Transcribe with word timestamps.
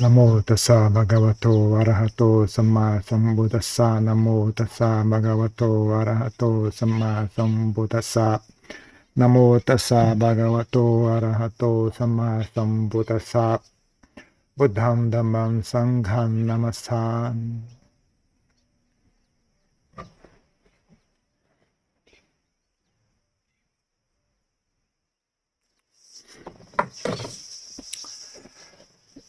Namo 0.00 0.40
tassa 0.48 0.88
bhagavato 0.88 1.76
arahato 1.80 2.46
samma 2.48 3.02
sambuddhassa. 3.06 4.00
Namo 4.00 4.50
tassa 4.52 5.04
bhagavato 5.04 5.70
arahato 6.00 6.70
samma 6.72 7.28
sambuddhassa. 7.34 8.40
Namo 9.18 9.60
tassa 9.60 10.14
bhagavato 10.16 10.84
arahato 11.14 11.92
samma 11.92 12.42
sambuddhassa. 12.54 13.60
Buddham 14.56 15.10
dhammam 15.12 15.62
sangham 15.62 16.32
namassan 16.48 17.36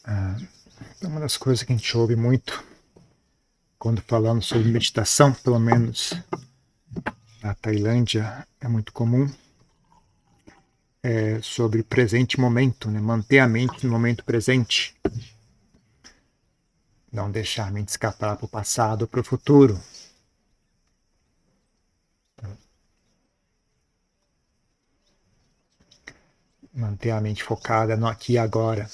Ah. 0.06 0.51
É 1.02 1.08
uma 1.08 1.20
das 1.20 1.36
coisas 1.36 1.64
que 1.64 1.74
a 1.74 1.76
gente 1.76 1.98
ouve 1.98 2.16
muito 2.16 2.64
quando 3.80 4.04
falamos 4.04 4.46
sobre 4.46 4.72
meditação, 4.72 5.34
pelo 5.34 5.60
menos 5.60 6.14
na 7.42 7.56
Tailândia 7.56 8.48
é 8.60 8.68
muito 8.68 8.94
comum, 8.94 9.28
é 11.02 11.42
sobre 11.42 11.82
presente 11.82 12.40
momento, 12.40 12.92
né? 12.92 13.02
manter 13.02 13.40
a 13.40 13.48
mente 13.48 13.84
no 13.84 13.92
momento 13.92 14.24
presente. 14.24 14.96
Não 17.12 17.32
deixar 17.32 17.68
a 17.68 17.72
mente 17.72 17.90
escapar 17.90 18.38
para 18.38 18.46
o 18.46 18.50
passado 18.50 19.02
ou 19.02 19.08
para 19.08 19.22
o 19.22 19.24
futuro. 19.24 19.82
Manter 26.72 27.10
a 27.10 27.20
mente 27.20 27.44
focada 27.44 27.98
no 27.98 28.06
aqui 28.06 28.34
e 28.34 28.38
agora. 28.38 28.88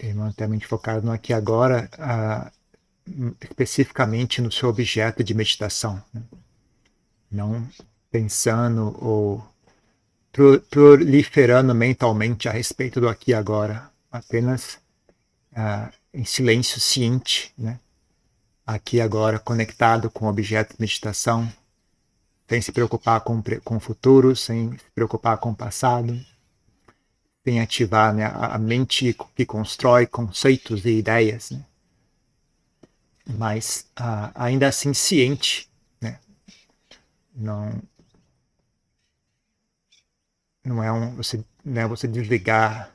E 0.00 0.12
manter 0.12 0.44
a 0.44 0.48
mente 0.48 0.66
focada 0.66 1.00
no 1.00 1.12
aqui 1.12 1.32
e 1.32 1.34
agora, 1.34 1.88
especificamente 3.40 4.40
no 4.40 4.50
seu 4.50 4.68
objeto 4.68 5.22
de 5.22 5.34
meditação. 5.34 6.02
Né? 6.12 6.22
Não 7.30 7.68
pensando 8.10 8.96
ou 9.00 9.44
proliferando 10.70 11.74
mentalmente 11.74 12.48
a 12.48 12.52
respeito 12.52 13.00
do 13.00 13.08
aqui 13.08 13.32
e 13.32 13.34
agora, 13.34 13.90
apenas 14.10 14.78
em 16.12 16.24
silêncio 16.24 16.80
ciente, 16.80 17.52
né? 17.56 17.78
aqui 18.66 18.96
e 18.96 19.00
agora 19.00 19.38
conectado 19.38 20.10
com 20.10 20.26
o 20.26 20.28
objeto 20.28 20.74
de 20.74 20.80
meditação, 20.80 21.50
sem 22.48 22.60
se 22.60 22.72
preocupar 22.72 23.20
com, 23.22 23.42
com 23.64 23.76
o 23.76 23.80
futuro, 23.80 24.36
sem 24.36 24.72
se 24.72 24.90
preocupar 24.94 25.38
com 25.38 25.50
o 25.50 25.56
passado, 25.56 26.18
sem 27.44 27.60
ativar 27.60 28.14
né, 28.14 28.24
a 28.24 28.58
mente 28.58 29.16
que 29.34 29.44
constrói 29.44 30.06
conceitos 30.06 30.84
e 30.84 30.98
ideias, 30.98 31.50
né? 31.50 31.64
mas 33.26 33.86
uh, 33.98 34.30
ainda 34.34 34.68
assim 34.68 34.94
ciente, 34.94 35.68
né? 36.00 36.18
não 37.34 37.82
não 40.64 40.82
é 40.82 40.92
um 40.92 41.16
você 41.16 41.44
né, 41.64 41.86
você 41.86 42.06
desligar 42.06 42.92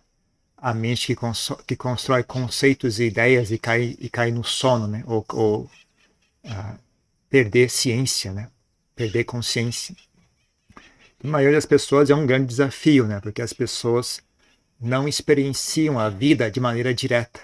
a 0.56 0.74
mente 0.74 1.08
que, 1.08 1.16
constrói, 1.16 1.64
que 1.68 1.76
constrói 1.76 2.24
conceitos 2.24 3.00
e 3.00 3.06
ideias 3.06 3.52
e 3.52 3.58
cai 3.58 3.96
e 4.00 4.10
cai 4.10 4.32
no 4.32 4.44
sono, 4.44 4.88
né? 4.88 5.04
ou, 5.06 5.26
ou 5.34 5.70
uh, 6.46 6.80
perder 7.30 7.70
ciência, 7.70 8.34
né? 8.34 8.50
perder 8.96 9.24
consciência. 9.26 9.96
A 11.24 11.28
maioria 11.28 11.58
das 11.58 11.66
pessoas 11.66 12.10
é 12.10 12.16
um 12.16 12.26
grande 12.26 12.48
desafio, 12.48 13.06
né? 13.06 13.20
porque 13.20 13.42
as 13.42 13.54
pessoas 13.54 14.22
não 14.80 15.08
experienciam 15.08 16.00
a 16.00 16.10
vida 16.10 16.52
de 16.52 16.60
maneira 16.60 16.94
direta. 16.94 17.42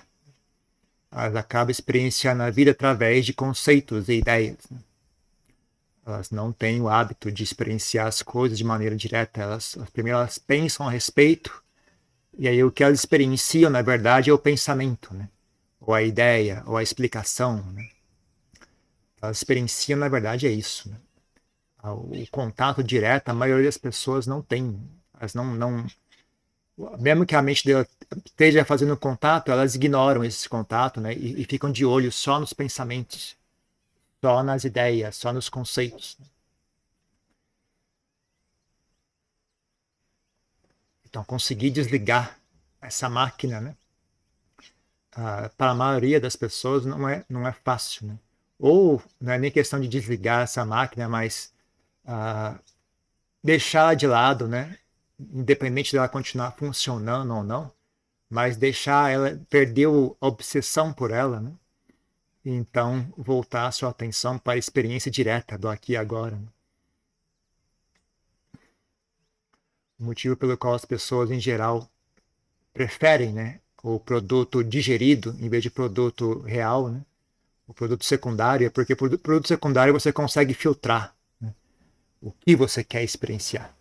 Elas 1.11 1.35
acabam 1.35 1.71
experienciando 1.71 2.43
a 2.43 2.49
vida 2.49 2.71
através 2.71 3.25
de 3.25 3.33
conceitos 3.33 4.09
e 4.09 4.13
ideias. 4.13 4.57
Né? 4.69 4.79
Elas 6.05 6.31
não 6.31 6.51
têm 6.51 6.81
o 6.81 6.89
hábito 6.89 7.31
de 7.31 7.43
experienciar 7.43 8.07
as 8.07 8.21
coisas 8.21 8.57
de 8.57 8.63
maneira 8.63 8.95
direta. 8.95 9.41
Elas, 9.41 9.77
primeiro 9.93 10.19
elas 10.19 10.37
pensam 10.37 10.87
a 10.87 10.91
respeito, 10.91 11.63
e 12.37 12.47
aí 12.47 12.63
o 12.63 12.71
que 12.71 12.83
elas 12.83 12.99
experienciam, 12.99 13.69
na 13.69 13.81
verdade, 13.81 14.29
é 14.29 14.33
o 14.33 14.39
pensamento, 14.39 15.13
né? 15.13 15.29
ou 15.79 15.93
a 15.93 16.01
ideia, 16.01 16.63
ou 16.65 16.77
a 16.77 16.83
explicação. 16.83 17.63
Né? 17.73 17.87
Elas 19.21 19.37
experienciam, 19.37 19.99
na 19.99 20.09
verdade, 20.09 20.47
é 20.47 20.51
isso. 20.51 20.89
Né? 20.89 20.97
O 21.83 22.27
contato 22.31 22.83
direto, 22.83 23.29
a 23.29 23.33
maioria 23.33 23.65
das 23.65 23.77
pessoas 23.77 24.25
não 24.25 24.41
tem. 24.41 24.79
Elas 25.19 25.33
não, 25.33 25.53
não, 25.53 25.85
mesmo 26.99 27.25
que 27.25 27.35
a 27.35 27.41
mente 27.41 27.65
dela 27.65 27.87
esteja 28.25 28.65
fazendo 28.65 28.97
contato, 28.97 29.51
elas 29.51 29.75
ignoram 29.75 30.23
esse 30.23 30.47
contato, 30.49 30.99
né? 30.99 31.13
E, 31.13 31.41
e, 31.41 31.45
ficam 31.45 31.71
de 31.71 31.85
olho 31.85 32.11
só 32.11 32.39
nos 32.39 32.53
pensamentos, 32.53 33.35
só 34.21 34.43
nas 34.43 34.63
ideias, 34.63 35.15
só 35.15 35.31
nos 35.31 35.49
conceitos. 35.49 36.17
Então, 41.05 41.23
conseguir 41.23 41.69
desligar 41.69 42.39
essa 42.81 43.07
máquina, 43.09 43.61
né? 43.61 43.75
Ah, 45.15 45.49
para 45.57 45.71
a 45.71 45.75
maioria 45.75 46.19
das 46.19 46.35
pessoas 46.35 46.85
não 46.85 47.07
é, 47.07 47.23
não 47.29 47.47
é 47.47 47.51
fácil, 47.51 48.07
né? 48.07 48.17
Ou 48.59 49.01
não 49.21 49.33
é 49.33 49.37
nem 49.37 49.51
questão 49.51 49.79
de 49.79 49.87
desligar 49.87 50.41
essa 50.43 50.65
máquina, 50.65 51.07
mas 51.07 51.53
ah, 52.05 52.57
deixá-la 53.43 53.93
de 53.93 54.07
lado, 54.07 54.47
né? 54.47 54.77
Independente 55.31 55.91
dela 55.91 56.09
continuar 56.09 56.51
funcionando 56.51 57.33
ou 57.33 57.43
não, 57.43 57.71
mas 58.29 58.57
deixar 58.57 59.11
ela 59.11 59.39
perder 59.49 59.87
a 59.87 60.27
obsessão 60.27 60.91
por 60.91 61.11
ela, 61.11 61.39
né? 61.39 61.51
Então, 62.45 63.07
voltar 63.17 63.67
a 63.67 63.71
sua 63.71 63.89
atenção 63.89 64.37
para 64.37 64.53
a 64.53 64.57
experiência 64.57 65.09
direta 65.09 65.57
do 65.57 65.69
aqui 65.69 65.93
e 65.93 65.97
agora. 65.97 66.35
Né? 66.35 66.47
O 69.97 70.03
motivo 70.03 70.35
pelo 70.35 70.57
qual 70.57 70.73
as 70.73 70.83
pessoas, 70.83 71.31
em 71.31 71.39
geral, 71.39 71.89
preferem 72.73 73.31
né, 73.31 73.61
o 73.81 73.99
produto 73.99 74.61
digerido 74.63 75.35
em 75.39 75.47
vez 75.47 75.63
de 75.63 75.69
produto 75.69 76.39
real, 76.41 76.89
né? 76.89 77.05
o 77.67 77.73
produto 77.73 78.03
secundário, 78.03 78.67
é 78.67 78.69
porque 78.69 78.95
produto 78.95 79.47
secundário 79.47 79.93
você 79.93 80.11
consegue 80.11 80.53
filtrar 80.53 81.15
né? 81.39 81.53
o 82.21 82.31
que 82.31 82.55
você 82.55 82.83
quer 82.83 83.03
experienciar. 83.03 83.73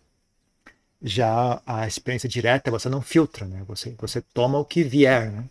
Já 1.03 1.61
a 1.65 1.85
experiência 1.85 2.29
direta 2.29 2.71
você 2.71 2.87
não 2.87 3.01
filtra, 3.01 3.45
né? 3.45 3.61
Você, 3.67 3.93
você 3.99 4.21
toma 4.21 4.57
o 4.57 4.63
que 4.63 4.83
vier, 4.83 5.29
né? 5.29 5.49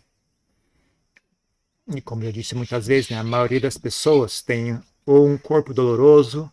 E 1.95 2.01
como 2.01 2.23
eu 2.23 2.31
disse 2.31 2.55
muitas 2.55 2.87
vezes, 2.87 3.09
né, 3.11 3.17
a 3.17 3.23
maioria 3.23 3.59
das 3.61 3.77
pessoas 3.77 4.41
tem 4.41 4.81
ou 5.05 5.27
um 5.27 5.37
corpo 5.37 5.73
doloroso 5.73 6.51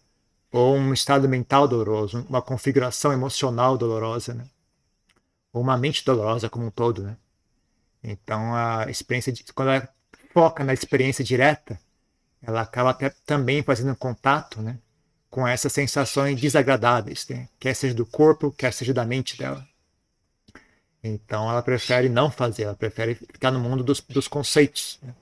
ou 0.52 0.76
um 0.76 0.92
estado 0.92 1.28
mental 1.28 1.66
doloroso, 1.66 2.26
uma 2.28 2.42
configuração 2.42 3.12
emocional 3.12 3.78
dolorosa, 3.78 4.34
né? 4.34 4.44
Ou 5.52 5.62
uma 5.62 5.78
mente 5.78 6.04
dolorosa 6.04 6.50
como 6.50 6.66
um 6.66 6.70
todo, 6.70 7.02
né? 7.02 7.16
Então 8.02 8.54
a 8.54 8.90
experiência 8.90 9.32
de, 9.32 9.44
quando 9.54 9.70
ela 9.70 9.88
foca 10.34 10.62
na 10.62 10.74
experiência 10.74 11.24
direta, 11.24 11.80
ela 12.42 12.62
acaba 12.62 12.92
também 13.24 13.62
fazendo 13.62 13.96
contato, 13.96 14.60
né? 14.60 14.78
Com 15.30 15.46
essas 15.46 15.72
sensações 15.72 16.40
desagradáveis, 16.40 17.26
né? 17.28 17.48
quer 17.58 17.74
seja 17.74 17.94
do 17.94 18.04
corpo, 18.04 18.50
quer 18.50 18.72
seja 18.72 18.92
da 18.92 19.04
mente 19.04 19.38
dela. 19.38 19.66
Então 21.02 21.48
ela 21.48 21.62
prefere 21.62 22.08
não 22.08 22.30
fazer, 22.30 22.64
ela 22.64 22.74
prefere 22.74 23.14
ficar 23.14 23.50
no 23.50 23.60
mundo 23.60 23.84
dos, 23.84 24.00
dos 24.00 24.26
conceitos, 24.26 24.98
né? 25.02 25.14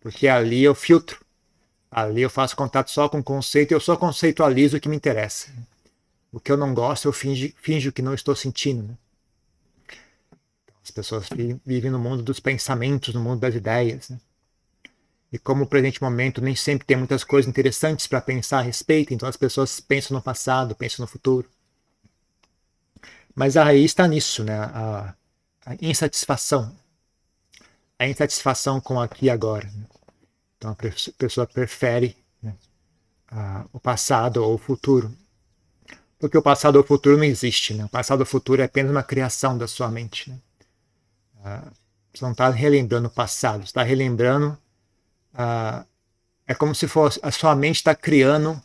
porque 0.00 0.26
ali 0.26 0.62
eu 0.62 0.74
filtro, 0.74 1.24
ali 1.90 2.22
eu 2.22 2.30
faço 2.30 2.56
contato 2.56 2.90
só 2.90 3.08
com 3.08 3.22
conceito 3.22 3.72
e 3.72 3.74
eu 3.74 3.80
só 3.80 3.96
conceitualizo 3.96 4.78
o 4.78 4.80
que 4.80 4.88
me 4.88 4.96
interessa. 4.96 5.52
O 6.32 6.40
que 6.40 6.50
eu 6.50 6.56
não 6.56 6.72
gosto 6.72 7.06
eu 7.06 7.12
finjo, 7.12 7.92
que 7.92 8.02
não 8.02 8.14
estou 8.14 8.34
sentindo. 8.34 8.84
Né? 8.84 8.96
As 10.82 10.90
pessoas 10.90 11.28
vivem 11.66 11.90
no 11.90 11.98
mundo 11.98 12.22
dos 12.22 12.40
pensamentos, 12.40 13.12
no 13.12 13.20
mundo 13.20 13.40
das 13.40 13.54
ideias. 13.54 14.08
Né? 14.08 14.20
E 15.32 15.38
como 15.38 15.64
o 15.64 15.66
presente 15.66 16.02
momento 16.02 16.40
nem 16.40 16.56
sempre 16.56 16.86
tem 16.86 16.96
muitas 16.96 17.22
coisas 17.22 17.48
interessantes 17.48 18.06
para 18.06 18.20
pensar 18.20 18.58
a 18.58 18.62
respeito, 18.62 19.14
então 19.14 19.28
as 19.28 19.36
pessoas 19.36 19.78
pensam 19.78 20.16
no 20.16 20.22
passado, 20.22 20.74
pensam 20.74 21.04
no 21.04 21.10
futuro. 21.10 21.48
Mas 23.34 23.56
a 23.56 23.62
raiz 23.62 23.84
está 23.84 24.08
nisso, 24.08 24.42
né? 24.42 24.58
A, 24.58 25.14
a, 25.64 25.74
insatisfação. 25.80 26.74
A 27.98 28.08
insatisfação 28.08 28.80
com 28.80 29.00
aqui 29.00 29.26
e 29.26 29.30
agora. 29.30 29.70
Então 30.58 30.72
a 30.72 30.76
pessoa 31.16 31.46
prefere 31.46 32.16
né, 32.42 32.54
a, 33.28 33.64
o 33.72 33.78
passado 33.78 34.42
ou 34.42 34.54
o 34.54 34.58
futuro. 34.58 35.14
Porque 36.18 36.36
o 36.36 36.42
passado 36.42 36.76
ou 36.76 36.82
o 36.82 36.86
futuro 36.86 37.16
não 37.16 37.24
existe. 37.24 37.72
Né? 37.72 37.84
O 37.84 37.88
passado 37.88 38.20
ou 38.20 38.24
o 38.24 38.28
futuro 38.28 38.60
é 38.62 38.64
apenas 38.64 38.90
uma 38.90 39.02
criação 39.02 39.56
da 39.56 39.68
sua 39.68 39.88
mente. 39.88 40.28
Né? 40.28 40.38
Ah, 41.44 41.72
você 42.12 42.24
não 42.24 42.32
está 42.32 42.50
relembrando 42.50 43.06
o 43.06 43.10
passado, 43.10 43.62
está 43.62 43.82
relembrando 43.82 44.58
ah, 45.34 45.84
é 46.46 46.54
como 46.54 46.74
se 46.74 46.88
fosse 46.88 47.20
a 47.22 47.30
sua 47.30 47.54
mente 47.54 47.76
está 47.76 47.94
criando 47.94 48.60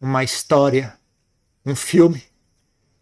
uma 0.00 0.24
história, 0.24 0.96
um 1.64 1.74
filme. 1.76 2.24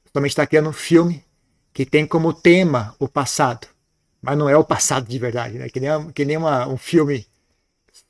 A 0.04 0.10
sua 0.12 0.20
mente 0.20 0.32
está 0.32 0.46
criando 0.46 0.68
um 0.68 0.74
filme 0.74 1.24
que 1.72 1.84
tem 1.84 2.06
como 2.06 2.32
tema 2.32 2.94
o 2.98 3.08
passado. 3.08 3.66
mas 4.20 4.36
não 4.36 4.48
é 4.48 4.56
o 4.56 4.64
passado 4.64 5.06
de 5.06 5.18
verdade, 5.18 5.58
né? 5.58 5.68
Que 5.68 5.78
nem, 5.80 6.12
que 6.12 6.24
nem 6.24 6.36
uma, 6.36 6.66
um 6.66 6.76
filme 6.76 7.26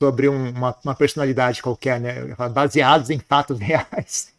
sobre 0.01 0.29
um, 0.29 0.51
uma, 0.51 0.77
uma, 0.85 0.95
personalidade 0.95 1.63
qualquer, 1.63 2.01
né? 2.01 2.35
Baseados 2.53 3.11
em 3.11 3.19
fatos 3.19 3.59
reais. 3.61 4.33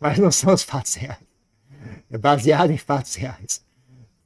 Mas 0.00 0.18
não 0.18 0.30
são 0.30 0.52
os 0.52 0.62
fatos 0.62 0.94
reais. 0.94 1.18
É 2.10 2.18
baseado 2.18 2.70
em 2.70 2.78
fatos 2.78 3.14
reais. 3.14 3.62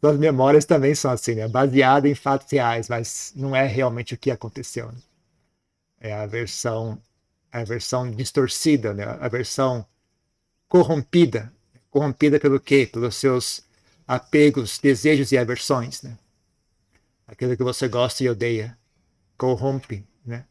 Suas 0.01 0.19
memórias 0.19 0.65
também 0.65 0.95
são 0.95 1.11
assim, 1.11 1.35
né? 1.35 1.49
Baseado 1.49 2.07
em 2.07 2.15
fatos 2.15 2.51
reais, 2.51 2.89
mas 2.89 3.33
não 3.35 3.55
é 3.55 3.67
realmente 3.67 4.15
o 4.15 4.19
que 4.19 4.31
aconteceu. 4.31 4.87
Né? 4.87 4.99
É 6.01 6.13
a 6.13 6.27
versão, 6.27 7.01
a 7.51 7.65
versão 7.65 8.11
distorcida, 8.11 8.95
né? 8.95 9.05
A 9.05 9.29
versão 9.29 9.87
corrompida. 10.69 11.53
Corrompida 11.91 12.39
pelo 12.39 12.61
quê? 12.61 12.89
Pelos 12.91 13.17
seus 13.17 13.63
apegos, 14.07 14.79
desejos 14.79 15.33
e 15.33 15.39
aversões, 15.39 16.03
né? 16.03 16.17
Aquilo 17.27 17.57
que 17.57 17.63
você 17.63 17.89
gosta 17.89 18.25
e 18.25 18.29
odeia 18.29 18.79
corrompe, 19.37 20.05
né? 20.25 20.45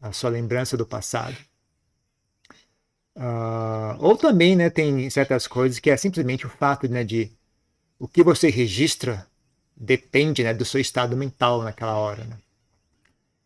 A 0.00 0.12
sua 0.12 0.30
lembrança 0.30 0.76
do 0.76 0.86
passado. 0.86 1.36
Uh, 3.16 3.96
ou 3.98 4.16
também, 4.16 4.56
né, 4.56 4.70
tem 4.70 5.10
certas 5.10 5.46
coisas 5.46 5.78
que 5.78 5.90
é 5.90 5.96
simplesmente 5.96 6.46
o 6.46 6.48
fato, 6.48 6.88
né, 6.88 7.04
de 7.04 7.30
o 7.98 8.08
que 8.08 8.22
você 8.22 8.48
registra 8.48 9.26
depende, 9.76 10.42
né, 10.42 10.54
do 10.54 10.64
seu 10.64 10.80
estado 10.80 11.16
mental 11.16 11.62
naquela 11.62 11.96
hora, 11.96 12.24
né? 12.24 12.38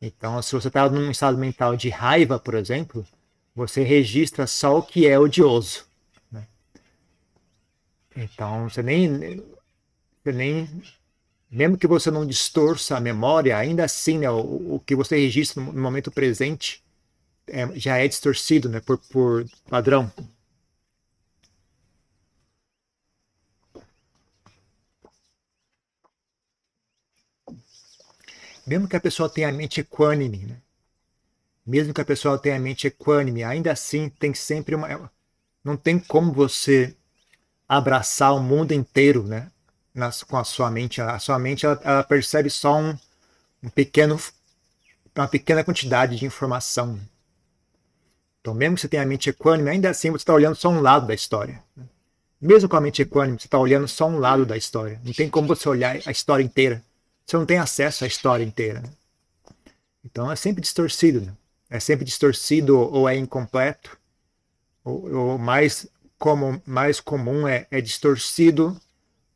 Então, 0.06 0.42
se 0.42 0.52
você 0.52 0.68
está 0.68 0.86
num 0.90 1.10
estado 1.10 1.38
mental 1.38 1.76
de 1.76 1.88
raiva, 1.88 2.38
por 2.38 2.54
exemplo, 2.54 3.06
você 3.54 3.82
registra 3.82 4.46
só 4.46 4.78
o 4.78 4.82
que 4.82 5.06
é 5.06 5.18
odioso. 5.18 5.86
Né? 6.30 6.46
Então, 8.14 8.68
você 8.68 8.82
nem, 8.82 9.42
você 10.22 10.32
nem. 10.32 10.82
Mesmo 11.50 11.78
que 11.78 11.86
você 11.86 12.10
não 12.10 12.26
distorça 12.26 12.98
a 12.98 13.00
memória, 13.00 13.56
ainda 13.56 13.84
assim, 13.84 14.18
né, 14.18 14.28
o, 14.28 14.74
o 14.74 14.82
que 14.84 14.94
você 14.94 15.16
registra 15.16 15.62
no 15.62 15.72
momento 15.72 16.10
presente 16.10 16.82
é, 17.46 17.66
já 17.74 17.96
é 17.96 18.06
distorcido 18.06 18.68
né, 18.68 18.80
por, 18.80 18.98
por 18.98 19.46
padrão. 19.70 20.12
Mesmo 28.66 28.88
que 28.88 28.96
a 28.96 29.00
pessoa 29.00 29.28
tenha 29.28 29.48
a 29.48 29.52
mente 29.52 29.80
equânime, 29.80 30.38
né? 30.46 30.56
mesmo 31.66 31.94
que 31.94 32.00
a 32.00 32.04
pessoa 32.04 32.38
tenha 32.38 32.56
a 32.56 32.60
mente 32.60 32.86
equânime, 32.86 33.42
ainda 33.42 33.72
assim 33.72 34.08
tem 34.08 34.34
sempre 34.34 34.74
uma. 34.74 35.10
Não 35.62 35.76
tem 35.76 35.98
como 35.98 36.32
você 36.32 36.94
abraçar 37.66 38.34
o 38.34 38.40
mundo 38.40 38.72
inteiro 38.72 39.22
né? 39.22 39.50
Nas, 39.94 40.22
com 40.22 40.36
a 40.36 40.44
sua 40.44 40.70
mente. 40.70 41.00
A 41.00 41.18
sua 41.18 41.38
mente 41.38 41.64
ela, 41.64 41.80
ela 41.82 42.04
percebe 42.04 42.50
só 42.50 42.76
um, 42.76 42.96
um 43.62 43.68
pequeno, 43.70 44.20
uma 45.16 45.28
pequena 45.28 45.64
quantidade 45.64 46.16
de 46.16 46.26
informação. 46.26 47.00
Então, 48.40 48.52
mesmo 48.52 48.74
que 48.74 48.82
você 48.82 48.88
tenha 48.88 49.02
a 49.02 49.06
mente 49.06 49.30
equânime, 49.30 49.70
ainda 49.70 49.88
assim 49.88 50.10
você 50.10 50.16
está 50.16 50.34
olhando 50.34 50.54
só 50.54 50.68
um 50.68 50.82
lado 50.82 51.06
da 51.06 51.14
história. 51.14 51.62
Mesmo 52.38 52.68
com 52.68 52.76
a 52.76 52.80
mente 52.80 53.00
equânime, 53.00 53.38
você 53.38 53.46
está 53.46 53.58
olhando 53.58 53.88
só 53.88 54.06
um 54.06 54.18
lado 54.18 54.44
da 54.44 54.54
história. 54.54 55.00
Não 55.02 55.14
tem 55.14 55.30
como 55.30 55.48
você 55.48 55.66
olhar 55.66 55.96
a 56.04 56.10
história 56.10 56.44
inteira. 56.44 56.84
Você 57.26 57.36
não 57.36 57.46
tem 57.46 57.58
acesso 57.58 58.04
à 58.04 58.06
história 58.06 58.44
inteira. 58.44 58.80
Né? 58.80 58.90
Então, 60.04 60.30
é 60.30 60.36
sempre 60.36 60.60
distorcido. 60.60 61.20
Né? 61.20 61.34
É 61.70 61.80
sempre 61.80 62.04
distorcido 62.04 62.78
ou 62.78 63.08
é 63.08 63.16
incompleto. 63.16 63.98
Ou, 64.84 65.14
ou 65.14 65.38
mais, 65.38 65.86
como, 66.18 66.62
mais 66.66 67.00
comum 67.00 67.48
é, 67.48 67.66
é 67.70 67.80
distorcido 67.80 68.78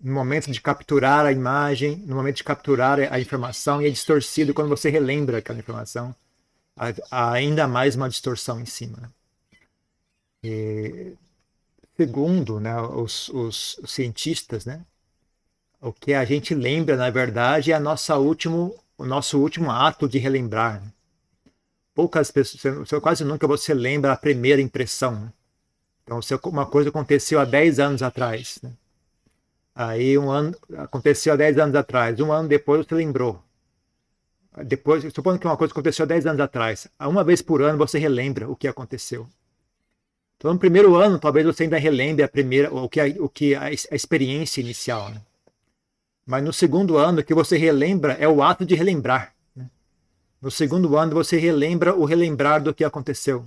no 0.00 0.12
momento 0.12 0.50
de 0.50 0.60
capturar 0.60 1.26
a 1.26 1.32
imagem, 1.32 1.96
no 2.06 2.14
momento 2.14 2.36
de 2.36 2.44
capturar 2.44 3.00
a 3.12 3.18
informação, 3.18 3.82
e 3.82 3.86
é 3.86 3.90
distorcido 3.90 4.54
quando 4.54 4.68
você 4.68 4.90
relembra 4.90 5.38
aquela 5.38 5.58
informação 5.58 6.14
há 7.10 7.32
ainda 7.32 7.66
mais 7.66 7.96
uma 7.96 8.08
distorção 8.08 8.60
em 8.60 8.66
cima. 8.66 9.12
E, 10.42 11.14
segundo 11.96 12.60
né, 12.60 12.80
os, 12.80 13.28
os, 13.30 13.80
cientistas, 13.86 14.64
né, 14.64 14.84
o 15.80 15.92
que 15.92 16.14
a 16.14 16.24
gente 16.24 16.54
lembra, 16.54 16.96
na 16.96 17.10
verdade, 17.10 17.72
é 17.72 17.74
a 17.74 17.80
nossa 17.80 18.16
último, 18.16 18.74
o 18.96 19.04
nosso 19.04 19.38
último 19.38 19.70
ato 19.70 20.08
de 20.08 20.18
relembrar. 20.18 20.82
Né? 20.82 20.92
Poucas 21.94 22.30
pessoas, 22.30 22.90
quase 23.02 23.24
nunca 23.24 23.46
você 23.46 23.74
lembra 23.74 24.12
a 24.12 24.16
primeira 24.16 24.60
impressão. 24.60 25.12
Né? 25.12 25.32
Então, 26.04 26.22
se 26.22 26.34
uma 26.44 26.66
coisa 26.66 26.88
aconteceu 26.88 27.38
há 27.38 27.44
10 27.44 27.78
anos 27.80 28.02
atrás, 28.02 28.58
né? 28.62 28.72
aí 29.74 30.18
um 30.18 30.30
ano 30.30 30.56
aconteceu 30.76 31.32
há 31.32 31.36
10 31.36 31.58
anos 31.58 31.74
atrás, 31.74 32.18
um 32.20 32.32
ano 32.32 32.48
depois 32.48 32.86
você 32.86 32.94
lembrou 32.94 33.42
depois, 34.64 35.04
supondo 35.12 35.38
que 35.38 35.46
uma 35.46 35.56
coisa 35.56 35.72
aconteceu 35.72 36.06
10 36.06 36.26
anos 36.26 36.40
atrás, 36.40 36.88
uma 37.00 37.22
vez 37.22 37.42
por 37.42 37.62
ano 37.62 37.78
você 37.78 37.98
relembra 37.98 38.48
o 38.48 38.56
que 38.56 38.66
aconteceu. 38.66 39.26
Então, 40.36 40.52
no 40.52 40.58
primeiro 40.58 40.94
ano, 40.94 41.18
talvez 41.18 41.44
você 41.44 41.64
ainda 41.64 41.78
relembre 41.78 42.22
a 42.22 42.28
primeira, 42.28 42.72
o 42.72 42.88
que 42.88 43.00
a, 43.00 43.06
o 43.18 43.28
que 43.28 43.54
a, 43.54 43.64
a 43.64 43.72
experiência 43.72 44.60
inicial. 44.60 45.10
Né? 45.10 45.20
Mas 46.28 46.44
no 46.44 46.52
segundo 46.52 46.98
ano, 46.98 47.24
que 47.24 47.32
você 47.32 47.56
relembra 47.56 48.12
é 48.12 48.28
o 48.28 48.42
ato 48.42 48.66
de 48.66 48.74
relembrar. 48.74 49.34
Né? 49.56 49.70
No 50.42 50.50
segundo 50.50 50.94
ano, 50.94 51.14
você 51.14 51.38
relembra 51.38 51.94
o 51.94 52.04
relembrar 52.04 52.62
do 52.62 52.74
que 52.74 52.84
aconteceu. 52.84 53.46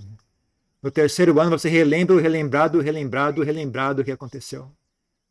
No 0.82 0.90
terceiro 0.90 1.38
ano, 1.38 1.56
você 1.56 1.68
relembra 1.68 2.16
o 2.16 2.18
relembrado, 2.18 2.80
relembrado, 2.80 3.40
relembrado 3.40 3.98
do 3.98 4.04
que 4.04 4.10
aconteceu. 4.10 4.68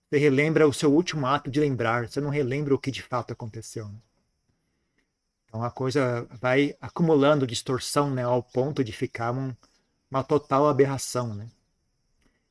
Você 0.10 0.18
relembra 0.18 0.66
o 0.66 0.72
seu 0.72 0.94
último 0.94 1.28
ato 1.28 1.52
de 1.52 1.60
lembrar. 1.60 2.08
Você 2.08 2.22
não 2.22 2.30
relembra 2.30 2.74
o 2.74 2.80
que 2.80 2.90
de 2.90 3.04
fato 3.04 3.34
aconteceu. 3.34 3.86
Né? 3.86 4.00
Então 5.46 5.62
a 5.62 5.70
coisa 5.70 6.26
vai 6.40 6.74
acumulando 6.80 7.46
distorção 7.46 8.10
né, 8.10 8.24
ao 8.24 8.42
ponto 8.42 8.82
de 8.82 8.94
ficar 8.94 9.34
um, 9.34 9.54
uma 10.10 10.24
total 10.24 10.70
aberração. 10.70 11.36
Né? 11.36 11.50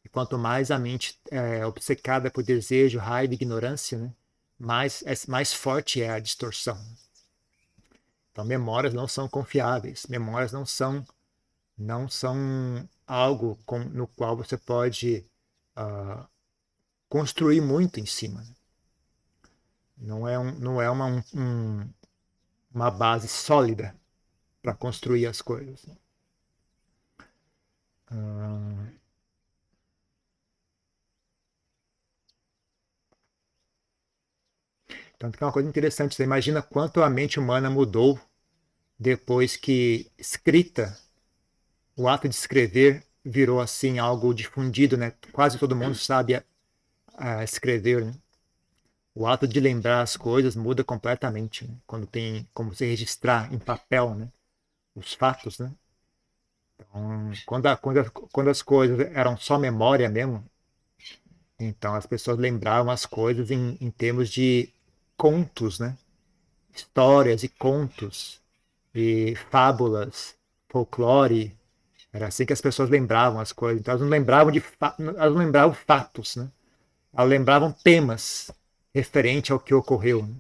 E 0.05 0.11
quanto 0.11 0.37
mais 0.37 0.71
a 0.71 0.79
mente 0.79 1.19
é 1.31 1.65
obcecada 1.65 2.31
por 2.31 2.43
desejo, 2.43 2.99
raiva 2.99 3.33
ignorância, 3.33 3.97
né, 3.97 4.13
mais, 4.61 5.03
é, 5.07 5.15
mais 5.27 5.55
forte 5.55 6.03
é 6.03 6.11
a 6.11 6.21
distorção. 6.21 6.79
Então 8.31 8.45
memórias 8.45 8.93
não 8.93 9.09
são 9.09 9.27
confiáveis, 9.27 10.07
memórias 10.07 10.53
não 10.53 10.67
são 10.67 11.05
não 11.77 12.11
são 12.11 12.37
algo 13.07 13.59
com, 13.65 13.79
no 13.79 14.07
qual 14.07 14.37
você 14.37 14.59
pode 14.59 15.25
uh, 15.79 16.29
construir 17.09 17.63
muito 17.63 17.99
em 17.99 18.05
cima. 18.05 18.45
Não 19.97 20.29
é, 20.29 20.39
um, 20.39 20.53
não 20.59 20.81
é 20.81 20.91
uma, 20.91 21.25
um, 21.35 21.91
uma 22.73 22.91
base 22.91 23.29
sólida 23.29 23.97
para 24.61 24.75
construir 24.75 25.27
as 25.27 25.41
coisas. 25.41 25.87
Hum... 28.13 29.00
Tanto 35.21 35.37
que 35.37 35.45
é 35.45 35.47
uma 35.47 35.53
coisa 35.53 35.69
interessante, 35.69 36.15
você 36.15 36.25
imagina 36.25 36.63
quanto 36.63 37.03
a 37.03 37.11
mente 37.11 37.39
humana 37.39 37.69
mudou 37.69 38.19
depois 38.99 39.55
que 39.55 40.11
escrita, 40.17 40.99
o 41.95 42.09
ato 42.09 42.27
de 42.27 42.35
escrever 42.35 43.05
virou 43.23 43.61
assim 43.61 43.99
algo 43.99 44.33
difundido, 44.33 44.97
né? 44.97 45.13
Quase 45.31 45.59
todo 45.59 45.77
mundo 45.77 45.95
sabe 45.95 46.37
a, 46.37 46.45
a 47.19 47.45
escrever, 47.45 48.07
né? 48.07 48.15
o 49.15 49.27
ato 49.27 49.47
de 49.47 49.61
lembrar 49.61 50.01
as 50.01 50.17
coisas 50.17 50.57
muda 50.57 50.83
completamente 50.83 51.67
né? 51.67 51.75
quando 51.87 52.07
tem 52.07 52.49
como 52.55 52.75
você 52.75 52.87
registrar 52.87 53.53
em 53.53 53.59
papel 53.59 54.15
né? 54.15 54.29
os 54.95 55.13
fatos 55.13 55.59
né 55.59 55.71
então 56.77 57.31
quando, 57.45 57.67
a, 57.67 57.77
quando, 57.77 57.99
a, 57.99 58.05
quando 58.09 58.49
as 58.49 58.63
coisas 58.63 58.99
eram 59.13 59.37
só 59.37 59.59
memória 59.59 60.09
mesmo 60.09 60.43
então 61.59 61.95
as 61.95 62.07
pessoas 62.07 62.39
lembravam 62.39 62.91
as 62.91 63.05
coisas 63.05 63.51
em, 63.51 63.77
em 63.81 63.91
termos 63.91 64.31
de 64.31 64.73
contos 65.21 65.79
né 65.79 65.97
histórias 66.75 67.43
e 67.43 67.49
contos 67.49 68.41
e 68.95 69.35
fábulas 69.51 70.35
folclore 70.69 71.55
era 72.13 72.29
assim 72.29 72.47
que 72.47 72.53
as 72.53 72.61
pessoas 72.61 72.89
lembravam 72.89 73.41
as 73.41 73.53
coisas 73.53 73.81
então 73.81 73.93
elas 73.93 74.03
não 74.03 74.09
lembravam 74.09 74.51
de 74.51 74.63
elas 74.99 75.33
não 75.33 75.39
lembravam 75.39 75.75
fatos 75.75 76.37
né 76.37 76.49
elas 77.13 77.29
lembravam 77.29 77.73
temas 77.73 78.51
referente 78.95 79.53
ao 79.53 79.61
que 79.61 79.75
ocorreu. 79.75 80.23
Né? 80.23 80.35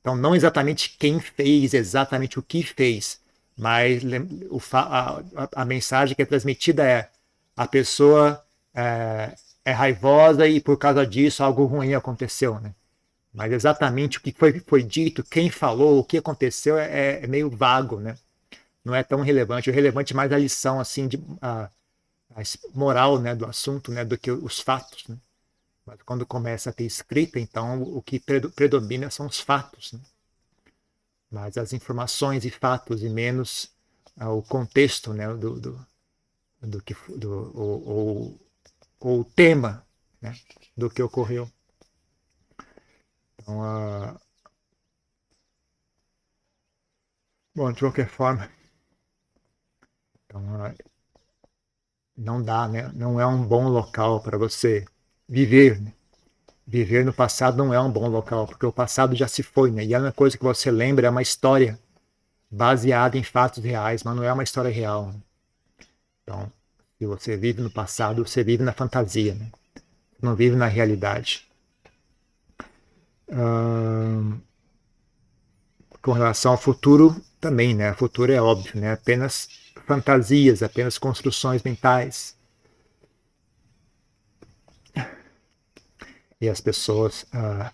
Então, 0.00 0.16
não 0.16 0.34
exatamente 0.34 0.96
quem 0.98 1.20
fez, 1.20 1.74
exatamente 1.74 2.38
o 2.38 2.42
que 2.42 2.62
fez, 2.62 3.20
mas 3.56 4.02
o, 4.50 4.60
a, 4.72 5.22
a, 5.54 5.64
mensagem 5.64 6.14
que 6.14 6.22
é 6.22 6.26
transmitida 6.26 6.84
é 6.84 7.10
a 7.56 7.66
pessoa 7.66 8.44
é, 8.74 9.34
é, 9.64 9.72
raivosa 9.72 10.46
e 10.46 10.60
por 10.60 10.76
causa 10.76 11.06
disso 11.06 11.42
algo 11.42 11.64
ruim 11.64 11.94
aconteceu, 11.94 12.60
né? 12.60 12.74
Mas 13.34 13.52
exatamente 13.52 14.18
o 14.18 14.20
que 14.20 14.32
foi, 14.32 14.60
foi 14.60 14.82
dito, 14.82 15.24
quem 15.24 15.50
falou, 15.50 15.98
o 15.98 16.04
que 16.04 16.18
aconteceu 16.18 16.78
é, 16.78 17.24
é 17.24 17.26
meio 17.26 17.50
vago, 17.50 17.98
né? 17.98 18.16
Não 18.84 18.94
é 18.94 19.02
tão 19.02 19.20
relevante. 19.22 19.70
O 19.70 19.72
relevante 19.72 20.12
é 20.12 20.16
mais 20.16 20.32
a 20.32 20.38
lição 20.38 20.78
assim 20.78 21.08
de 21.08 21.20
a, 21.42 21.68
a 22.36 22.42
moral, 22.74 23.18
né, 23.18 23.34
do 23.34 23.46
assunto, 23.46 23.90
né, 23.90 24.04
do 24.04 24.16
que 24.16 24.30
os 24.30 24.60
fatos. 24.60 25.08
Né? 25.08 25.16
Mas 25.84 25.98
quando 26.02 26.24
começa 26.24 26.70
a 26.70 26.72
ter 26.72 26.84
escrita, 26.84 27.40
então 27.40 27.82
o 27.82 28.00
que 28.02 28.20
predomina 28.20 29.10
são 29.10 29.26
os 29.26 29.40
fatos. 29.40 29.92
Né? 29.92 30.00
mais 31.34 31.58
as 31.58 31.72
informações 31.72 32.44
e 32.44 32.50
fatos 32.50 33.02
e 33.02 33.08
menos 33.08 33.68
uh, 34.20 34.28
o 34.28 34.42
contexto 34.42 35.12
né, 35.12 35.26
do, 35.34 35.60
do, 35.60 35.86
do 36.62 36.80
que 36.80 36.94
do, 37.08 37.50
ou 37.54 38.40
o 39.00 39.24
tema 39.24 39.84
né, 40.22 40.34
do 40.76 40.88
que 40.88 41.02
ocorreu. 41.02 41.50
Então, 43.44 43.60
uh, 43.60 44.18
bom, 47.54 47.70
de 47.72 47.80
qualquer 47.80 48.08
forma, 48.08 48.48
então, 50.24 50.40
uh, 50.42 50.74
não 52.16 52.42
dá, 52.42 52.66
né? 52.66 52.90
Não 52.94 53.20
é 53.20 53.26
um 53.26 53.44
bom 53.46 53.68
local 53.68 54.22
para 54.22 54.38
você 54.38 54.86
viver. 55.28 55.78
Né? 55.78 55.92
Viver 56.66 57.04
no 57.04 57.12
passado 57.12 57.58
não 57.58 57.74
é 57.74 57.78
um 57.78 57.92
bom 57.92 58.08
local, 58.08 58.46
porque 58.46 58.64
o 58.64 58.72
passado 58.72 59.14
já 59.14 59.28
se 59.28 59.42
foi, 59.42 59.70
né? 59.70 59.84
E 59.84 59.94
a 59.94 59.98
única 59.98 60.16
coisa 60.16 60.38
que 60.38 60.44
você 60.44 60.70
lembra 60.70 61.06
é 61.06 61.10
uma 61.10 61.20
história 61.20 61.78
baseada 62.50 63.18
em 63.18 63.22
fatos 63.22 63.62
reais, 63.62 64.02
mas 64.04 64.16
não 64.16 64.24
é 64.24 64.32
uma 64.32 64.42
história 64.42 64.70
real. 64.70 65.08
Né? 65.08 65.20
Então, 66.22 66.52
se 66.98 67.06
você 67.06 67.36
vive 67.36 67.60
no 67.60 67.70
passado, 67.70 68.26
você 68.26 68.42
vive 68.42 68.62
na 68.62 68.72
fantasia, 68.72 69.34
né? 69.34 69.52
não 70.22 70.34
vive 70.34 70.56
na 70.56 70.66
realidade. 70.66 71.46
Com 76.00 76.12
relação 76.12 76.52
ao 76.52 76.58
futuro, 76.58 77.20
também, 77.40 77.74
né? 77.74 77.90
O 77.90 77.94
futuro 77.96 78.30
é 78.32 78.40
óbvio, 78.40 78.80
né? 78.80 78.92
Apenas 78.92 79.48
fantasias, 79.86 80.62
apenas 80.62 80.98
construções 80.98 81.62
mentais. 81.64 82.36
E 86.40 86.48
as 86.48 86.60
pessoas 86.60 87.26
ah, 87.32 87.72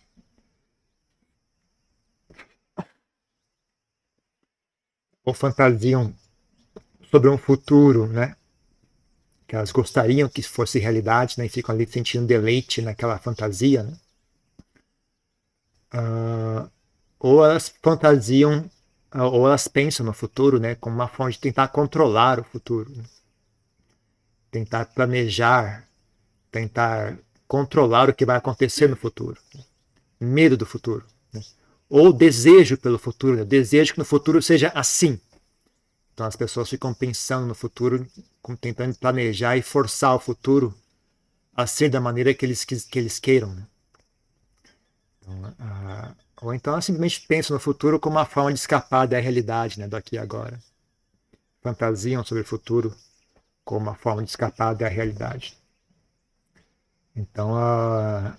ou 5.25 5.33
fantasiam 5.33 6.15
sobre 7.11 7.31
um 7.31 7.39
futuro, 7.39 8.07
né? 8.07 8.37
Que 9.47 9.55
elas 9.55 9.71
gostariam 9.71 10.31
que 10.31 10.43
fosse 10.43 10.79
realidade, 10.79 11.35
né? 11.37 11.47
E 11.47 11.49
ficam 11.51 11.75
ali 11.75 11.87
sentindo 11.87 12.27
deleite 12.27 12.81
naquela 12.81 13.19
fantasia, 13.19 13.83
né? 13.83 13.97
Uh, 15.93 16.71
ou 17.19 17.45
elas 17.45 17.73
fantasiam, 17.83 18.71
uh, 19.15 19.23
ou 19.23 19.47
elas 19.47 19.69
pensam 19.69 20.07
no 20.07 20.13
futuro, 20.13 20.59
né? 20.59 20.75
Como 20.77 20.95
uma 20.95 21.09
forma 21.09 21.33
de 21.33 21.39
tentar 21.39 21.69
controlar 21.69 22.41
o 22.41 22.45
futuro, 22.45 22.91
né? 22.95 23.05
tentar 24.51 24.87
planejar, 24.87 25.89
tentar 26.51 27.17
controlar 27.47 28.09
o 28.09 28.15
que 28.15 28.25
vai 28.25 28.37
acontecer 28.37 28.89
no 28.89 28.97
futuro, 28.97 29.41
né? 29.55 29.65
medo 30.19 30.57
do 30.57 30.67
futuro, 30.67 31.05
né? 31.33 31.41
ou 31.89 32.13
desejo 32.13 32.77
pelo 32.77 32.99
futuro, 32.99 33.37
né? 33.37 33.45
desejo 33.45 33.93
que 33.93 33.99
no 33.99 34.05
futuro 34.05 34.43
seja 34.43 34.69
assim. 34.75 35.21
Então 36.13 36.27
as 36.27 36.37
pessoas 36.37 36.69
ficam 36.69 36.93
pensando 36.93 37.47
no 37.47 37.55
futuro, 37.55 38.07
tentando 38.61 38.95
planejar 38.97 39.57
e 39.57 39.63
forçar 39.63 40.15
o 40.15 40.21
futuro 40.21 40.75
a 41.55 41.67
ser 41.67 41.89
da 41.89 42.01
maneira 42.01 42.35
que 42.35 42.45
eles, 42.45 42.65
que, 42.65 42.77
que 42.77 42.99
eles 42.99 43.19
queiram. 43.19 43.55
Né? 43.55 43.67
Então, 45.31 45.51
uh, 45.51 46.17
ou 46.43 46.55
então 46.55 46.73
elas 46.73 46.85
simplesmente 46.85 47.27
pensam 47.27 47.55
no 47.55 47.61
futuro 47.61 48.01
como 48.01 48.17
uma 48.17 48.27
forma 48.27 48.53
de 48.53 48.59
escapar 48.59 49.07
da 49.07 49.19
realidade, 49.19 49.79
né, 49.79 49.87
do 49.87 49.97
aqui 49.97 50.17
e 50.17 50.19
agora. 50.19 50.59
Fantasiam 51.63 52.25
sobre 52.25 52.43
o 52.43 52.47
futuro 52.47 52.95
como 53.65 53.87
uma 53.87 53.95
forma 53.95 54.23
de 54.23 54.31
escapar 54.31 54.75
da 54.75 54.89
realidade. 54.89 55.57
Então, 57.15 57.53
uh, 57.53 58.35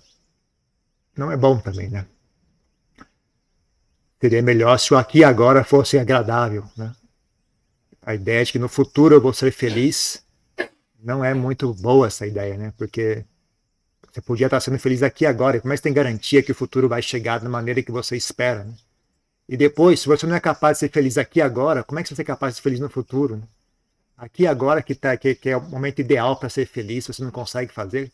não 1.16 1.30
é 1.30 1.36
bom 1.36 1.58
também, 1.58 1.88
né? 1.88 2.06
Seria 4.20 4.42
melhor 4.42 4.78
se 4.78 4.94
o 4.94 4.96
aqui 4.96 5.18
e 5.18 5.24
agora 5.24 5.64
fosse 5.64 5.98
agradável, 5.98 6.64
né? 6.76 6.94
a 8.04 8.14
ideia 8.14 8.44
de 8.44 8.52
que 8.52 8.58
no 8.58 8.68
futuro 8.68 9.14
eu 9.14 9.20
vou 9.20 9.32
ser 9.32 9.52
feliz 9.52 10.24
não 11.00 11.24
é 11.24 11.32
muito 11.34 11.72
boa 11.74 12.08
essa 12.08 12.26
ideia, 12.26 12.56
né? 12.56 12.72
Porque 12.76 13.24
você 14.12 14.20
podia 14.20 14.46
estar 14.46 14.60
sendo 14.60 14.78
feliz 14.78 15.02
aqui 15.02 15.24
agora, 15.24 15.58
que 15.58 15.80
tem 15.80 15.92
garantia 15.92 16.42
que 16.42 16.52
o 16.52 16.54
futuro 16.54 16.88
vai 16.88 17.00
chegar 17.00 17.40
da 17.40 17.48
maneira 17.48 17.82
que 17.82 17.90
você 17.90 18.14
espera, 18.14 18.64
né? 18.64 18.74
E 19.48 19.56
depois, 19.56 20.00
se 20.00 20.06
você 20.06 20.26
não 20.26 20.36
é 20.36 20.40
capaz 20.40 20.76
de 20.76 20.80
ser 20.80 20.90
feliz 20.90 21.18
aqui 21.18 21.40
agora, 21.40 21.82
como 21.82 21.98
é 21.98 22.02
que 22.02 22.08
você 22.08 22.14
vai 22.14 22.24
ser 22.24 22.26
capaz 22.26 22.52
de 22.52 22.56
ser 22.56 22.62
feliz 22.62 22.80
no 22.80 22.88
futuro? 22.88 23.36
Né? 23.36 23.42
Aqui 24.16 24.46
agora 24.46 24.82
que, 24.82 24.94
tá, 24.94 25.16
que, 25.16 25.34
que 25.34 25.50
é 25.50 25.56
o 25.56 25.62
momento 25.62 26.00
ideal 26.00 26.36
para 26.36 26.48
ser 26.48 26.66
feliz, 26.66 27.06
você 27.06 27.22
não 27.24 27.30
consegue 27.30 27.72
fazer, 27.72 28.10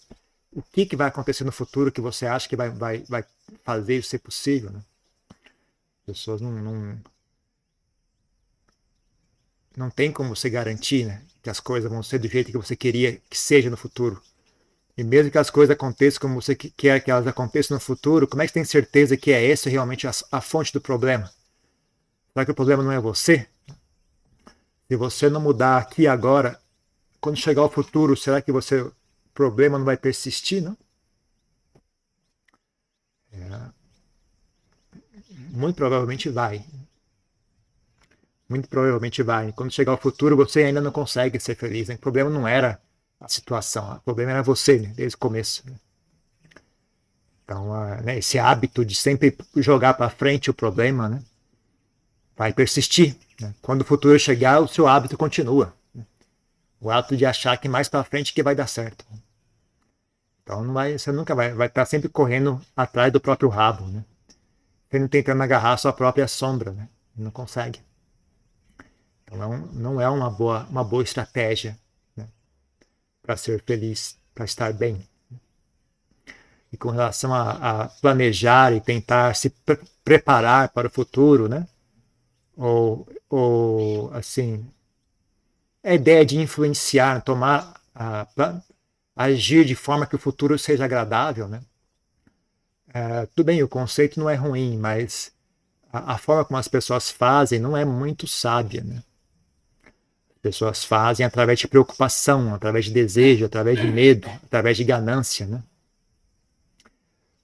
o 0.52 0.62
que, 0.62 0.86
que 0.86 0.96
vai 0.96 1.08
acontecer 1.08 1.44
no 1.44 1.52
futuro 1.52 1.92
que 1.92 2.00
você 2.00 2.26
acha 2.26 2.48
que 2.48 2.56
vai, 2.56 2.70
vai, 2.70 2.98
vai 3.08 3.24
fazer 3.62 3.98
isso 3.98 4.08
ser 4.08 4.20
possível? 4.20 4.70
Né? 4.70 4.80
As 6.00 6.06
pessoas 6.06 6.40
não, 6.40 6.50
não 6.52 6.98
não 9.76 9.90
tem 9.90 10.10
como 10.10 10.34
você 10.34 10.50
garantir 10.50 11.04
né, 11.06 11.22
que 11.40 11.48
as 11.48 11.60
coisas 11.60 11.88
vão 11.90 12.02
ser 12.02 12.18
do 12.18 12.28
jeito 12.28 12.50
que 12.50 12.58
você 12.58 12.74
queria 12.74 13.20
que 13.30 13.38
seja 13.38 13.70
no 13.70 13.76
futuro. 13.76 14.20
E 14.98 15.04
mesmo 15.04 15.30
que 15.30 15.38
as 15.38 15.48
coisas 15.48 15.72
aconteçam 15.72 16.20
como 16.20 16.42
você 16.42 16.56
quer 16.56 17.00
que 17.00 17.08
elas 17.08 17.24
aconteçam 17.24 17.76
no 17.76 17.80
futuro, 17.80 18.26
como 18.26 18.42
é 18.42 18.46
que 18.46 18.50
você 18.50 18.54
tem 18.54 18.64
certeza 18.64 19.16
que 19.16 19.30
é 19.30 19.48
essa 19.48 19.70
realmente 19.70 20.08
a, 20.08 20.10
a 20.32 20.40
fonte 20.40 20.72
do 20.72 20.80
problema? 20.80 21.32
Será 22.32 22.44
que 22.44 22.50
o 22.50 22.54
problema 22.54 22.82
não 22.82 22.90
é 22.90 22.98
você? 22.98 23.46
Se 24.88 24.96
você 24.96 25.30
não 25.30 25.40
mudar 25.40 25.78
aqui 25.78 26.08
agora, 26.08 26.60
quando 27.20 27.36
chegar 27.36 27.62
o 27.62 27.70
futuro, 27.70 28.16
será 28.16 28.42
que 28.42 28.50
você, 28.50 28.80
o 28.80 28.92
problema 29.32 29.78
não 29.78 29.84
vai 29.84 29.96
persistir, 29.96 30.60
não? 30.60 30.76
É. 33.32 33.70
Muito 35.50 35.76
provavelmente 35.76 36.28
vai 36.28 36.64
muito 38.48 38.68
provavelmente 38.68 39.22
vai. 39.22 39.52
Quando 39.52 39.70
chegar 39.70 39.92
o 39.92 39.98
futuro, 39.98 40.34
você 40.34 40.62
ainda 40.62 40.80
não 40.80 40.90
consegue 40.90 41.38
ser 41.38 41.54
feliz. 41.54 41.88
Né? 41.88 41.96
O 41.96 41.98
problema 41.98 42.30
não 42.30 42.48
era 42.48 42.80
a 43.20 43.28
situação, 43.28 43.96
o 43.96 44.00
problema 44.00 44.32
era 44.32 44.42
você, 44.42 44.78
né? 44.78 44.92
desde 44.94 45.16
o 45.16 45.18
começo. 45.18 45.62
Né? 45.68 45.76
Então, 47.44 47.70
uh, 47.70 48.02
né, 48.02 48.18
esse 48.18 48.38
hábito 48.38 48.84
de 48.84 48.94
sempre 48.94 49.36
jogar 49.56 49.94
para 49.94 50.08
frente 50.08 50.50
o 50.50 50.54
problema 50.54 51.08
né, 51.08 51.22
vai 52.36 52.52
persistir. 52.52 53.16
Né? 53.40 53.54
Quando 53.60 53.82
o 53.82 53.84
futuro 53.84 54.18
chegar, 54.18 54.60
o 54.60 54.68
seu 54.68 54.86
hábito 54.86 55.16
continua. 55.16 55.74
Né? 55.94 56.04
O 56.80 56.90
hábito 56.90 57.16
de 57.16 57.26
achar 57.26 57.56
que 57.56 57.68
mais 57.68 57.88
para 57.88 58.04
frente 58.04 58.32
que 58.32 58.42
vai 58.42 58.54
dar 58.54 58.68
certo. 58.68 59.04
Então, 60.42 60.62
não 60.62 60.72
vai, 60.72 60.96
você 60.96 61.10
nunca 61.10 61.34
vai, 61.34 61.52
vai 61.52 61.66
estar 61.66 61.82
tá 61.82 61.86
sempre 61.86 62.08
correndo 62.08 62.60
atrás 62.76 63.12
do 63.12 63.20
próprio 63.20 63.50
rabo, 63.50 63.84
né? 63.86 64.02
Sempre 64.90 65.08
tentando 65.08 65.42
agarrar 65.42 65.74
a 65.74 65.76
sua 65.76 65.92
própria 65.92 66.26
sombra, 66.26 66.70
né? 66.70 66.88
Não 67.14 67.30
consegue. 67.30 67.82
Então 69.22 69.36
não, 69.36 69.58
não 69.58 70.00
é 70.00 70.08
uma 70.08 70.30
boa, 70.30 70.66
uma 70.70 70.82
boa 70.82 71.02
estratégia 71.02 71.78
para 73.28 73.36
ser 73.36 73.62
feliz, 73.62 74.16
para 74.34 74.46
estar 74.46 74.72
bem. 74.72 75.06
E 76.72 76.78
com 76.78 76.88
relação 76.88 77.34
a, 77.34 77.50
a 77.82 77.88
planejar 77.88 78.72
e 78.72 78.80
tentar 78.80 79.36
se 79.36 79.50
pre 79.50 79.78
preparar 80.02 80.70
para 80.70 80.86
o 80.86 80.90
futuro, 80.90 81.46
né? 81.46 81.68
Ou, 82.56 83.06
ou 83.28 84.10
assim, 84.14 84.66
a 85.84 85.92
ideia 85.92 86.24
de 86.24 86.38
influenciar, 86.38 87.20
tomar, 87.20 87.78
a, 87.94 88.26
agir 89.14 89.66
de 89.66 89.74
forma 89.74 90.06
que 90.06 90.16
o 90.16 90.18
futuro 90.18 90.58
seja 90.58 90.86
agradável, 90.86 91.46
né? 91.46 91.60
É, 92.94 93.26
tudo 93.26 93.44
bem, 93.44 93.62
o 93.62 93.68
conceito 93.68 94.18
não 94.18 94.30
é 94.30 94.36
ruim, 94.36 94.78
mas 94.78 95.32
a, 95.92 96.14
a, 96.14 96.18
forma 96.18 96.46
como 96.46 96.56
as 96.56 96.68
pessoas 96.68 97.10
fazem 97.10 97.58
não 97.58 97.76
é 97.76 97.84
muito 97.84 98.26
sábia, 98.26 98.82
né? 98.82 99.02
Pessoas 100.48 100.82
fazem 100.82 101.26
através 101.26 101.58
de 101.58 101.68
preocupação, 101.68 102.54
através 102.54 102.86
de 102.86 102.90
desejo, 102.90 103.44
através 103.44 103.78
de 103.78 103.86
medo, 103.86 104.26
através 104.44 104.78
de 104.78 104.84
ganância, 104.84 105.46
né? 105.46 105.62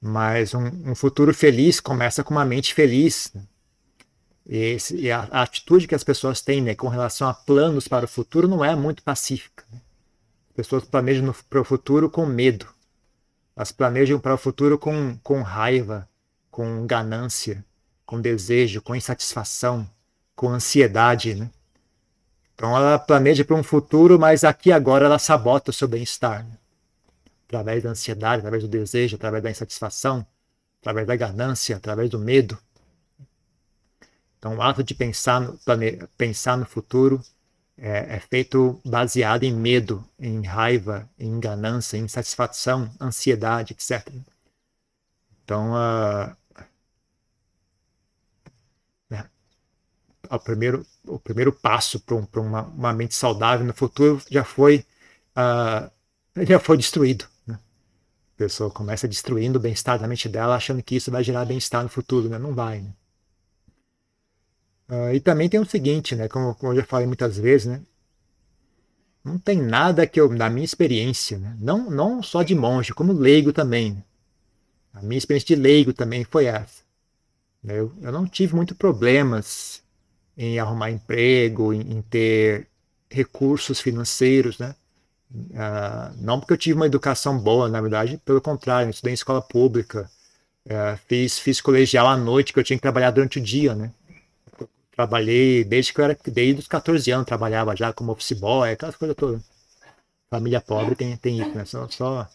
Mas 0.00 0.54
um, 0.54 0.90
um 0.90 0.94
futuro 0.94 1.34
feliz 1.34 1.80
começa 1.80 2.24
com 2.24 2.32
uma 2.32 2.44
mente 2.44 2.72
feliz. 2.72 3.30
Né? 3.34 3.42
E, 4.46 4.56
esse, 4.56 4.96
e 4.96 5.10
a, 5.10 5.28
a, 5.30 5.42
atitude 5.42 5.86
que 5.86 5.94
as 5.94 6.04
pessoas 6.04 6.40
têm 6.40 6.62
né, 6.62 6.74
com 6.74 6.88
relação 6.88 7.28
a 7.28 7.34
planos 7.34 7.88
para 7.88 8.04
o 8.04 8.08
futuro 8.08 8.48
não 8.48 8.64
é 8.64 8.74
muito 8.74 9.02
pacífica. 9.02 9.64
Né? 9.70 9.80
As 10.50 10.56
pessoas 10.56 10.84
planejam 10.84 11.34
para 11.48 11.60
o 11.60 11.64
futuro 11.64 12.10
com 12.10 12.26
medo. 12.26 12.66
Elas 13.56 13.72
planejam 13.72 14.18
para 14.18 14.34
o 14.34 14.38
futuro 14.38 14.78
com, 14.78 15.16
com 15.22 15.42
raiva, 15.42 16.08
com 16.50 16.86
ganância, 16.86 17.64
com 18.04 18.20
desejo, 18.20 18.82
com 18.82 18.94
insatisfação, 18.94 19.88
com 20.36 20.50
ansiedade, 20.50 21.34
né? 21.34 21.50
Então 22.54 22.76
ela 22.76 22.98
planeja 22.98 23.44
para 23.44 23.56
um 23.56 23.62
futuro, 23.62 24.18
mas 24.18 24.44
aqui 24.44 24.70
agora 24.70 25.06
ela 25.06 25.18
sabota 25.18 25.70
o 25.70 25.74
seu 25.74 25.88
bem-estar. 25.88 26.44
Né? 26.44 26.56
Através 27.48 27.82
da 27.82 27.90
ansiedade, 27.90 28.38
através 28.38 28.62
do 28.62 28.68
desejo, 28.68 29.16
através 29.16 29.42
da 29.42 29.50
insatisfação, 29.50 30.26
através 30.80 31.06
da 31.06 31.16
ganância, 31.16 31.76
através 31.76 32.10
do 32.10 32.18
medo. 32.18 32.58
Então 34.38 34.56
o 34.56 34.62
ato 34.62 34.82
de 34.82 34.94
pensar 34.94 35.40
no, 35.40 35.58
plane... 35.58 35.98
pensar 36.16 36.56
no 36.56 36.64
futuro 36.64 37.20
é, 37.76 38.16
é, 38.16 38.20
feito 38.20 38.80
baseado 38.84 39.42
em 39.42 39.52
medo, 39.52 40.04
em 40.18 40.42
raiva, 40.44 41.08
em 41.18 41.40
ganância, 41.40 41.96
em 41.96 42.04
insatisfação, 42.04 42.90
ansiedade, 43.00 43.72
etc. 43.72 44.08
Então, 45.42 45.72
uh, 45.72 46.34
o 50.36 50.40
primeiro, 50.40 50.86
o 51.06 51.18
primeiro 51.18 51.52
passo 51.52 52.00
para 52.00 52.14
um, 52.14 52.26
uma, 52.36 52.62
uma, 52.62 52.92
mente 52.92 53.14
saudável 53.14 53.66
no 53.66 53.74
futuro 53.74 54.20
já 54.30 54.44
foi, 54.44 54.84
uh, 55.36 55.90
já 56.44 56.58
foi 56.58 56.76
destruído. 56.76 57.26
Né? 57.46 57.54
A 57.54 58.38
pessoa 58.38 58.70
começa 58.70 59.08
destruindo 59.08 59.58
o 59.58 59.62
bem-estar 59.62 59.98
da 59.98 60.08
mente 60.08 60.28
dela, 60.28 60.56
achando 60.56 60.82
que 60.82 60.96
isso 60.96 61.10
vai 61.10 61.22
gerar 61.24 61.44
bem-estar 61.44 61.82
no 61.82 61.88
futuro. 61.88 62.28
Né? 62.28 62.38
Não 62.38 62.54
vai. 62.54 62.80
Né? 62.80 62.92
Uh, 64.88 65.14
e 65.14 65.20
também 65.20 65.48
tem 65.48 65.60
o 65.60 65.64
seguinte, 65.64 66.14
né? 66.14 66.28
como, 66.28 66.54
como 66.54 66.72
eu 66.72 66.76
já 66.76 66.84
falei 66.84 67.06
muitas 67.06 67.38
vezes, 67.38 67.66
né? 67.66 67.82
não 69.24 69.38
tem 69.38 69.60
nada 69.60 70.06
que 70.06 70.20
eu, 70.20 70.28
na 70.28 70.50
minha 70.50 70.64
experiência, 70.64 71.38
né? 71.38 71.56
não, 71.58 71.90
não 71.90 72.22
só 72.22 72.42
de 72.42 72.54
monge, 72.54 72.92
como 72.92 73.12
leigo 73.12 73.52
também. 73.52 73.94
Né? 73.94 74.04
A 74.92 75.02
minha 75.02 75.18
experiência 75.18 75.56
de 75.56 75.62
leigo 75.62 75.92
também 75.92 76.24
foi 76.24 76.44
essa. 76.44 76.84
Eu, 77.64 77.90
eu 78.02 78.12
não 78.12 78.26
tive 78.26 78.54
muito 78.54 78.74
problemas 78.74 79.82
em 80.36 80.58
arrumar 80.58 80.90
emprego, 80.90 81.72
em, 81.72 81.80
em 81.80 82.02
ter 82.02 82.68
recursos 83.10 83.80
financeiros, 83.80 84.58
né? 84.58 84.74
Uh, 85.34 86.14
não 86.20 86.38
porque 86.38 86.52
eu 86.52 86.58
tive 86.58 86.76
uma 86.76 86.86
educação 86.86 87.38
boa, 87.38 87.68
na 87.68 87.80
verdade, 87.80 88.20
pelo 88.24 88.40
contrário, 88.40 88.86
eu 88.86 88.90
estudei 88.90 89.12
em 89.12 89.14
escola 89.14 89.42
pública, 89.42 90.08
uh, 90.66 90.98
fiz, 91.08 91.38
fiz 91.38 91.60
colegial 91.60 92.06
à 92.06 92.16
noite, 92.16 92.52
que 92.52 92.58
eu 92.58 92.64
tinha 92.64 92.76
que 92.76 92.82
trabalhar 92.82 93.10
durante 93.10 93.38
o 93.38 93.42
dia, 93.42 93.74
né? 93.74 93.92
Trabalhei 94.94 95.64
desde 95.64 95.92
que 95.92 96.00
eu 96.00 96.04
era, 96.04 96.16
desde 96.26 96.60
os 96.60 96.68
14 96.68 97.10
anos, 97.10 97.26
trabalhava 97.26 97.74
já 97.74 97.92
como 97.92 98.12
office 98.12 98.38
boy, 98.38 98.70
aquelas 98.70 98.96
coisas 98.96 99.16
todas. 99.16 99.42
Família 100.30 100.60
pobre 100.60 100.94
tem, 100.94 101.16
tem 101.16 101.40
isso, 101.40 101.50
né? 101.50 101.64
Só, 101.64 101.88
só 101.88 102.28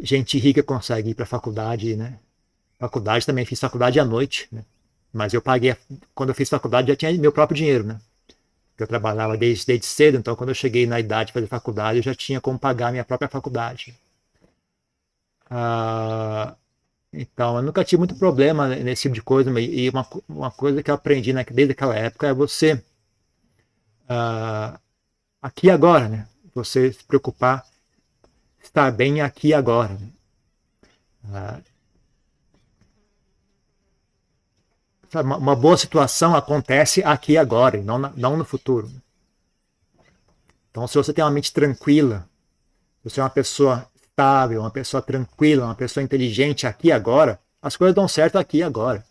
gente 0.00 0.38
rica 0.38 0.62
consegue 0.62 1.10
ir 1.10 1.14
para 1.14 1.26
faculdade, 1.26 1.96
né? 1.96 2.18
Faculdade 2.78 3.26
também, 3.26 3.44
fiz 3.44 3.60
faculdade 3.60 4.00
à 4.00 4.04
noite, 4.04 4.48
né? 4.50 4.64
Mas 5.12 5.34
eu 5.34 5.42
paguei, 5.42 5.76
quando 6.14 6.30
eu 6.30 6.34
fiz 6.34 6.48
faculdade 6.48 6.88
já 6.88 6.96
tinha 6.96 7.12
meu 7.14 7.32
próprio 7.32 7.56
dinheiro, 7.56 7.84
né? 7.84 8.00
Eu 8.78 8.86
trabalhava 8.86 9.36
desde, 9.36 9.66
desde 9.66 9.86
cedo, 9.86 10.18
então 10.18 10.36
quando 10.36 10.50
eu 10.50 10.54
cheguei 10.54 10.86
na 10.86 11.00
idade 11.00 11.28
de 11.28 11.32
fazer 11.34 11.46
faculdade, 11.46 11.98
eu 11.98 12.02
já 12.02 12.14
tinha 12.14 12.40
como 12.40 12.58
pagar 12.58 12.92
minha 12.92 13.04
própria 13.04 13.28
faculdade. 13.28 13.94
Ah, 15.50 16.56
então, 17.12 17.56
eu 17.58 17.62
nunca 17.62 17.84
tive 17.84 17.98
muito 18.00 18.16
problema 18.16 18.68
nesse 18.68 19.02
tipo 19.02 19.14
de 19.16 19.22
coisa, 19.22 19.50
e 19.60 19.90
uma, 19.90 20.06
uma 20.28 20.50
coisa 20.50 20.82
que 20.82 20.90
eu 20.90 20.96
aprendi 20.96 21.32
né, 21.32 21.44
desde 21.44 21.72
aquela 21.72 21.96
época 21.96 22.28
é 22.28 22.34
você, 22.34 22.82
ah, 24.08 24.78
aqui 25.42 25.68
e 25.68 25.70
agora, 25.70 26.08
né? 26.08 26.28
Você 26.54 26.92
se 26.92 27.04
preocupar, 27.04 27.66
estar 28.62 28.90
bem 28.92 29.20
aqui 29.22 29.48
e 29.48 29.54
agora. 29.54 29.94
Né? 29.94 30.10
Ah, 31.32 31.60
uma 35.14 35.56
boa 35.56 35.76
situação 35.76 36.36
acontece 36.36 37.02
aqui 37.02 37.36
agora, 37.36 37.78
e 37.78 37.82
não, 37.82 37.98
não 37.98 38.36
no 38.36 38.44
futuro. 38.44 38.90
Então, 40.70 40.86
se 40.86 40.96
você 40.96 41.12
tem 41.12 41.24
uma 41.24 41.30
mente 41.30 41.52
tranquila, 41.52 42.28
você 43.02 43.18
é 43.18 43.22
uma 43.22 43.30
pessoa 43.30 43.86
estável, 44.00 44.60
uma 44.60 44.70
pessoa 44.70 45.02
tranquila, 45.02 45.64
uma 45.64 45.74
pessoa 45.74 46.04
inteligente 46.04 46.66
aqui 46.66 46.92
agora, 46.92 47.40
as 47.60 47.76
coisas 47.76 47.94
dão 47.94 48.06
certo 48.06 48.38
aqui 48.38 48.62
agora. 48.62 49.04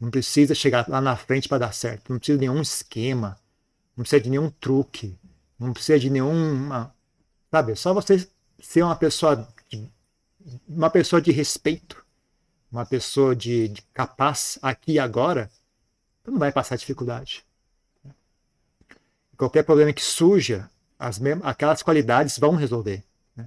Não 0.00 0.10
precisa 0.10 0.54
chegar 0.54 0.88
lá 0.88 1.00
na 1.00 1.16
frente 1.16 1.48
para 1.48 1.58
dar 1.58 1.72
certo. 1.72 2.12
Não 2.12 2.18
precisa 2.18 2.38
de 2.38 2.46
nenhum 2.46 2.60
esquema, 2.60 3.38
não 3.96 4.02
precisa 4.02 4.22
de 4.22 4.30
nenhum 4.30 4.50
truque, 4.50 5.18
não 5.58 5.72
precisa 5.72 5.98
de 5.98 6.10
nenhuma. 6.10 6.94
Sabe? 7.50 7.72
É 7.72 7.74
só 7.74 7.94
você 7.94 8.28
ser 8.58 8.82
uma 8.82 8.96
pessoa 8.96 9.48
de, 9.70 9.90
uma 10.68 10.90
pessoa 10.90 11.20
de 11.22 11.30
respeito 11.30 12.04
uma 12.76 12.86
pessoa 12.86 13.34
de, 13.34 13.68
de 13.68 13.82
capaz 13.94 14.58
aqui 14.60 14.92
e 14.92 14.98
agora, 14.98 15.50
tu 16.22 16.30
não 16.30 16.38
vai 16.38 16.52
passar 16.52 16.76
dificuldade. 16.76 17.44
Qualquer 19.36 19.64
problema 19.64 19.92
que 19.92 20.02
surja, 20.02 20.70
as 20.98 21.20
aquelas 21.42 21.82
qualidades 21.82 22.38
vão 22.38 22.54
resolver. 22.54 23.02
Né? 23.34 23.46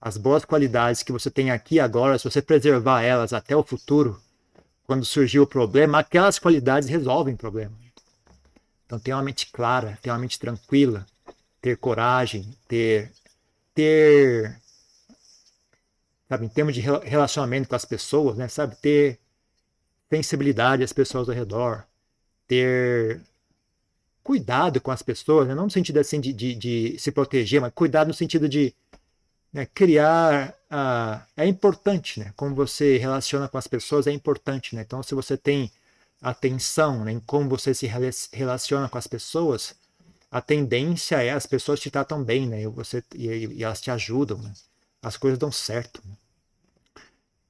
As 0.00 0.16
boas 0.16 0.44
qualidades 0.44 1.02
que 1.02 1.12
você 1.12 1.30
tem 1.30 1.50
aqui 1.50 1.76
e 1.76 1.80
agora, 1.80 2.18
se 2.18 2.24
você 2.24 2.40
preservar 2.40 3.02
elas 3.02 3.32
até 3.32 3.56
o 3.56 3.62
futuro, 3.62 4.20
quando 4.86 5.04
surgir 5.04 5.40
o 5.40 5.46
problema, 5.46 5.98
aquelas 5.98 6.38
qualidades 6.38 6.88
resolvem 6.88 7.34
o 7.34 7.38
problema. 7.38 7.72
Então, 8.86 8.98
ter 8.98 9.12
uma 9.12 9.22
mente 9.22 9.46
clara, 9.52 9.98
ter 10.02 10.10
uma 10.10 10.18
mente 10.18 10.38
tranquila, 10.38 11.06
ter 11.60 11.76
coragem, 11.76 12.52
ter, 12.66 13.12
ter 13.72 14.60
sabe, 16.30 16.46
em 16.46 16.48
termos 16.48 16.72
de 16.72 16.80
relacionamento 16.80 17.68
com 17.68 17.74
as 17.74 17.84
pessoas, 17.84 18.36
né, 18.36 18.46
sabe, 18.46 18.76
ter 18.76 19.18
sensibilidade 20.08 20.84
às 20.84 20.92
pessoas 20.92 21.28
ao 21.28 21.34
redor, 21.34 21.84
ter 22.46 23.20
cuidado 24.22 24.80
com 24.80 24.92
as 24.92 25.02
pessoas, 25.02 25.48
né? 25.48 25.56
não 25.56 25.64
no 25.64 25.70
sentido 25.70 25.98
assim 25.98 26.20
de, 26.20 26.32
de, 26.32 26.54
de, 26.54 26.98
se 27.00 27.10
proteger, 27.10 27.60
mas 27.60 27.72
cuidado 27.74 28.08
no 28.08 28.14
sentido 28.14 28.48
de 28.48 28.72
né, 29.52 29.66
criar. 29.66 30.56
É 31.36 31.46
importante, 31.46 32.20
né? 32.20 32.32
Como 32.36 32.54
você 32.54 32.96
relaciona 32.96 33.48
com 33.48 33.58
as 33.58 33.66
pessoas 33.66 34.06
é 34.06 34.12
importante, 34.12 34.76
né? 34.76 34.82
Então, 34.82 35.02
se 35.02 35.16
você 35.16 35.36
tem 35.36 35.68
atenção 36.22 37.04
né, 37.04 37.10
em 37.10 37.18
como 37.20 37.48
você 37.48 37.74
se 37.74 37.90
relaciona 38.32 38.88
com 38.88 38.98
as 38.98 39.08
pessoas, 39.08 39.74
a 40.30 40.40
tendência 40.40 41.20
é 41.22 41.30
as 41.30 41.46
pessoas 41.46 41.80
te 41.80 41.90
tratam 41.90 42.22
bem, 42.22 42.46
né? 42.46 42.62
E, 42.62 42.66
você, 42.68 43.02
e, 43.16 43.26
e 43.26 43.64
elas 43.64 43.80
te 43.80 43.90
ajudam, 43.90 44.38
né? 44.38 44.52
As 45.02 45.16
coisas 45.16 45.38
dão 45.38 45.50
certo. 45.50 46.00
Né? 46.06 46.14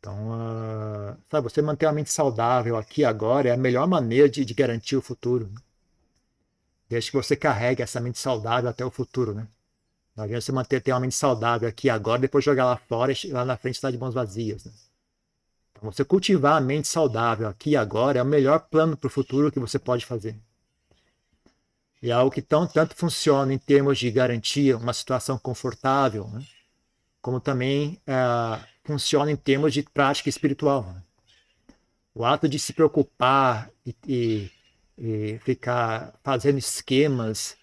Então, 0.01 0.31
uh, 0.31 1.17
sabe, 1.31 1.45
você 1.45 1.61
manter 1.61 1.85
a 1.85 1.93
mente 1.93 2.11
saudável 2.11 2.77
aqui 2.77 3.05
agora 3.05 3.51
é 3.51 3.53
a 3.53 3.57
melhor 3.57 3.87
maneira 3.87 4.29
de, 4.31 4.47
de 4.47 4.55
garantir 4.55 4.97
o 4.97 5.03
futuro. 5.03 5.47
Né? 5.47 5.61
Desde 6.89 7.11
que 7.11 7.17
você 7.19 7.37
carregue 7.37 7.83
essa 7.83 8.01
mente 8.01 8.19
saudável 8.19 8.71
até 8.71 8.85
o 8.85 8.91
futuro, 8.91 9.35
né? 9.35 9.47
Não 10.17 10.25
adianta 10.25 10.41
você 10.41 10.53
manter 10.53 10.81
ter 10.81 10.93
uma 10.93 11.01
mente 11.01 11.15
saudável 11.15 11.69
aqui 11.69 11.89
agora, 11.89 12.21
depois 12.21 12.45
jogar 12.45 12.65
lá 12.65 12.77
fora 12.77 13.13
e 13.13 13.27
lá 13.29 13.45
na 13.45 13.57
frente 13.57 13.77
estar 13.77 13.91
de 13.91 13.99
mãos 13.99 14.15
vazias. 14.15 14.65
Né? 14.65 14.73
Então, 15.73 15.93
você 15.93 16.05
cultivar 16.05 16.57
a 16.57 16.61
mente 16.61 16.89
saudável 16.89 17.47
aqui 17.47 17.77
agora 17.77 18.19
é 18.19 18.23
o 18.23 18.27
melhor 18.27 18.61
plano 18.71 18.97
para 18.97 19.07
o 19.07 19.11
futuro 19.11 19.53
que 19.53 19.61
você 19.61 19.79
pode 19.79 20.05
fazer. 20.05 20.37
E 22.03 22.11
é 22.11 22.13
algo 22.13 22.31
que 22.31 22.43
tão, 22.43 22.67
tanto 22.67 22.95
funciona 22.97 23.53
em 23.53 23.59
termos 23.59 23.99
de 23.99 24.11
garantir 24.11 24.75
uma 24.75 24.95
situação 24.95 25.39
confortável, 25.39 26.27
né? 26.29 26.45
como 27.21 27.39
também 27.39 28.01
uh, 28.09 28.65
funciona 28.91 29.31
em 29.31 29.37
termos 29.37 29.73
de 29.73 29.83
prática 29.83 30.29
espiritual. 30.29 30.83
Né? 30.83 31.03
O 32.13 32.25
ato 32.25 32.49
de 32.49 32.59
se 32.59 32.73
preocupar 32.73 33.71
e, 33.87 33.95
e, 34.07 34.51
e 34.99 35.39
ficar 35.45 36.13
fazendo 36.25 36.59
esquemas 36.59 37.57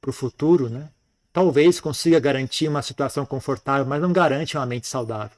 para 0.00 0.10
o 0.10 0.12
futuro, 0.12 0.68
né? 0.68 0.90
talvez 1.32 1.80
consiga 1.80 2.18
garantir 2.18 2.66
uma 2.66 2.82
situação 2.82 3.24
confortável, 3.24 3.86
mas 3.86 4.02
não 4.02 4.12
garante 4.12 4.56
uma 4.56 4.66
mente 4.66 4.88
saudável. 4.88 5.36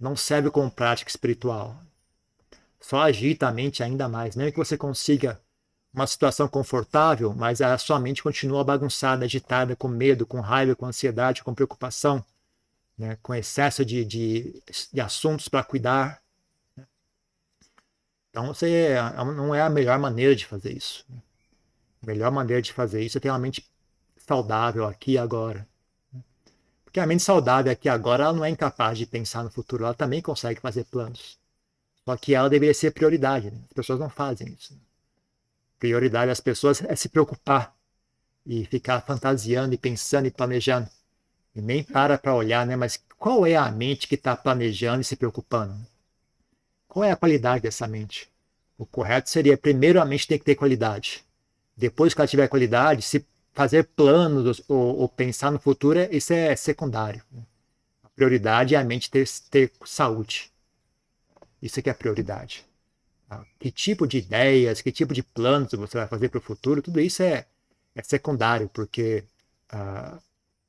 Não 0.00 0.16
serve 0.16 0.50
como 0.50 0.70
prática 0.70 1.10
espiritual. 1.10 1.76
Só 2.80 3.00
agita 3.00 3.48
a 3.48 3.52
mente 3.52 3.82
ainda 3.82 4.08
mais. 4.08 4.34
Mesmo 4.34 4.52
que 4.52 4.58
você 4.58 4.76
consiga 4.78 5.38
uma 5.92 6.06
situação 6.06 6.48
confortável, 6.48 7.34
mas 7.34 7.60
a 7.60 7.76
sua 7.76 7.98
mente 7.98 8.22
continua 8.22 8.64
bagunçada, 8.64 9.24
agitada, 9.24 9.76
com 9.76 9.88
medo, 9.88 10.26
com 10.26 10.40
raiva, 10.40 10.74
com 10.74 10.86
ansiedade, 10.86 11.42
com 11.42 11.54
preocupação 11.54 12.24
né, 12.96 13.18
com 13.22 13.34
excesso 13.34 13.84
de, 13.84 14.04
de, 14.04 14.62
de 14.92 15.00
assuntos 15.00 15.48
para 15.48 15.64
cuidar. 15.64 16.22
Né? 16.76 16.86
Então, 18.30 18.46
você 18.46 18.94
não 19.36 19.54
é 19.54 19.62
a 19.62 19.70
melhor 19.70 19.98
maneira 19.98 20.34
de 20.34 20.46
fazer 20.46 20.72
isso. 20.72 21.04
Né? 21.08 21.20
A 22.02 22.06
melhor 22.06 22.30
maneira 22.32 22.62
de 22.62 22.72
fazer 22.72 23.02
isso 23.02 23.18
é 23.18 23.20
ter 23.20 23.30
uma 23.30 23.38
mente 23.38 23.68
saudável 24.16 24.86
aqui 24.86 25.12
e 25.12 25.18
agora. 25.18 25.66
Né? 26.12 26.22
Porque 26.84 27.00
a 27.00 27.06
mente 27.06 27.22
saudável 27.22 27.70
aqui 27.70 27.88
e 27.88 27.90
agora 27.90 28.24
ela 28.24 28.32
não 28.32 28.44
é 28.44 28.50
incapaz 28.50 28.98
de 28.98 29.06
pensar 29.06 29.44
no 29.44 29.50
futuro, 29.50 29.84
ela 29.84 29.94
também 29.94 30.22
consegue 30.22 30.60
fazer 30.60 30.84
planos. 30.84 31.38
Só 32.04 32.16
que 32.16 32.34
ela 32.34 32.48
deveria 32.48 32.74
ser 32.74 32.92
prioridade. 32.92 33.48
As 33.48 33.72
pessoas 33.72 33.98
não 33.98 34.08
fazem 34.08 34.48
isso. 34.48 34.78
Prioridade 35.78 36.28
das 36.28 36.40
pessoas 36.40 36.82
é 36.82 36.94
se 36.96 37.08
preocupar 37.08 37.74
e 38.46 38.64
ficar 38.64 39.00
fantasiando 39.02 39.74
e 39.74 39.78
pensando 39.78 40.26
e 40.26 40.30
planejando 40.30 40.88
e 41.56 41.62
nem 41.62 41.82
para 41.82 42.18
para 42.18 42.34
olhar, 42.34 42.66
né? 42.66 42.76
Mas 42.76 43.02
qual 43.18 43.46
é 43.46 43.56
a 43.56 43.70
mente 43.70 44.06
que 44.06 44.14
está 44.14 44.36
planejando 44.36 45.00
e 45.00 45.04
se 45.04 45.16
preocupando? 45.16 45.74
Qual 46.86 47.02
é 47.02 47.10
a 47.10 47.16
qualidade 47.16 47.62
dessa 47.62 47.88
mente? 47.88 48.28
O 48.76 48.84
correto 48.84 49.30
seria, 49.30 49.56
primeiro, 49.56 50.00
a 50.00 50.04
mente 50.04 50.28
tem 50.28 50.38
que 50.38 50.44
ter 50.44 50.54
qualidade. 50.54 51.24
Depois 51.74 52.12
que 52.12 52.20
ela 52.20 52.28
tiver 52.28 52.46
qualidade, 52.48 53.00
se 53.00 53.26
fazer 53.54 53.84
planos 53.96 54.62
ou, 54.68 54.98
ou 54.98 55.08
pensar 55.08 55.50
no 55.50 55.58
futuro, 55.58 55.98
isso 56.10 56.34
é 56.34 56.54
secundário. 56.54 57.22
A 58.04 58.08
prioridade 58.10 58.74
é 58.74 58.78
a 58.78 58.84
mente 58.84 59.10
ter, 59.10 59.26
ter 59.50 59.72
saúde. 59.84 60.52
Isso 61.62 61.80
é 61.80 61.82
que 61.82 61.88
é 61.88 61.92
a 61.92 61.94
prioridade. 61.94 62.66
Ah, 63.30 63.44
que 63.58 63.70
tipo 63.70 64.06
de 64.06 64.18
ideias, 64.18 64.82
que 64.82 64.92
tipo 64.92 65.14
de 65.14 65.22
planos 65.22 65.72
você 65.72 65.96
vai 65.96 66.06
fazer 66.06 66.28
para 66.28 66.38
o 66.38 66.42
futuro, 66.42 66.82
tudo 66.82 67.00
isso 67.00 67.22
é, 67.22 67.46
é 67.94 68.02
secundário, 68.02 68.68
porque 68.68 69.24
uh, 69.72 70.20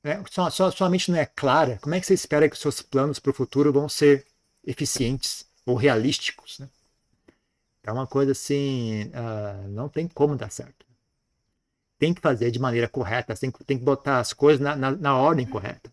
né? 0.08 0.24
Sua, 0.32 0.50
sua, 0.50 0.72
sua 0.72 0.90
mente 0.90 1.12
não 1.12 1.20
é 1.20 1.26
clara, 1.26 1.78
como 1.82 1.94
é 1.94 2.00
que 2.00 2.08
você 2.08 2.14
espera 2.14 2.48
que 2.48 2.56
os 2.56 2.62
seus 2.62 2.82
planos 2.82 3.20
para 3.20 3.32
o 3.32 3.34
futuro 3.34 3.74
vão 3.74 3.90
ser 3.90 4.26
eficientes 4.66 5.46
ou 5.66 5.76
realísticos? 5.76 6.60
Né? 6.60 6.70
É 7.84 7.92
uma 7.92 8.08
coisa 8.08 8.32
assim, 8.32 9.06
uh, 9.08 9.68
não 9.70 9.88
tem 9.90 10.08
como 10.08 10.36
dar 10.36 10.52
certo. 10.52 10.86
tem 12.00 12.14
que 12.14 12.22
fazer 12.22 12.52
de 12.52 12.60
maneira 12.60 12.88
correta, 12.88 13.36
tem 13.36 13.52
que, 13.52 13.64
tem 13.64 13.78
que 13.78 13.84
botar 13.84 14.20
as 14.20 14.34
coisas 14.34 14.62
na, 14.62 14.76
na, 14.76 14.92
na 14.92 15.18
ordem 15.18 15.46
correta. 15.46 15.92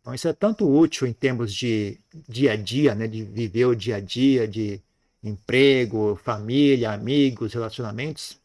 Então, 0.00 0.14
isso 0.14 0.28
é 0.28 0.32
tanto 0.32 0.68
útil 0.68 1.06
em 1.06 1.12
termos 1.12 1.52
de 1.52 2.00
dia 2.28 2.52
a 2.52 2.56
dia, 2.56 2.94
né, 2.94 3.06
de 3.06 3.22
viver 3.22 3.66
o 3.66 3.74
dia 3.74 3.96
a 3.96 4.00
dia, 4.00 4.46
de 4.48 4.80
emprego, 5.22 6.16
família, 6.22 6.92
amigos, 6.92 7.52
relacionamentos, 7.52 8.40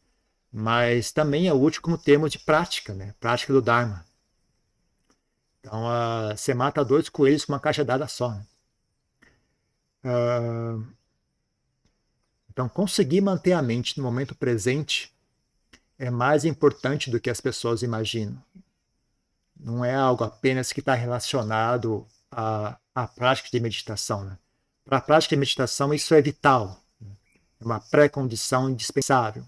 mas 0.52 1.12
também 1.12 1.48
é 1.48 1.54
útil 1.54 1.80
como 1.80 1.96
termos 1.96 2.32
de 2.32 2.38
prática, 2.38 2.92
né, 2.92 3.14
prática 3.20 3.52
do 3.52 3.62
Dharma. 3.62 4.04
Então, 5.64 5.82
uh, 5.84 6.36
você 6.36 6.52
mata 6.52 6.84
dois 6.84 7.08
coelhos 7.08 7.46
com 7.46 7.54
uma 7.54 7.58
caixa 7.58 7.82
dada 7.82 8.06
só. 8.06 8.30
Né? 8.32 8.46
Uh, 10.04 10.86
então, 12.50 12.68
conseguir 12.68 13.22
manter 13.22 13.52
a 13.52 13.62
mente 13.62 13.96
no 13.96 14.04
momento 14.04 14.34
presente 14.34 15.10
é 15.98 16.10
mais 16.10 16.44
importante 16.44 17.10
do 17.10 17.18
que 17.18 17.30
as 17.30 17.40
pessoas 17.40 17.82
imaginam. 17.82 18.36
Não 19.58 19.82
é 19.82 19.94
algo 19.94 20.22
apenas 20.22 20.70
que 20.70 20.80
está 20.80 20.92
relacionado 20.92 22.06
à, 22.30 22.76
à 22.94 23.08
prática 23.08 23.48
de 23.50 23.58
meditação. 23.58 24.22
Né? 24.22 24.36
Para 24.84 24.98
a 24.98 25.00
prática 25.00 25.34
de 25.34 25.40
meditação, 25.40 25.94
isso 25.94 26.12
é 26.14 26.20
vital, 26.20 26.78
né? 27.00 27.10
é 27.58 27.64
uma 27.64 27.80
pré-condição 27.80 28.68
indispensável. 28.68 29.46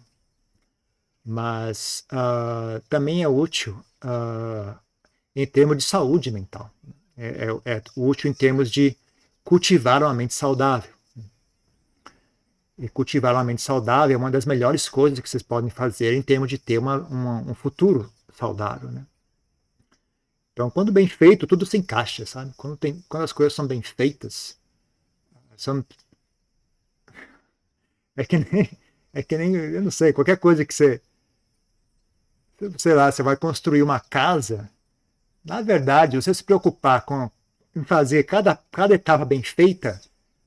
Mas 1.22 2.06
uh, 2.10 2.80
também 2.88 3.22
é 3.22 3.28
útil 3.28 3.84
uh, 4.02 4.85
em 5.36 5.46
termos 5.46 5.76
de 5.76 5.84
saúde 5.84 6.30
mental. 6.30 6.70
É, 7.14 7.48
é, 7.66 7.76
é 7.76 7.82
útil 7.94 8.30
em 8.30 8.34
termos 8.34 8.70
de 8.70 8.96
cultivar 9.44 10.02
uma 10.02 10.14
mente 10.14 10.32
saudável. 10.32 10.90
E 12.78 12.88
cultivar 12.88 13.34
uma 13.34 13.44
mente 13.44 13.60
saudável 13.60 14.14
é 14.14 14.16
uma 14.18 14.30
das 14.30 14.46
melhores 14.46 14.88
coisas 14.88 15.20
que 15.20 15.28
vocês 15.28 15.42
podem 15.42 15.68
fazer 15.68 16.14
em 16.14 16.22
termos 16.22 16.48
de 16.48 16.58
ter 16.58 16.78
uma, 16.78 16.98
uma, 17.00 17.40
um 17.42 17.54
futuro 17.54 18.10
saudável, 18.34 18.90
né? 18.90 19.06
Então, 20.52 20.70
quando 20.70 20.90
bem 20.90 21.06
feito, 21.06 21.46
tudo 21.46 21.66
se 21.66 21.76
encaixa, 21.76 22.24
sabe? 22.24 22.52
Quando, 22.56 22.78
tem, 22.78 23.04
quando 23.08 23.24
as 23.24 23.32
coisas 23.32 23.52
são 23.52 23.66
bem 23.66 23.82
feitas, 23.82 24.58
são... 25.54 25.84
é 28.16 28.24
que 28.24 28.38
nem, 28.38 28.70
é 29.12 29.22
que 29.22 29.36
nem, 29.36 29.54
eu 29.54 29.82
não 29.82 29.90
sei, 29.90 30.14
qualquer 30.14 30.38
coisa 30.38 30.64
que 30.64 30.72
você, 30.72 31.00
sei 32.78 32.94
lá, 32.94 33.12
você 33.12 33.22
vai 33.22 33.36
construir 33.36 33.82
uma 33.82 34.00
casa, 34.00 34.70
na 35.46 35.62
verdade, 35.62 36.16
você 36.16 36.34
se 36.34 36.42
preocupar 36.42 37.04
com 37.04 37.30
em 37.74 37.84
fazer 37.84 38.24
cada, 38.24 38.56
cada 38.72 38.94
etapa 38.94 39.24
bem 39.24 39.42
feita, 39.42 40.00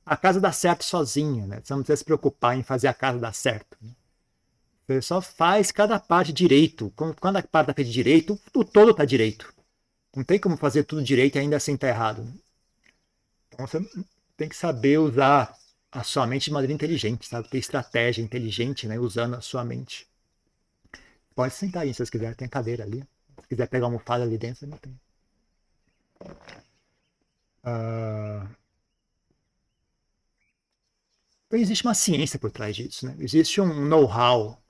a 0.04 0.16
casa 0.16 0.40
dá 0.40 0.50
certo 0.50 0.84
sozinha, 0.84 1.46
né? 1.46 1.60
Você 1.62 1.72
não 1.72 1.80
precisa 1.80 1.98
se 1.98 2.04
preocupar 2.04 2.58
em 2.58 2.62
fazer 2.64 2.88
a 2.88 2.94
casa 2.94 3.18
dar 3.18 3.32
certo. 3.32 3.76
Né? 3.80 3.92
Você 4.86 5.00
só 5.00 5.20
faz 5.20 5.70
cada 5.70 6.00
parte 6.00 6.32
direito. 6.32 6.92
Quando 6.96 7.36
a 7.36 7.42
parte 7.42 7.70
está 7.70 7.74
feita 7.74 7.90
direito, 7.90 8.38
o 8.52 8.64
todo 8.64 8.90
está 8.90 9.04
direito. 9.04 9.54
Não 10.14 10.24
tem 10.24 10.40
como 10.40 10.56
fazer 10.56 10.82
tudo 10.82 11.04
direito 11.04 11.36
e 11.36 11.38
ainda 11.38 11.56
assim 11.56 11.76
tá 11.76 11.86
errado. 11.86 12.26
Então 13.48 13.66
você 13.66 13.80
tem 14.36 14.48
que 14.48 14.56
saber 14.56 14.98
usar 14.98 15.56
a 15.92 16.02
sua 16.02 16.26
mente 16.26 16.46
de 16.46 16.52
maneira 16.52 16.72
inteligente, 16.72 17.28
sabe? 17.28 17.48
Ter 17.48 17.58
estratégia 17.58 18.22
inteligente, 18.22 18.88
né? 18.88 18.98
Usando 18.98 19.34
a 19.34 19.40
sua 19.40 19.64
mente. 19.64 20.08
Pode 21.32 21.54
sentar 21.54 21.84
aí 21.84 21.90
se 21.90 21.98
vocês 21.98 22.10
quiserem. 22.10 22.34
Tem 22.34 22.48
cadeira 22.48 22.82
ali. 22.82 23.04
Se 23.50 23.56
quiser 23.56 23.66
pegar 23.66 23.86
uma 23.86 23.94
almofada 23.94 24.22
ali 24.22 24.38
dentro, 24.38 24.64
não 24.64 24.78
tem. 24.78 24.92
Uh... 27.64 28.48
Então 31.48 31.58
existe 31.58 31.84
uma 31.84 31.94
ciência 31.94 32.38
por 32.38 32.52
trás 32.52 32.76
disso, 32.76 33.06
né? 33.06 33.16
Existe 33.18 33.60
um 33.60 33.88
know-how. 33.88 34.62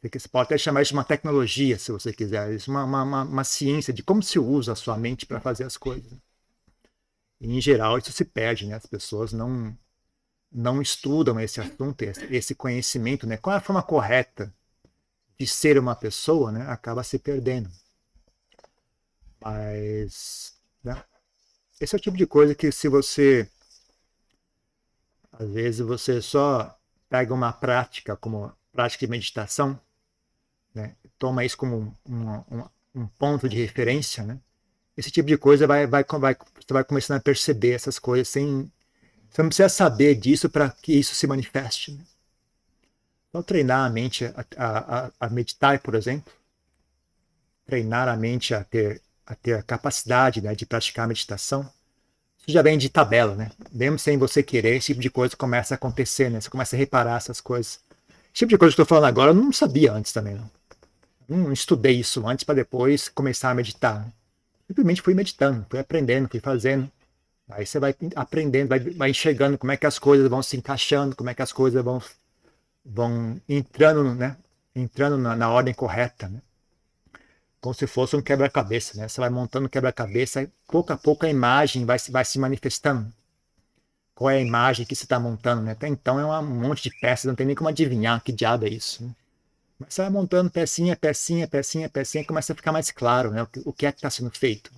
Você 0.00 0.28
pode 0.28 0.46
até 0.46 0.56
chamar 0.56 0.80
isso 0.80 0.92
de 0.92 0.96
uma 0.96 1.04
tecnologia, 1.04 1.78
se 1.78 1.92
você 1.92 2.10
quiser. 2.10 2.48
Existe 2.48 2.70
uma, 2.70 2.84
uma, 2.84 3.22
uma 3.24 3.44
ciência 3.44 3.92
de 3.92 4.02
como 4.02 4.22
se 4.22 4.38
usa 4.38 4.72
a 4.72 4.76
sua 4.76 4.96
mente 4.96 5.26
para 5.26 5.38
fazer 5.38 5.64
as 5.64 5.76
coisas. 5.76 6.10
E, 7.38 7.54
em 7.54 7.60
geral, 7.60 7.98
isso 7.98 8.10
se 8.12 8.24
perde, 8.24 8.66
né? 8.66 8.76
As 8.76 8.86
pessoas 8.86 9.34
não, 9.34 9.76
não 10.50 10.80
estudam 10.80 11.38
esse 11.38 11.60
assunto, 11.60 12.00
esse 12.00 12.54
conhecimento, 12.54 13.26
né? 13.26 13.36
Qual 13.36 13.52
é 13.52 13.58
a 13.58 13.60
forma 13.60 13.82
correta 13.82 14.54
de 15.38 15.46
ser 15.46 15.78
uma 15.78 15.94
pessoa, 15.94 16.50
né? 16.50 16.66
Acaba 16.68 17.02
se 17.02 17.18
perdendo. 17.18 17.70
Mas, 19.40 20.54
né? 20.82 21.02
Esse 21.80 21.94
é 21.94 21.98
o 21.98 22.00
tipo 22.00 22.16
de 22.16 22.26
coisa 22.26 22.54
que 22.54 22.72
se 22.72 22.88
você 22.88 23.48
às 25.38 25.48
vezes 25.50 25.80
você 25.80 26.20
só 26.20 26.76
pega 27.08 27.32
uma 27.32 27.52
prática 27.52 28.16
como 28.16 28.52
prática 28.72 29.06
de 29.06 29.10
meditação, 29.10 29.80
né? 30.74 30.96
toma 31.18 31.44
isso 31.44 31.56
como 31.56 31.96
um, 32.04 32.30
um, 32.50 32.64
um, 32.94 33.06
ponto 33.06 33.48
de 33.48 33.56
referência, 33.56 34.24
né? 34.24 34.40
esse 34.96 35.10
tipo 35.12 35.28
de 35.28 35.38
coisa 35.38 35.66
vai, 35.66 35.86
vai, 35.86 36.04
vai, 36.04 36.34
você 36.34 36.72
vai 36.72 36.82
começando 36.82 37.18
a 37.18 37.22
perceber 37.22 37.72
essas 37.72 37.98
coisas 38.00 38.28
sem. 38.28 38.70
Você 39.30 39.42
não 39.42 39.48
precisa 39.48 39.68
saber 39.68 40.16
disso 40.16 40.48
para 40.48 40.70
que 40.70 40.92
isso 40.92 41.14
se 41.14 41.26
manifeste. 41.26 41.92
Né? 41.92 42.04
Então, 43.38 43.42
treinar 43.44 43.86
a 43.86 43.90
mente 43.90 44.24
a, 44.24 44.44
a, 44.56 45.10
a, 45.20 45.30
meditar, 45.30 45.78
por 45.78 45.94
exemplo, 45.94 46.32
treinar 47.64 48.08
a 48.08 48.16
mente 48.16 48.52
a 48.52 48.64
ter 48.64 49.00
a, 49.24 49.34
ter 49.36 49.54
a 49.54 49.62
capacidade 49.62 50.40
né, 50.40 50.54
de 50.56 50.66
praticar 50.66 51.04
a 51.04 51.08
meditação, 51.08 51.60
isso 52.38 52.50
já 52.50 52.62
vem 52.62 52.76
de 52.76 52.88
tabela, 52.88 53.36
né? 53.36 53.52
Mesmo 53.70 53.98
sem 53.98 54.18
você 54.18 54.42
querer, 54.42 54.76
esse 54.76 54.88
tipo 54.88 55.00
de 55.00 55.10
coisa 55.10 55.36
começa 55.36 55.74
a 55.74 55.76
acontecer, 55.76 56.30
né? 56.30 56.40
Você 56.40 56.50
começa 56.50 56.74
a 56.74 56.78
reparar 56.78 57.18
essas 57.18 57.40
coisas. 57.40 57.78
Esse 58.08 58.40
tipo 58.40 58.50
de 58.50 58.58
coisa 58.58 58.74
que 58.74 58.80
eu 58.80 58.84
estou 58.84 58.96
falando 58.96 59.08
agora, 59.08 59.30
eu 59.30 59.34
não 59.34 59.52
sabia 59.52 59.92
antes 59.92 60.12
também, 60.12 60.34
não. 60.34 60.50
Não 61.28 61.52
estudei 61.52 62.00
isso 62.00 62.26
antes 62.26 62.42
para 62.42 62.56
depois 62.56 63.08
começar 63.08 63.50
a 63.50 63.54
meditar. 63.54 64.08
Simplesmente 64.66 65.02
fui 65.02 65.14
meditando, 65.14 65.64
fui 65.70 65.78
aprendendo, 65.78 66.28
fui 66.28 66.40
fazendo. 66.40 66.90
Aí 67.50 67.64
você 67.64 67.78
vai 67.78 67.94
aprendendo, 68.16 68.68
vai, 68.68 68.80
vai 68.80 69.10
enxergando 69.10 69.56
como 69.58 69.70
é 69.72 69.76
que 69.76 69.86
as 69.86 69.98
coisas 69.98 70.28
vão 70.28 70.42
se 70.42 70.56
encaixando, 70.56 71.14
como 71.14 71.30
é 71.30 71.34
que 71.34 71.42
as 71.42 71.52
coisas 71.52 71.84
vão, 71.84 72.02
vão 72.88 73.40
entrando, 73.48 74.14
né? 74.14 74.36
Entrando 74.74 75.18
na, 75.18 75.36
na 75.36 75.50
ordem 75.50 75.74
correta, 75.74 76.28
né? 76.28 76.40
como 77.60 77.74
se 77.74 77.86
fosse 77.86 78.16
um 78.16 78.22
quebra-cabeça, 78.22 78.96
né? 78.96 79.08
Você 79.08 79.20
vai 79.20 79.30
montando 79.30 79.68
quebra-cabeça 79.68 80.42
e 80.42 80.48
pouco 80.66 80.92
a 80.92 80.96
pouco 80.96 81.26
a 81.26 81.28
imagem 81.28 81.84
vai, 81.84 81.98
vai 82.10 82.24
se 82.24 82.38
manifestando. 82.38 83.12
Qual 84.14 84.30
é 84.30 84.36
a 84.36 84.40
imagem 84.40 84.86
que 84.86 84.94
você 84.94 85.04
está 85.04 85.18
montando, 85.18 85.62
né? 85.62 85.72
Até 85.72 85.88
então 85.88 86.18
é 86.18 86.38
um 86.38 86.42
monte 86.46 86.84
de 86.84 87.00
peças, 87.00 87.26
não 87.26 87.34
tem 87.34 87.46
nem 87.46 87.56
como 87.56 87.68
adivinhar 87.68 88.22
que 88.22 88.32
diabo 88.32 88.66
é 88.66 88.68
isso. 88.68 89.04
Né? 89.04 89.14
Mas 89.78 89.94
você 89.94 90.02
vai 90.02 90.10
montando 90.10 90.50
pecinha, 90.50 90.96
pecinha, 90.96 91.46
pecinha, 91.46 91.88
pecinha, 91.88 92.24
começa 92.24 92.52
a 92.52 92.56
ficar 92.56 92.72
mais 92.72 92.90
claro, 92.90 93.30
né? 93.30 93.42
O 93.42 93.46
que, 93.46 93.62
o 93.64 93.72
que 93.72 93.86
é 93.86 93.92
que 93.92 93.98
está 93.98 94.10
sendo 94.10 94.30
feito. 94.30 94.72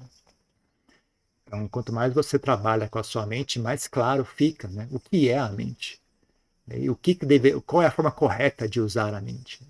Então, 1.47 1.69
quanto 1.69 1.93
mais 1.93 2.13
você 2.13 2.39
trabalha 2.39 2.89
com 2.89 2.99
a 2.99 3.03
sua 3.03 3.27
mente, 3.27 3.59
mais 3.59 3.89
claro 3.89 4.25
fica, 4.25 4.69
né? 4.69 4.89
O 4.91 5.01
que 5.01 5.29
é 5.29 5.39
a 5.39 5.49
mente? 5.49 6.01
E 6.79 6.89
o 6.89 6.97
que, 6.97 7.15
que 7.15 7.27
deve, 7.27 7.61
qual 7.63 7.83
é 7.83 7.87
a 7.87 7.91
forma 7.91 8.11
correta 8.11 8.69
de 8.69 8.81
usar 8.81 9.15
a 9.15 9.21
mente? 9.21 9.61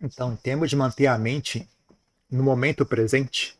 Então, 0.00 0.32
em 0.32 0.36
termos 0.36 0.68
de 0.68 0.74
manter 0.74 1.06
a 1.06 1.16
mente 1.16 1.68
no 2.28 2.42
momento 2.42 2.84
presente, 2.84 3.56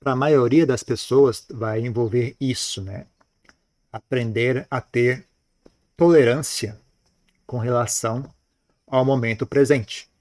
para 0.00 0.12
a 0.12 0.16
maioria 0.16 0.66
das 0.66 0.82
pessoas 0.82 1.46
vai 1.48 1.80
envolver 1.80 2.36
isso, 2.40 2.82
né? 2.82 3.06
Aprender 3.92 4.66
a 4.68 4.80
ter 4.80 5.24
tolerância 5.96 6.80
com 7.46 7.58
relação 7.58 8.28
ao 8.86 9.04
momento 9.04 9.46
presente. 9.46 10.13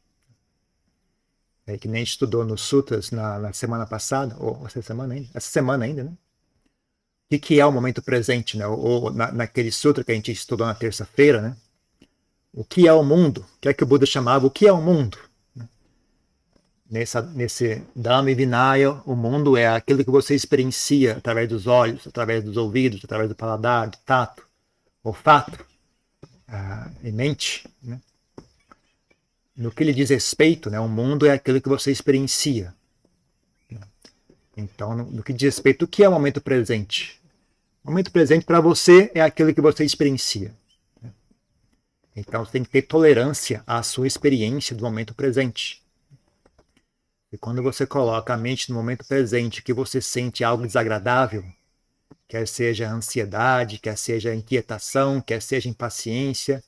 É 1.65 1.77
que 1.77 1.87
nem 1.87 2.03
estudou 2.03 2.43
nos 2.43 2.61
sutras 2.61 3.11
na, 3.11 3.39
na, 3.39 3.53
semana 3.53 3.85
passada, 3.85 4.35
ou 4.37 4.65
essa 4.65 4.81
semana 4.81 5.13
ainda, 5.13 5.29
essa 5.33 5.49
semana 5.49 5.85
ainda, 5.85 6.03
né? 6.03 6.11
O 6.11 7.29
que, 7.29 7.39
que 7.39 7.59
é 7.59 7.65
o 7.65 7.71
momento 7.71 8.01
presente, 8.01 8.57
né? 8.57 8.67
Ou, 8.67 8.79
ou 8.79 9.13
na, 9.13 9.31
naquele 9.31 9.71
sutra 9.71 10.03
que 10.03 10.11
a 10.11 10.15
gente 10.15 10.31
estudou 10.31 10.67
na 10.67 10.75
terça-feira, 10.75 11.41
né? 11.41 11.55
o 12.53 12.63
que 12.63 12.87
é 12.87 12.93
o 12.93 13.03
mundo, 13.03 13.39
o 13.57 13.59
que 13.59 13.67
é 13.67 13.73
que 13.73 13.83
o 13.83 13.87
Buda 13.87 14.05
chamava 14.05 14.45
o 14.45 14.51
que 14.51 14.67
é 14.67 14.71
o 14.71 14.81
mundo. 14.81 15.17
Nessa, 16.89 17.23
nesse 17.23 17.81
Dhamma 17.95 18.35
Vinaya, 18.35 18.91
o 19.05 19.15
mundo 19.15 19.57
é 19.57 19.67
aquilo 19.67 20.05
que 20.05 20.11
você 20.11 20.35
experiencia 20.35 21.17
através 21.17 21.49
dos 21.49 21.65
olhos, 21.65 22.05
através 22.05 22.43
dos 22.43 22.55
ouvidos, 22.55 23.03
através 23.03 23.27
do 23.27 23.35
paladar, 23.35 23.89
do 23.89 23.97
tato, 24.05 24.43
olfato 25.03 25.65
uh, 26.47 26.91
e 27.03 27.11
mente. 27.11 27.67
Né? 27.81 27.99
No 29.55 29.71
que 29.71 29.83
lhe 29.83 29.93
diz 29.93 30.09
respeito, 30.09 30.69
né, 30.69 30.79
o 30.79 30.87
mundo 30.87 31.25
é 31.25 31.31
aquilo 31.31 31.61
que 31.61 31.69
você 31.69 31.91
experiencia. 31.91 32.73
Então, 34.55 34.95
no, 34.95 35.23
que 35.23 35.33
diz 35.33 35.55
respeito, 35.55 35.85
o 35.85 35.87
que 35.87 36.03
é 36.03 36.09
o 36.09 36.11
momento 36.11 36.39
presente? 36.41 37.21
O 37.83 37.89
momento 37.89 38.11
presente 38.11 38.45
para 38.45 38.61
você 38.61 39.11
é 39.13 39.21
aquilo 39.21 39.53
que 39.53 39.61
você 39.61 39.83
experiencia. 39.83 40.53
Então 42.15 42.45
você 42.45 42.51
tem 42.53 42.63
que 42.63 42.69
ter 42.69 42.83
tolerância 42.83 43.63
à 43.65 43.81
sua 43.81 44.05
experiência 44.05 44.75
do 44.75 44.83
momento 44.83 45.15
presente. 45.15 45.81
E 47.31 47.37
quando 47.37 47.63
você 47.63 47.87
coloca 47.87 48.33
a 48.33 48.37
mente 48.37 48.69
no 48.69 48.75
momento 48.75 49.03
presente, 49.05 49.63
que 49.63 49.73
você 49.73 49.99
sente 49.99 50.43
algo 50.43 50.65
desagradável, 50.65 51.43
quer 52.27 52.47
seja 52.47 52.91
ansiedade, 52.91 53.79
quer 53.79 53.97
seja 53.97 54.35
inquietação, 54.35 55.19
quer 55.19 55.41
seja 55.41 55.67
impaciência, 55.67 56.63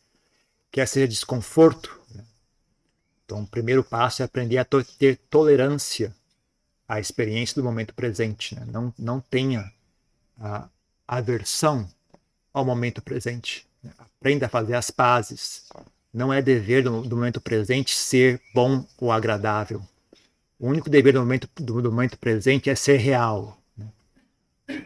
quer 0.71 0.87
seja 0.87 1.07
desconforto. 1.07 2.01
Então, 3.25 3.41
o 3.41 3.47
primeiro 3.47 3.83
passo 3.83 4.21
é 4.21 4.25
aprender 4.25 4.57
a 4.57 4.65
to 4.65 4.83
ter 4.83 5.17
tolerância 5.29 6.15
à 6.87 6.99
experiência 6.99 7.55
do 7.55 7.63
momento 7.63 7.93
presente. 7.93 8.55
Né? 8.55 8.65
Não, 8.71 8.93
não 8.97 9.19
tenha 9.19 9.71
a 10.39 10.69
aversão 11.07 11.89
ao 12.53 12.63
momento 12.63 13.01
presente. 13.01 13.67
Né? 13.83 13.91
Aprenda 13.97 14.45
a 14.45 14.49
fazer 14.49 14.75
as 14.75 14.91
pazes. 14.91 15.65
Não 16.13 16.31
é 16.31 16.41
dever 16.41 16.83
do, 16.83 17.01
do 17.01 17.15
momento 17.15 17.41
presente 17.41 17.95
ser 17.95 18.41
bom 18.53 18.85
ou 18.97 19.11
agradável 19.11 19.83
o 20.59 20.67
único 20.67 20.89
dever 20.89 21.13
do 21.13 21.19
momento, 21.19 21.49
do, 21.55 21.81
do 21.81 21.91
momento 21.91 22.17
presente 22.17 22.69
é 22.69 22.75
ser 22.75 22.97
real. 22.97 23.57
Né? 23.77 23.87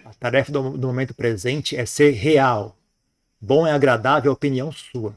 A 0.06 0.14
tarefa 0.14 0.52
do, 0.52 0.78
do, 0.78 0.88
momento 0.88 1.14
presente 1.14 1.76
é 1.76 1.86
ser 1.86 2.12
real. 2.12 2.76
Bom 3.40 3.68
e 3.68 3.72
agradável 3.72 4.30
é 4.30 4.32
a 4.32 4.34
opinião 4.34 4.72
sua. 4.72 5.16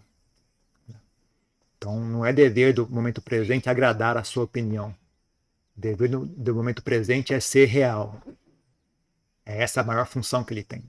Então, 1.83 1.99
não 1.99 2.25
é 2.25 2.33
dever 2.33 2.73
do 2.73 2.89
momento 2.89 3.21
presente 3.21 3.69
agradar 3.69 4.17
a 4.17 4.23
sua 4.23 4.45
opinião. 4.45 4.95
O 5.77 5.81
dever 5.81 6.09
do, 6.09 6.27
do 6.27 6.55
momento 6.55 6.81
presente 6.81 7.35
é 7.35 7.41
ser 7.41 7.65
real. 7.65 8.23
É 9.45 9.61
essa 9.65 9.81
a 9.81 9.85
maior 9.85 10.07
função 10.07 10.45
que 10.45 10.55
ele 10.55 10.63
tem. 10.63 10.89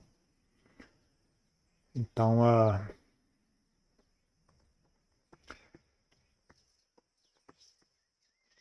Então, 1.96 2.42
uh, 2.42 2.80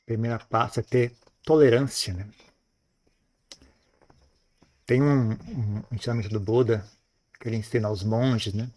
primeira 0.04 0.40
passo 0.40 0.80
é 0.80 0.84
ter 0.84 1.16
tolerância. 1.44 2.16
Né? 2.16 2.28
Tem 4.88 5.04
um, 5.04 5.34
um 5.34 5.84
ensinamento 5.92 6.30
do 6.30 6.40
Buda 6.40 6.84
que 7.40 7.48
ele 7.48 7.58
ensina 7.58 7.90
aos 7.90 8.02
monges, 8.04 8.56
né? 8.56 8.72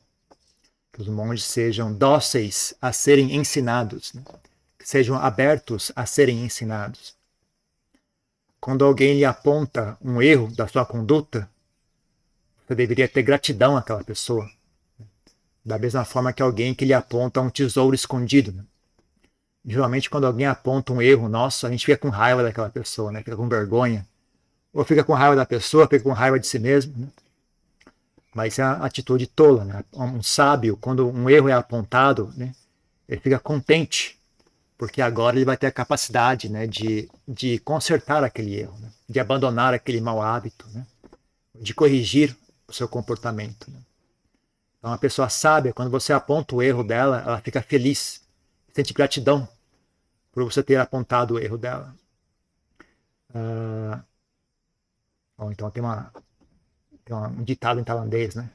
Que 0.97 1.03
os 1.03 1.09
monges 1.09 1.45
sejam 1.45 1.93
dóceis 1.93 2.73
a 2.81 2.91
serem 2.91 3.37
ensinados, 3.37 4.15
né? 4.15 4.23
que 4.79 4.89
sejam 4.89 5.15
abertos 5.15 5.93
a 5.95 6.07
serem 6.07 6.43
ensinados. 6.43 7.15
Quando 8.59 8.83
alguém 8.83 9.19
lhe 9.19 9.25
aponta 9.27 9.99
um 10.03 10.23
erro 10.23 10.51
da 10.57 10.67
sua 10.67 10.87
conduta, 10.87 11.47
você 12.67 12.75
deveria 12.75 13.07
ter 13.07 13.23
gratidão 13.23 13.77
àquela 13.77 14.03
pessoa. 14.03 14.51
Da 15.63 15.79
mesma 15.79 16.03
forma 16.07 16.33
que 16.33 16.43
alguém 16.43 16.75
que 16.75 16.87
lhe 16.87 16.95
aponta 16.95 17.43
um 17.43 17.51
tesouro 17.51 17.95
escondido. 17.95 18.53
Né? 18.53 18.65
geralmente 19.67 20.09
quando 20.09 20.27
alguém 20.27 20.47
aponta 20.47 20.95
um 20.95 21.03
erro 21.03 21.29
nosso, 21.29 21.67
a 21.67 21.71
gente 21.71 21.85
fica 21.85 21.99
com 21.99 22.09
raiva 22.09 22.43
daquela 22.43 22.71
pessoa, 22.71 23.13
né? 23.13 23.19
Fica 23.19 23.37
com 23.37 23.49
vergonha. 23.49 24.07
Ou 24.73 24.83
fica 24.85 25.05
com 25.05 25.13
raiva 25.13 25.37
da 25.37 25.45
pessoa, 25.45 25.87
fica 25.87 26.05
com 26.05 26.13
raiva 26.13 26.41
de 26.41 26.47
si 26.47 26.59
mesmo, 26.59 26.95
né? 26.97 27.09
Mas 28.37 28.59
é 28.59 28.62
a 28.62 28.85
atitude 28.85 29.27
tola, 29.27 29.64
né? 29.64 29.83
Um 29.94 30.22
sábio, 30.22 30.77
quando 30.77 31.09
um 31.09 31.31
erro 31.31 31.49
é 31.49 31.55
apontado, 31.55 32.31
né? 32.37 32.55
Ele 33.09 33.18
fica 33.18 33.38
contente, 33.38 34.20
porque 34.77 35.01
agora 35.01 35.37
ele 35.37 35.46
vai 35.46 35.57
ter 35.57 35.66
a 35.66 35.72
capacidade, 35.72 36.51
né? 36.51 36.66
De, 36.66 37.09
de 37.27 37.59
consertar 37.61 38.22
aquele 38.22 38.55
erro, 38.55 38.79
né? 38.79 38.92
de 39.09 39.18
abandonar 39.18 39.72
aquele 39.72 40.03
mau 40.03 40.20
hábito, 40.20 40.68
né? 40.68 40.87
De 41.55 41.72
corrigir 41.72 42.37
o 42.68 42.75
seu 42.75 42.87
comportamento. 42.87 43.70
Né? 43.70 43.79
Então, 44.79 44.90
uma 44.90 44.99
pessoa 44.99 45.31
sábia, 45.31 45.72
quando 45.72 45.90
você 45.90 46.12
aponta 46.12 46.55
o 46.55 46.62
erro 46.62 46.85
dela, 46.85 47.22
ela 47.25 47.40
fica 47.40 47.62
feliz, 47.62 48.20
sente 48.75 48.92
gratidão 48.92 49.49
por 50.31 50.44
você 50.44 50.62
ter 50.62 50.77
apontado 50.77 51.35
o 51.35 51.38
erro 51.38 51.57
dela. 51.57 51.94
Uh, 53.31 53.99
bom, 55.38 55.51
então 55.51 55.70
tem, 55.70 55.83
uma, 55.83 56.12
tem 57.07 57.16
um 57.16 57.45
ditado 57.45 57.81
em 57.81 57.85
tailandês, 57.85 58.35
né? 58.35 58.51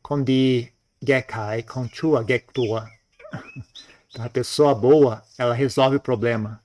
Kondi 0.00 0.72
gekai 1.02 1.62
konchua 1.62 2.24
gektua. 2.24 2.88
Então, 4.12 4.26
a 4.26 4.28
pessoa 4.28 4.74
boa, 4.74 5.22
ela 5.38 5.54
resolve 5.54 5.96
o 5.96 6.00
problema. 6.00 6.62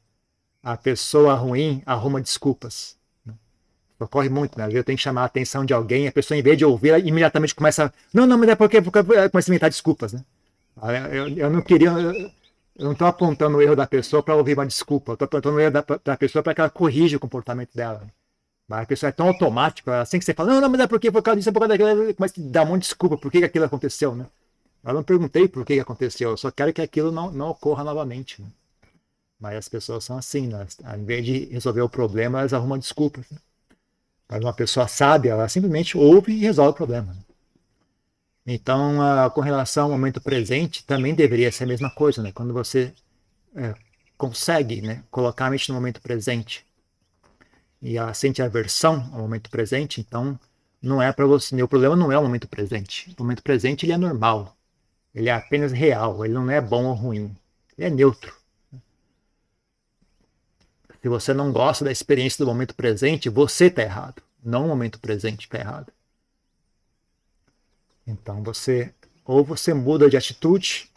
A 0.62 0.76
pessoa 0.76 1.34
ruim 1.34 1.82
arruma 1.86 2.20
desculpas. 2.20 2.98
Ocorre 3.98 4.28
muito, 4.28 4.60
né? 4.60 4.68
Eu 4.70 4.84
tenho 4.84 4.98
que 4.98 5.04
chamar 5.04 5.22
a 5.22 5.26
atenção 5.28 5.64
de 5.64 5.74
alguém, 5.74 6.10
a 6.10 6.12
pessoa, 6.12 6.38
em 6.38 6.42
vez 6.42 6.58
de 6.58 6.66
ouvir, 6.66 6.90
ela 6.90 7.00
imediatamente 7.00 7.56
começa. 7.56 7.94
Não, 8.14 8.28
não, 8.28 8.38
mas 8.38 8.50
é 8.50 8.56
porque, 8.56 8.82
porque 8.82 9.02
começa 9.02 9.50
a 9.50 9.54
inventar 9.54 9.70
desculpas, 9.70 10.12
né? 10.12 10.26
Eu, 11.10 11.30
eu 11.30 11.50
não 11.50 11.62
queria. 11.62 11.90
Eu, 11.92 12.12
eu 12.12 12.32
não 12.84 12.92
estou 12.92 13.08
apontando 13.08 13.56
o 13.56 13.62
erro 13.62 13.78
da 13.78 13.88
pessoa 13.88 14.22
para 14.22 14.36
ouvir 14.36 14.56
uma 14.56 14.68
desculpa. 14.68 15.12
Eu 15.12 15.14
estou 15.14 15.26
apontando 15.26 15.56
o 15.56 15.60
erro 15.62 15.72
da, 15.72 15.86
da 16.04 16.18
pessoa 16.18 16.44
para 16.44 16.54
que 16.54 16.60
ela 16.60 16.70
corrija 16.70 17.16
o 17.16 17.20
comportamento 17.22 17.74
dela. 17.74 18.06
Mas 18.68 18.82
a 18.84 18.86
pessoa 18.86 19.10
é 19.10 19.14
tão 19.14 19.28
automática, 19.28 20.02
assim 20.02 20.20
que 20.20 20.26
você 20.26 20.34
fala, 20.34 20.54
não, 20.54 20.62
não, 20.62 20.70
mas 20.70 20.82
é 20.82 20.88
porque 20.88 21.10
por 21.10 21.22
causa 21.22 21.38
disso, 21.38 21.50
é 21.50 21.52
por 21.54 21.60
causa 21.60 21.78
daquilo, 21.78 22.10
a 22.12 22.52
dar 22.52 22.64
um 22.64 22.66
monte 22.68 22.82
de 22.82 22.88
desculpa 22.88 23.18
por 23.18 23.32
que, 23.32 23.44
aquilo 23.44 23.66
aconteceu, 23.66 24.14
né? 24.14 24.26
Eu 24.84 24.94
não 24.94 25.04
perguntei 25.04 25.48
por 25.48 25.66
que 25.66 25.80
aconteceu, 25.80 26.32
eu 26.32 26.38
só 26.38 26.52
quero 26.52 26.74
que 26.74 26.82
aquilo 26.82 27.12
não, 27.12 27.32
não 27.32 27.50
ocorra 27.50 27.84
novamente. 27.84 28.42
Né? 28.42 28.48
Mas 29.40 29.56
as 29.56 29.70
pessoas 29.70 30.04
são 30.04 30.18
assim, 30.18 30.48
né? 30.48 30.68
Ao 30.84 30.98
invés 30.98 31.26
de 31.26 31.46
resolver 31.46 31.82
o 31.82 31.90
problema, 31.90 32.40
elas 32.40 32.54
arrumam 32.54 32.78
desculpas. 32.78 33.26
Né? 33.30 33.38
Mas 34.30 34.42
uma 34.42 34.54
pessoa 34.54 34.88
sábia, 34.88 35.32
ela 35.32 35.48
simplesmente 35.48 35.98
ouve 35.98 36.34
e 36.34 36.40
resolve 36.40 36.72
o 36.72 36.76
problema. 36.76 37.14
Né? 37.14 37.22
Então, 38.46 39.02
a, 39.02 39.30
com 39.30 39.42
relação 39.42 39.86
ao 39.86 39.92
momento 39.92 40.22
presente, 40.22 40.86
também 40.86 41.14
deveria 41.14 41.52
ser 41.52 41.66
a 41.66 41.68
mesma 41.68 41.90
coisa, 41.90 42.22
né? 42.22 42.32
Quando 42.32 42.54
você 42.54 42.94
é, 43.56 43.74
consegue 44.18 44.82
né, 44.82 45.04
colocar 45.12 45.48
a 45.48 45.50
mente 45.50 45.70
no 45.70 45.76
momento 45.76 46.02
presente 46.02 46.66
e 47.82 47.98
ela 47.98 48.14
sente 48.14 48.42
aversão 48.42 49.10
ao 49.14 49.22
momento 49.22 49.50
presente, 49.50 50.02
então 50.02 50.40
não 50.82 51.02
é 51.02 51.12
para 51.12 51.26
você. 51.26 51.62
O 51.62 51.68
problema 51.68 51.96
não 51.96 52.12
é 52.12 52.18
o 52.18 52.22
momento 52.22 52.48
presente. 52.48 53.14
O 53.18 53.24
momento 53.24 53.44
presente 53.44 53.86
ele 53.86 53.94
é 53.94 53.98
normal, 53.98 54.56
ele 55.14 55.30
é 55.30 55.34
apenas 55.34 55.72
real, 55.72 56.24
ele 56.26 56.34
não 56.34 56.50
é 56.50 56.62
bom 56.62 56.86
ou 56.86 56.94
ruim, 56.94 57.36
ele 57.78 57.88
é 57.88 57.90
neutro. 57.90 58.36
Se 61.02 61.10
você 61.10 61.34
não 61.34 61.52
gosta 61.52 61.86
da 61.86 61.92
experiência 61.92 62.44
do 62.44 62.50
momento 62.50 62.76
presente, 62.76 63.30
você 63.30 63.66
está 63.66 63.82
errado, 63.82 64.22
não 64.44 64.66
o 64.66 64.68
momento 64.68 65.00
presente 65.00 65.42
está 65.42 65.60
errado. 65.60 65.92
Então 68.06 68.42
você 68.42 68.94
ou 69.24 69.44
você 69.44 69.74
muda 69.74 70.10
de 70.10 70.18
atitude? 70.18 70.90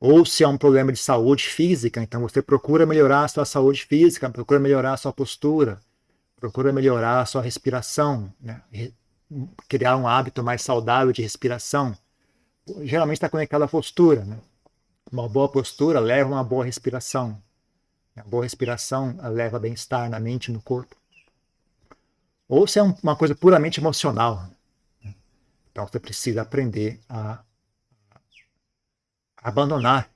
Ou 0.00 0.24
se 0.24 0.44
é 0.44 0.48
um 0.48 0.56
problema 0.56 0.92
de 0.92 0.98
saúde 0.98 1.44
física, 1.48 2.00
então 2.00 2.20
você 2.20 2.40
procura 2.40 2.86
melhorar 2.86 3.24
a 3.24 3.28
sua 3.28 3.44
saúde 3.44 3.84
física, 3.84 4.30
procura 4.30 4.60
melhorar 4.60 4.92
a 4.92 4.96
sua 4.96 5.12
postura, 5.12 5.80
procura 6.36 6.72
melhorar 6.72 7.20
a 7.20 7.26
sua 7.26 7.42
respiração, 7.42 8.32
né? 8.40 8.62
criar 9.68 9.96
um 9.96 10.06
hábito 10.06 10.42
mais 10.42 10.62
saudável 10.62 11.12
de 11.12 11.20
respiração. 11.20 11.96
Geralmente 12.82 13.16
está 13.16 13.28
conectado 13.28 13.62
à 13.62 13.68
postura, 13.68 14.24
né? 14.24 14.38
Uma 15.10 15.28
boa 15.28 15.48
postura 15.48 16.00
leva 16.00 16.30
a 16.30 16.34
uma 16.34 16.44
boa 16.44 16.64
respiração. 16.64 17.40
A 18.16 18.22
boa 18.22 18.42
respiração 18.42 19.18
leva 19.30 19.58
bem-estar 19.58 20.08
na 20.10 20.20
mente 20.20 20.48
e 20.48 20.52
no 20.52 20.60
corpo. 20.60 20.96
Ou 22.48 22.66
se 22.66 22.78
é 22.78 22.82
uma 22.82 23.16
coisa 23.16 23.34
puramente 23.34 23.80
emocional, 23.80 24.48
então 25.70 25.86
você 25.86 25.98
precisa 25.98 26.42
aprender 26.42 27.00
a 27.08 27.42
abandonar 29.42 30.10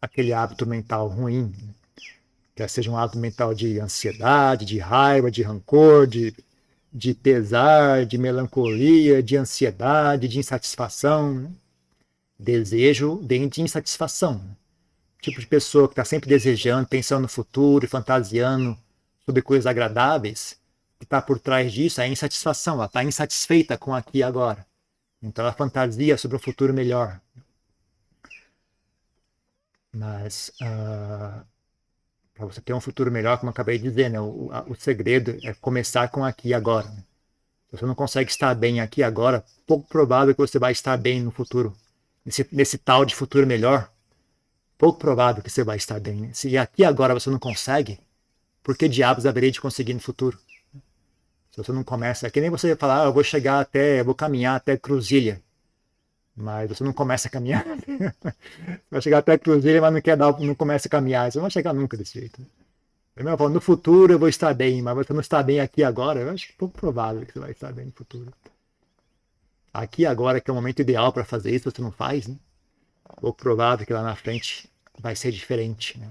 aquele 0.00 0.32
hábito 0.32 0.66
mental 0.66 1.08
ruim, 1.08 1.52
né? 1.62 1.74
quer 2.54 2.68
seja 2.68 2.90
um 2.90 2.96
hábito 2.96 3.18
mental 3.18 3.54
de 3.54 3.80
ansiedade, 3.80 4.64
de 4.64 4.78
raiva, 4.78 5.30
de 5.30 5.42
rancor, 5.42 6.06
de, 6.06 6.34
de 6.92 7.14
pesar, 7.14 8.06
de 8.06 8.16
melancolia, 8.16 9.22
de 9.22 9.36
ansiedade, 9.36 10.28
de 10.28 10.38
insatisfação. 10.38 11.34
Né? 11.34 11.50
Desejo 12.38 13.20
vem 13.24 13.48
de 13.48 13.62
insatisfação. 13.62 14.34
Né? 14.34 14.56
Tipo 15.20 15.40
de 15.40 15.46
pessoa 15.46 15.88
que 15.88 15.92
está 15.92 16.04
sempre 16.04 16.28
desejando, 16.28 16.86
pensando 16.86 17.22
no 17.22 17.28
futuro, 17.28 17.88
fantasiando 17.88 18.76
sobre 19.24 19.40
coisas 19.40 19.66
agradáveis, 19.66 20.58
que 20.98 21.04
está 21.04 21.20
por 21.20 21.38
trás 21.38 21.72
disso 21.72 22.00
é 22.00 22.04
a 22.04 22.08
insatisfação, 22.08 22.74
ela 22.74 22.86
está 22.86 23.02
insatisfeita 23.02 23.76
com 23.78 23.94
aqui 23.94 24.18
e 24.18 24.22
agora. 24.22 24.66
Então 25.22 25.44
ela 25.44 25.54
fantasia 25.54 26.18
sobre 26.18 26.36
um 26.36 26.40
futuro 26.40 26.74
melhor. 26.74 27.18
Mas 29.94 30.50
uh, 30.60 30.64
ah, 30.64 31.44
para 32.34 32.46
você 32.46 32.60
ter 32.60 32.74
um 32.74 32.80
futuro 32.80 33.10
melhor, 33.10 33.38
como 33.38 33.48
eu 33.48 33.52
acabei 33.52 33.78
de 33.78 33.84
dizer, 33.84 34.10
né, 34.10 34.20
o, 34.20 34.50
a, 34.52 34.64
o 34.64 34.74
segredo 34.74 35.38
é 35.44 35.54
começar 35.54 36.08
com 36.08 36.24
aqui 36.24 36.52
agora. 36.52 36.88
Né? 36.88 37.04
Se 37.70 37.76
você 37.78 37.86
não 37.86 37.94
consegue 37.94 38.30
estar 38.30 38.54
bem 38.54 38.80
aqui 38.80 39.02
agora, 39.02 39.44
pouco 39.66 39.88
provável 39.88 40.34
que 40.34 40.40
você 40.40 40.58
vai 40.58 40.72
estar 40.72 40.96
bem 40.96 41.22
no 41.22 41.30
futuro. 41.30 41.74
Nesse, 42.24 42.46
nesse 42.50 42.78
tal 42.78 43.04
de 43.04 43.14
futuro 43.14 43.46
melhor, 43.46 43.90
pouco 44.76 44.98
provável 44.98 45.42
que 45.42 45.50
você 45.50 45.62
vai 45.62 45.76
estar 45.76 46.00
bem. 46.00 46.22
Né? 46.22 46.30
Se 46.32 46.56
aqui 46.58 46.84
agora 46.84 47.14
você 47.14 47.30
não 47.30 47.38
consegue, 47.38 48.00
por 48.62 48.76
que 48.76 48.88
diabos 48.88 49.26
haveria 49.26 49.50
de 49.50 49.60
conseguir 49.60 49.94
no 49.94 50.00
futuro? 50.00 50.38
Se 51.52 51.58
você 51.58 51.70
não 51.70 51.84
começa, 51.84 52.26
é 52.26 52.30
que 52.30 52.40
nem 52.40 52.50
você 52.50 52.74
falar, 52.74 53.02
ah, 53.02 53.04
eu 53.04 53.12
vou 53.12 53.22
chegar 53.22 53.60
até, 53.60 54.00
eu 54.00 54.04
vou 54.04 54.14
caminhar 54.14 54.56
até 54.56 54.76
Cruzilha. 54.76 55.40
Mas 56.36 56.68
você 56.68 56.82
não 56.82 56.92
começa 56.92 57.28
a 57.28 57.30
caminhar. 57.30 57.64
vai 58.90 59.00
chegar 59.00 59.18
até 59.18 59.32
a 59.32 59.38
cruzeiro, 59.38 59.80
mas 59.80 59.92
não 59.92 60.00
quer 60.00 60.16
dar, 60.16 60.38
não 60.40 60.54
começa 60.54 60.88
a 60.88 60.90
caminhar. 60.90 61.30
Você 61.30 61.38
não 61.38 61.44
vai 61.44 61.50
chegar 61.50 61.72
nunca 61.72 61.96
desse 61.96 62.18
jeito. 62.18 62.44
Eu 63.16 63.48
no 63.48 63.60
futuro 63.60 64.12
eu 64.12 64.18
vou 64.18 64.28
estar 64.28 64.52
bem, 64.52 64.82
mas 64.82 64.96
você 64.96 65.12
não 65.12 65.20
está 65.20 65.40
bem 65.42 65.60
aqui 65.60 65.84
agora. 65.84 66.20
Eu 66.20 66.30
acho 66.30 66.52
pouco 66.58 66.76
provável 66.76 67.24
que 67.24 67.32
você 67.32 67.38
vai 67.38 67.52
estar 67.52 67.72
bem 67.72 67.86
no 67.86 67.92
futuro. 67.92 68.32
Aqui 69.72 70.04
agora 70.04 70.40
que 70.40 70.50
é 70.50 70.52
o 70.52 70.54
momento 70.56 70.80
ideal 70.80 71.12
para 71.12 71.24
fazer 71.24 71.54
isso, 71.54 71.70
você 71.70 71.80
não 71.80 71.92
faz, 71.92 72.26
né? 72.26 72.36
Pouco 73.20 73.38
provável 73.38 73.86
que 73.86 73.92
lá 73.92 74.02
na 74.02 74.16
frente 74.16 74.68
vai 74.98 75.14
ser 75.14 75.30
diferente, 75.30 75.98
né? 75.98 76.08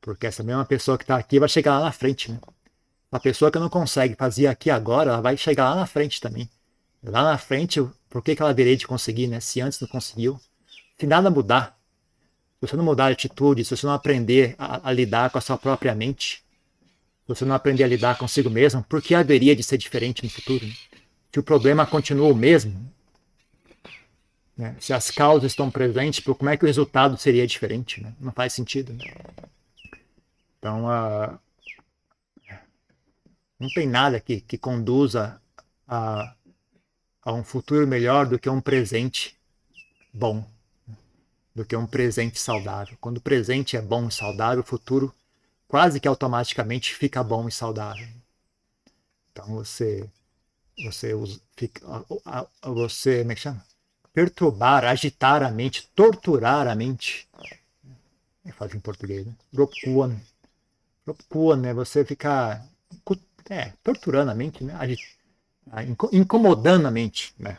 Porque 0.00 0.26
essa 0.26 0.42
mesma 0.42 0.64
pessoa 0.64 0.96
que 0.96 1.04
está 1.04 1.16
aqui 1.16 1.38
vai 1.40 1.48
chegar 1.48 1.78
lá 1.78 1.86
na 1.86 1.92
frente, 1.92 2.30
né? 2.30 2.40
A 3.10 3.20
pessoa 3.20 3.50
que 3.50 3.58
não 3.58 3.68
consegue 3.68 4.14
fazer 4.14 4.46
aqui 4.46 4.70
agora, 4.70 5.10
ela 5.10 5.20
vai 5.20 5.36
chegar 5.36 5.70
lá 5.70 5.76
na 5.76 5.86
frente 5.86 6.20
também. 6.20 6.48
Lá 7.02 7.22
na 7.24 7.38
frente, 7.38 7.80
por 8.12 8.22
que, 8.22 8.36
que 8.36 8.42
ela 8.42 8.52
viria 8.52 8.76
de 8.76 8.86
conseguir, 8.86 9.26
né? 9.26 9.40
Se 9.40 9.58
antes 9.62 9.80
não 9.80 9.88
conseguiu. 9.88 10.38
Se 11.00 11.06
nada 11.06 11.30
mudar, 11.30 11.78
se 12.60 12.66
você 12.66 12.76
não 12.76 12.84
mudar 12.84 13.06
de 13.06 13.14
atitude, 13.14 13.64
se 13.64 13.74
você 13.74 13.86
não 13.86 13.94
aprender 13.94 14.54
a, 14.58 14.90
a, 14.90 14.92
lidar 14.92 15.30
com 15.30 15.38
a 15.38 15.40
sua 15.40 15.56
própria 15.56 15.94
mente, 15.94 16.44
se 17.22 17.28
você 17.28 17.46
não 17.46 17.54
aprender 17.54 17.84
a 17.84 17.86
lidar 17.86 18.18
consigo 18.18 18.50
mesmo, 18.50 18.84
por 18.84 19.00
que 19.00 19.14
haveria 19.14 19.56
de 19.56 19.62
ser 19.62 19.78
diferente 19.78 20.22
no 20.22 20.28
futuro? 20.28 20.66
Né? 20.66 20.74
Se 21.32 21.40
o 21.40 21.42
problema 21.42 21.86
continua 21.86 22.30
o 22.30 22.36
mesmo, 22.36 22.86
né? 24.58 24.76
se 24.78 24.92
as 24.92 25.10
causas 25.10 25.50
estão 25.50 25.70
presentes, 25.70 26.22
como 26.22 26.50
é 26.50 26.56
que 26.58 26.64
o 26.64 26.66
resultado 26.66 27.16
seria 27.16 27.46
diferente? 27.46 28.02
Né? 28.02 28.12
Não 28.20 28.30
faz 28.30 28.52
sentido. 28.52 28.92
Né? 28.92 29.06
Então, 30.58 30.84
uh, 30.84 31.38
não 33.58 33.70
tem 33.70 33.86
nada 33.86 34.20
que, 34.20 34.42
que 34.42 34.58
conduza 34.58 35.40
a, 35.88 36.34
a 37.22 37.32
um 37.32 37.44
futuro 37.44 37.86
melhor 37.86 38.26
do 38.26 38.38
que 38.38 38.48
um 38.48 38.60
presente 38.60 39.36
bom, 40.12 40.44
do 41.54 41.64
que 41.64 41.76
um 41.76 41.86
presente 41.86 42.38
saudável. 42.38 42.96
Quando 43.00 43.18
o 43.18 43.22
presente 43.22 43.76
é 43.76 43.82
bom 43.82 44.08
e 44.08 44.12
saudável, 44.12 44.60
o 44.60 44.66
futuro 44.66 45.14
quase 45.68 46.00
que 46.00 46.08
automaticamente 46.08 46.94
fica 46.94 47.22
bom 47.22 47.48
e 47.48 47.52
saudável. 47.52 48.08
Então 49.32 49.46
você 49.46 50.08
você 50.84 51.12
fica, 51.56 52.04
você 52.62 53.20
como 53.20 53.32
é 53.32 53.34
que 53.34 53.40
chama? 53.40 53.64
perturbar, 54.12 54.84
agitar 54.84 55.42
a 55.42 55.50
mente, 55.50 55.88
torturar 55.94 56.66
a 56.66 56.74
mente. 56.74 57.28
É 58.44 58.52
faz 58.52 58.74
em 58.74 58.80
português, 58.80 59.26
né? 59.26 59.34
Rokuan. 59.54 60.16
Rokuan, 61.06 61.56
né? 61.56 61.74
Você 61.74 62.04
ficar 62.04 62.66
é, 63.48 63.72
torturando 63.82 64.30
a 64.30 64.34
mente, 64.34 64.62
né? 64.64 64.76
Incomodando 66.12 66.86
a 66.86 66.90
mente, 66.90 67.34
né? 67.38 67.58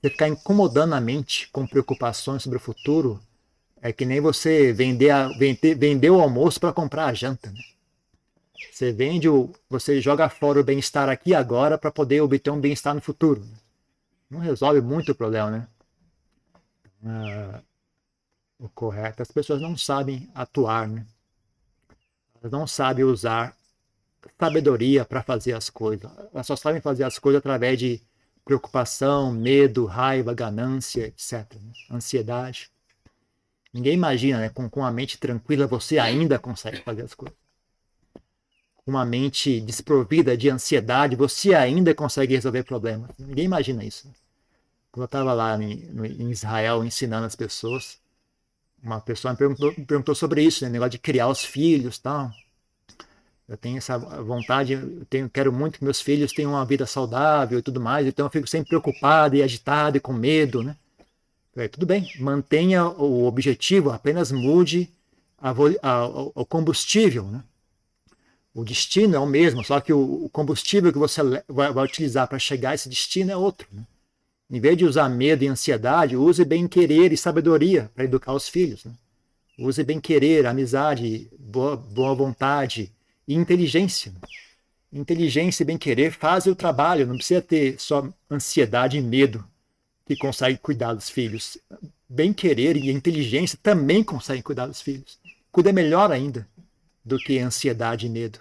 Você 0.00 0.08
ficar 0.08 0.28
incomodando 0.28 0.94
a 0.94 1.00
mente 1.00 1.48
com 1.50 1.66
preocupações 1.66 2.42
sobre 2.42 2.56
o 2.56 2.60
futuro 2.60 3.20
é 3.82 3.92
que 3.92 4.04
nem 4.04 4.20
você 4.20 4.72
vender, 4.72 5.10
a, 5.10 5.28
vender, 5.28 5.74
vender 5.74 6.10
o 6.10 6.20
almoço 6.20 6.58
para 6.58 6.72
comprar 6.72 7.06
a 7.06 7.14
janta. 7.14 7.50
Né? 7.50 7.60
Você 8.72 8.92
vende 8.92 9.28
o, 9.28 9.52
você 9.68 10.00
joga 10.00 10.28
fora 10.28 10.60
o 10.60 10.64
bem-estar 10.64 11.08
aqui 11.08 11.34
agora 11.34 11.76
para 11.76 11.90
poder 11.90 12.20
obter 12.22 12.50
um 12.50 12.60
bem-estar 12.60 12.94
no 12.94 13.00
futuro. 13.00 13.46
Não 14.28 14.38
resolve 14.38 14.80
muito 14.80 15.12
o 15.12 15.14
problema, 15.14 15.50
né? 15.50 15.68
Ah, 17.04 17.60
o 18.58 18.68
correto, 18.68 19.22
as 19.22 19.30
pessoas 19.30 19.60
não 19.60 19.76
sabem 19.76 20.30
atuar, 20.34 20.88
né? 20.88 21.06
Elas 22.40 22.52
não 22.52 22.66
sabem 22.66 23.04
usar 23.04 23.56
sabedoria 24.38 25.04
para 25.04 25.22
fazer 25.22 25.52
as 25.52 25.70
coisas. 25.70 26.10
Elas 26.32 26.46
só 26.46 26.56
sabem 26.56 26.80
fazer 26.80 27.04
as 27.04 27.18
coisas 27.18 27.38
através 27.38 27.78
de 27.78 28.00
preocupação, 28.44 29.32
medo, 29.32 29.84
raiva, 29.84 30.34
ganância, 30.34 31.06
etc. 31.06 31.54
Né? 31.54 31.72
Ansiedade. 31.90 32.70
Ninguém 33.72 33.94
imagina, 33.94 34.40
né? 34.40 34.48
Com, 34.48 34.68
com 34.68 34.84
a 34.84 34.90
mente 34.90 35.18
tranquila 35.18 35.66
você 35.66 35.98
ainda 35.98 36.38
consegue 36.38 36.78
fazer 36.78 37.02
as 37.02 37.14
coisas. 37.14 37.36
Com 38.76 38.90
uma 38.90 39.04
mente 39.04 39.60
desprovida 39.60 40.36
de 40.36 40.50
ansiedade, 40.50 41.14
você 41.14 41.54
ainda 41.54 41.94
consegue 41.94 42.34
resolver 42.34 42.64
problemas. 42.64 43.10
Ninguém 43.18 43.44
imagina 43.44 43.84
isso. 43.84 44.08
Né? 44.08 44.14
Quando 44.90 45.02
eu 45.02 45.06
estava 45.06 45.32
lá 45.32 45.56
em, 45.62 45.88
em, 46.18 46.30
Israel 46.30 46.84
ensinando 46.84 47.26
as 47.26 47.36
pessoas, 47.36 48.00
uma 48.82 49.00
pessoa 49.00 49.32
me 49.32 49.38
perguntou, 49.38 49.72
me 49.76 49.84
perguntou 49.84 50.14
sobre 50.14 50.42
isso, 50.42 50.64
né? 50.64 50.70
negócio 50.70 50.92
de 50.92 50.98
criar 50.98 51.28
os 51.28 51.44
filhos 51.44 51.98
tal. 51.98 52.32
Eu 53.50 53.56
tenho 53.56 53.78
essa 53.78 53.98
vontade, 53.98 54.74
eu 54.74 55.04
tenho, 55.06 55.28
quero 55.28 55.52
muito 55.52 55.80
que 55.80 55.84
meus 55.84 56.00
filhos 56.00 56.32
tenham 56.32 56.52
uma 56.52 56.64
vida 56.64 56.86
saudável 56.86 57.58
e 57.58 57.62
tudo 57.62 57.80
mais, 57.80 58.06
então 58.06 58.24
eu 58.24 58.30
fico 58.30 58.46
sempre 58.46 58.68
preocupado 58.68 59.34
e 59.34 59.42
agitado 59.42 59.96
e 59.96 60.00
com 60.00 60.12
medo, 60.12 60.62
né? 60.62 60.76
Falei, 61.52 61.68
tudo 61.68 61.84
bem, 61.84 62.08
mantenha 62.20 62.86
o 62.86 63.26
objetivo, 63.26 63.90
apenas 63.90 64.30
mude 64.30 64.88
a, 65.36 65.50
a, 65.82 66.06
o 66.06 66.46
combustível, 66.46 67.24
né? 67.24 67.42
O 68.54 68.64
destino 68.64 69.16
é 69.16 69.18
o 69.18 69.26
mesmo, 69.26 69.64
só 69.64 69.80
que 69.80 69.92
o, 69.92 70.28
combustível 70.32 70.92
que 70.92 70.98
você 70.98 71.20
vai, 71.48 71.72
vai 71.72 71.84
utilizar 71.84 72.28
para 72.28 72.38
chegar 72.38 72.70
a 72.70 72.74
esse 72.76 72.88
destino 72.88 73.32
é 73.32 73.36
outro. 73.36 73.66
Né? 73.72 73.84
Em 74.48 74.60
vez 74.60 74.76
de 74.76 74.84
usar 74.84 75.08
medo 75.08 75.42
e 75.42 75.48
ansiedade, 75.48 76.16
use 76.16 76.44
bem-querer 76.44 77.12
e 77.12 77.16
sabedoria 77.16 77.90
para 77.94 78.04
educar 78.04 78.32
os 78.32 78.48
filhos. 78.48 78.84
Né? 78.84 78.92
Use 79.58 79.82
bem-querer, 79.82 80.46
amizade, 80.46 81.28
boa, 81.38 81.76
boa 81.76 82.14
vontade, 82.14 82.92
e 83.30 83.34
inteligência. 83.34 84.12
Inteligência 84.92 85.62
e 85.62 85.66
bem-querer 85.66 86.10
fazem 86.10 86.52
o 86.52 86.56
trabalho, 86.56 87.06
não 87.06 87.14
precisa 87.14 87.40
ter 87.40 87.78
só 87.78 88.08
ansiedade 88.28 88.98
e 88.98 89.00
medo 89.00 89.46
que 90.04 90.16
consegue 90.16 90.58
cuidar 90.58 90.94
dos 90.94 91.08
filhos. 91.08 91.56
Bem-querer 92.08 92.76
e 92.76 92.90
inteligência 92.90 93.56
também 93.62 94.02
conseguem 94.02 94.42
cuidar 94.42 94.66
dos 94.66 94.82
filhos. 94.82 95.20
Cuida 95.52 95.72
melhor 95.72 96.10
ainda 96.10 96.48
do 97.04 97.18
que 97.18 97.38
ansiedade 97.38 98.06
e 98.06 98.08
medo. 98.08 98.40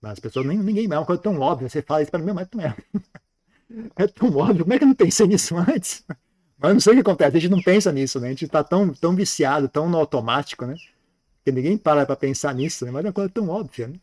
Mas 0.00 0.12
as 0.12 0.18
pessoas, 0.18 0.46
nem, 0.46 0.56
ninguém, 0.56 0.86
é 0.90 0.98
uma 0.98 1.04
coisa 1.04 1.20
tão 1.20 1.38
óbvia. 1.38 1.68
Você 1.68 1.82
fala 1.82 2.00
isso 2.00 2.10
para 2.10 2.22
mim, 2.22 2.32
mas 2.32 2.48
não 2.54 2.64
é. 2.64 2.74
É 3.96 4.06
tão 4.06 4.34
óbvio. 4.34 4.64
Como 4.64 4.72
é 4.72 4.78
que 4.78 4.84
eu 4.84 4.88
não 4.88 4.94
pensei 4.94 5.26
nisso 5.26 5.54
antes? 5.58 6.02
Mas 6.58 6.72
não 6.72 6.80
sei 6.80 6.94
o 6.94 6.96
que 6.96 7.02
acontece, 7.02 7.36
a 7.36 7.40
gente 7.40 7.50
não 7.50 7.60
pensa 7.60 7.92
nisso, 7.92 8.18
né? 8.18 8.28
A 8.28 8.30
gente 8.30 8.46
está 8.46 8.64
tão, 8.64 8.94
tão 8.94 9.14
viciado, 9.14 9.68
tão 9.68 9.90
no 9.90 9.98
automático, 9.98 10.64
né? 10.64 10.74
Porque 11.48 11.52
ninguém 11.52 11.78
para 11.78 12.04
para 12.04 12.14
pensar 12.14 12.54
nisso, 12.54 12.84
né? 12.84 12.90
mas 12.90 13.02
é 13.02 13.08
uma 13.08 13.12
coisa 13.12 13.30
tão 13.30 13.48
óbvia. 13.48 13.88
Né? 13.88 13.98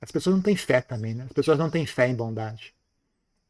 As 0.00 0.10
pessoas 0.10 0.34
não 0.34 0.42
têm 0.42 0.56
fé 0.56 0.80
também, 0.80 1.14
né? 1.14 1.24
As 1.24 1.32
pessoas 1.32 1.58
não 1.58 1.70
têm 1.70 1.86
fé 1.86 2.08
em 2.08 2.14
bondade. 2.16 2.74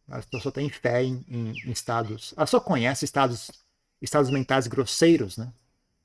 As 0.07 0.27
pessoas 0.27 0.43
só 0.43 0.51
têm 0.51 0.69
fé 0.69 1.03
em, 1.03 1.25
em, 1.27 1.53
em 1.65 1.71
estados. 1.71 2.35
Elas 2.37 2.51
só 2.51 2.61
conhecem 2.61 3.07
estados, 3.07 3.51
estados 4.03 4.31
mentais 4.31 4.67
grosseiros, 4.67 5.39
né? 5.39 5.51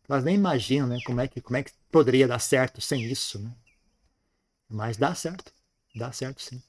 Elas 0.07 0.23
nem 0.23 0.35
imaginam, 0.35 0.87
né? 0.87 0.99
Como 1.05 1.19
é 1.19 1.27
que, 1.27 1.41
como 1.41 1.57
é 1.57 1.63
que 1.63 1.73
poderia 1.91 2.29
dar 2.29 2.39
certo 2.39 2.79
sem 2.79 3.03
isso, 3.03 3.37
né? 3.37 3.51
Mas 4.69 4.95
dá 4.95 5.13
certo. 5.13 5.51
Dá 5.93 6.13
certo, 6.13 6.41
sim. 6.41 6.63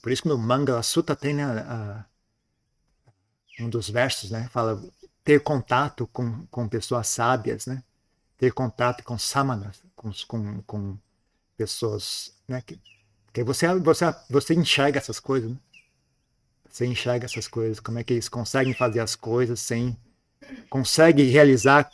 Por 0.00 0.12
isso 0.12 0.22
que 0.22 0.28
no 0.28 0.38
Mangala 0.38 0.82
Sutta 0.84 1.16
tem 1.16 1.34
né, 1.34 1.44
um 3.58 3.68
dos 3.68 3.90
versos, 3.90 4.30
né? 4.30 4.48
Fala 4.48 4.80
ter 5.24 5.40
contato 5.40 6.06
com, 6.12 6.46
com 6.46 6.68
pessoas 6.68 7.08
sábias, 7.08 7.66
né? 7.66 7.82
ter 8.36 8.52
contato 8.52 9.04
com 9.04 9.16
samanas, 9.18 9.82
com, 9.94 10.10
com, 10.26 10.62
com 10.62 10.98
pessoas, 11.56 12.34
né? 12.48 12.60
que, 12.60 12.78
que 13.32 13.44
você, 13.44 13.72
você, 13.78 14.14
você 14.28 14.54
enxerga 14.54 14.98
essas 14.98 15.20
coisas, 15.20 15.50
né? 15.50 15.56
você 16.68 16.86
enxerga 16.86 17.26
essas 17.26 17.46
coisas, 17.46 17.78
como 17.78 17.98
é 17.98 18.04
que 18.04 18.14
eles 18.14 18.28
conseguem 18.28 18.74
fazer 18.74 19.00
as 19.00 19.14
coisas 19.14 19.60
sem, 19.60 19.96
consegue 20.68 21.22
realizar 21.24 21.90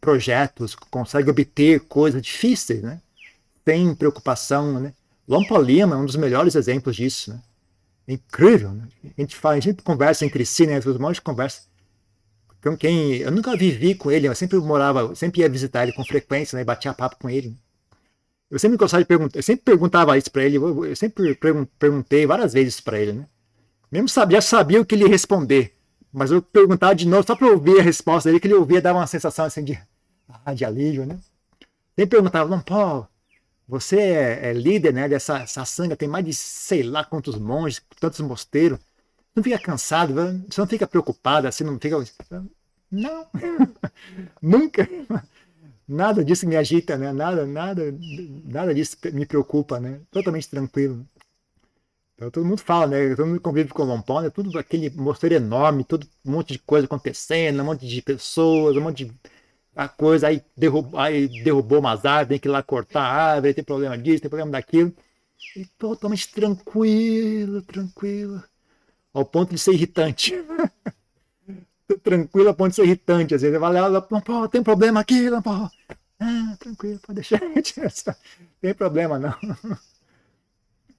projetos, 0.00 0.74
consegue 0.74 1.30
obter 1.30 1.80
coisas 1.80 2.20
difíceis, 2.20 2.82
né? 2.82 3.00
sem 3.66 3.94
preocupação, 3.94 4.78
né? 4.78 4.94
Lompa 5.26 5.58
Lima 5.58 5.96
é 5.96 5.98
um 5.98 6.06
dos 6.06 6.14
melhores 6.14 6.54
exemplos 6.54 6.94
disso, 6.94 7.32
né? 7.32 7.42
É 8.06 8.12
incrível, 8.12 8.70
né? 8.70 8.86
A 9.18 9.20
gente 9.20 9.34
fala, 9.34 9.56
a 9.56 9.60
gente 9.60 9.82
conversa 9.82 10.24
entre 10.24 10.46
si, 10.46 10.66
né? 10.66 10.78
Os 10.78 10.86
irmãos 10.86 11.18
conversam 11.18 11.64
então, 12.58 12.76
quem 12.76 13.16
eu 13.16 13.30
nunca 13.30 13.56
vivi 13.56 13.94
com 13.94 14.10
ele, 14.10 14.28
eu 14.28 14.34
sempre 14.34 14.58
morava, 14.58 15.14
sempre 15.14 15.40
ia 15.40 15.48
visitar 15.48 15.82
ele 15.82 15.92
com 15.92 16.04
frequência, 16.04 16.56
né, 16.56 16.64
batia 16.64 16.94
papo 16.94 17.16
com 17.20 17.30
ele. 17.30 17.56
Eu 18.50 18.58
sempre 18.58 18.76
gostava 18.76 19.02
de 19.02 19.08
perguntar, 19.08 19.38
eu 19.38 19.42
sempre 19.42 19.64
perguntava 19.64 20.16
isso 20.16 20.30
para 20.30 20.44
ele, 20.44 20.56
eu, 20.56 20.96
sempre 20.96 21.38
perguntei 21.78 22.26
várias 22.26 22.52
vezes 22.52 22.80
para 22.80 23.00
ele, 23.00 23.12
né? 23.12 23.26
Mesmo 23.90 24.08
sabia, 24.08 24.40
sabia 24.40 24.80
o 24.80 24.86
que 24.86 24.94
ele 24.94 25.08
responder, 25.08 25.74
mas 26.12 26.30
eu 26.30 26.42
perguntava 26.42 26.94
de 26.94 27.06
novo 27.06 27.26
só 27.26 27.36
para 27.36 27.48
ouvir 27.48 27.80
a 27.80 27.82
resposta 27.82 28.28
dele, 28.28 28.40
que 28.40 28.46
ele 28.46 28.54
ouvia 28.54 28.80
dava 28.80 28.98
uma 28.98 29.06
sensação 29.06 29.44
assim 29.44 29.64
de, 29.64 29.78
ah, 30.44 30.54
de 30.54 30.64
alívio, 30.64 31.06
né? 31.06 31.18
Sempre 31.96 32.16
perguntava, 32.16 32.48
não, 32.48 32.60
pô, 32.60 33.06
você 33.68 33.98
é, 33.98 34.50
é, 34.50 34.52
líder, 34.52 34.92
né, 34.92 35.08
dessa 35.08 35.44
sanga, 35.46 35.96
tem 35.96 36.08
mais 36.08 36.24
de 36.24 36.32
sei 36.32 36.82
lá 36.82 37.04
quantos 37.04 37.36
monges, 37.36 37.82
tantos 38.00 38.20
mosteiros. 38.20 38.78
Não 39.36 39.42
fica 39.42 39.58
cansado, 39.58 40.14
você 40.48 40.60
não 40.60 40.66
fica 40.66 40.86
preocupado, 40.86 41.46
assim, 41.46 41.62
não 41.62 41.78
fica. 41.78 41.96
Não, 42.90 43.26
nunca. 44.40 44.88
Nada 45.86 46.24
disso 46.24 46.48
me 46.48 46.56
agita, 46.56 46.96
né? 46.96 47.12
Nada, 47.12 47.46
nada, 47.46 47.82
nada 48.44 48.74
disso 48.74 48.96
me 49.12 49.26
preocupa, 49.26 49.78
né? 49.78 50.00
Totalmente 50.10 50.48
tranquilo. 50.48 51.06
Então 52.14 52.30
todo 52.30 52.46
mundo 52.46 52.60
fala, 52.60 52.86
né? 52.86 53.14
Todo 53.14 53.26
mundo 53.26 53.40
convive 53.40 53.68
com 53.70 53.82
o 53.82 53.86
Lompão, 53.86 54.22
né? 54.22 54.30
Tudo 54.30 54.58
aquele 54.58 54.90
mosteiro 54.90 55.34
enorme, 55.34 55.84
todo 55.84 56.06
um 56.24 56.32
monte 56.32 56.54
de 56.54 56.58
coisa 56.60 56.86
acontecendo, 56.86 57.60
um 57.60 57.64
monte 57.64 57.86
de 57.86 58.02
pessoas, 58.02 58.76
um 58.76 58.80
monte 58.80 59.04
de 59.04 59.12
a 59.76 59.88
coisa, 59.88 60.28
aí 60.28 60.42
derrubou, 60.56 60.98
aí 60.98 61.28
derrubou 61.44 61.80
umas 61.80 62.04
árvores, 62.06 62.28
tem 62.30 62.38
que 62.40 62.48
ir 62.48 62.50
lá 62.50 62.62
cortar 62.62 63.02
a 63.02 63.32
árvore, 63.34 63.54
tem 63.54 63.64
problema 63.64 63.98
disso, 63.98 64.22
tem 64.22 64.30
problema 64.30 64.50
daquilo. 64.52 64.92
E 65.56 65.66
totalmente 65.78 66.32
tranquilo, 66.32 67.62
tranquilo. 67.62 68.42
Ao 69.16 69.24
ponto 69.24 69.54
de 69.54 69.58
ser 69.58 69.72
irritante. 69.72 70.34
tranquilo 72.04 72.48
ao 72.48 72.54
ponto 72.54 72.68
de 72.68 72.76
ser 72.76 72.84
irritante. 72.84 73.34
Às 73.34 73.40
vezes 73.40 73.54
você 73.54 73.58
vai 73.58 73.72
lá, 73.72 73.86
Lampão, 73.86 74.46
tem 74.46 74.62
problema 74.62 75.00
aqui, 75.00 75.30
Lampão. 75.30 75.70
Ah, 76.20 76.54
tranquilo, 76.58 77.00
pode 77.00 77.22
deixar. 77.22 77.40
tem 78.60 78.74
problema 78.74 79.18
não. 79.18 79.34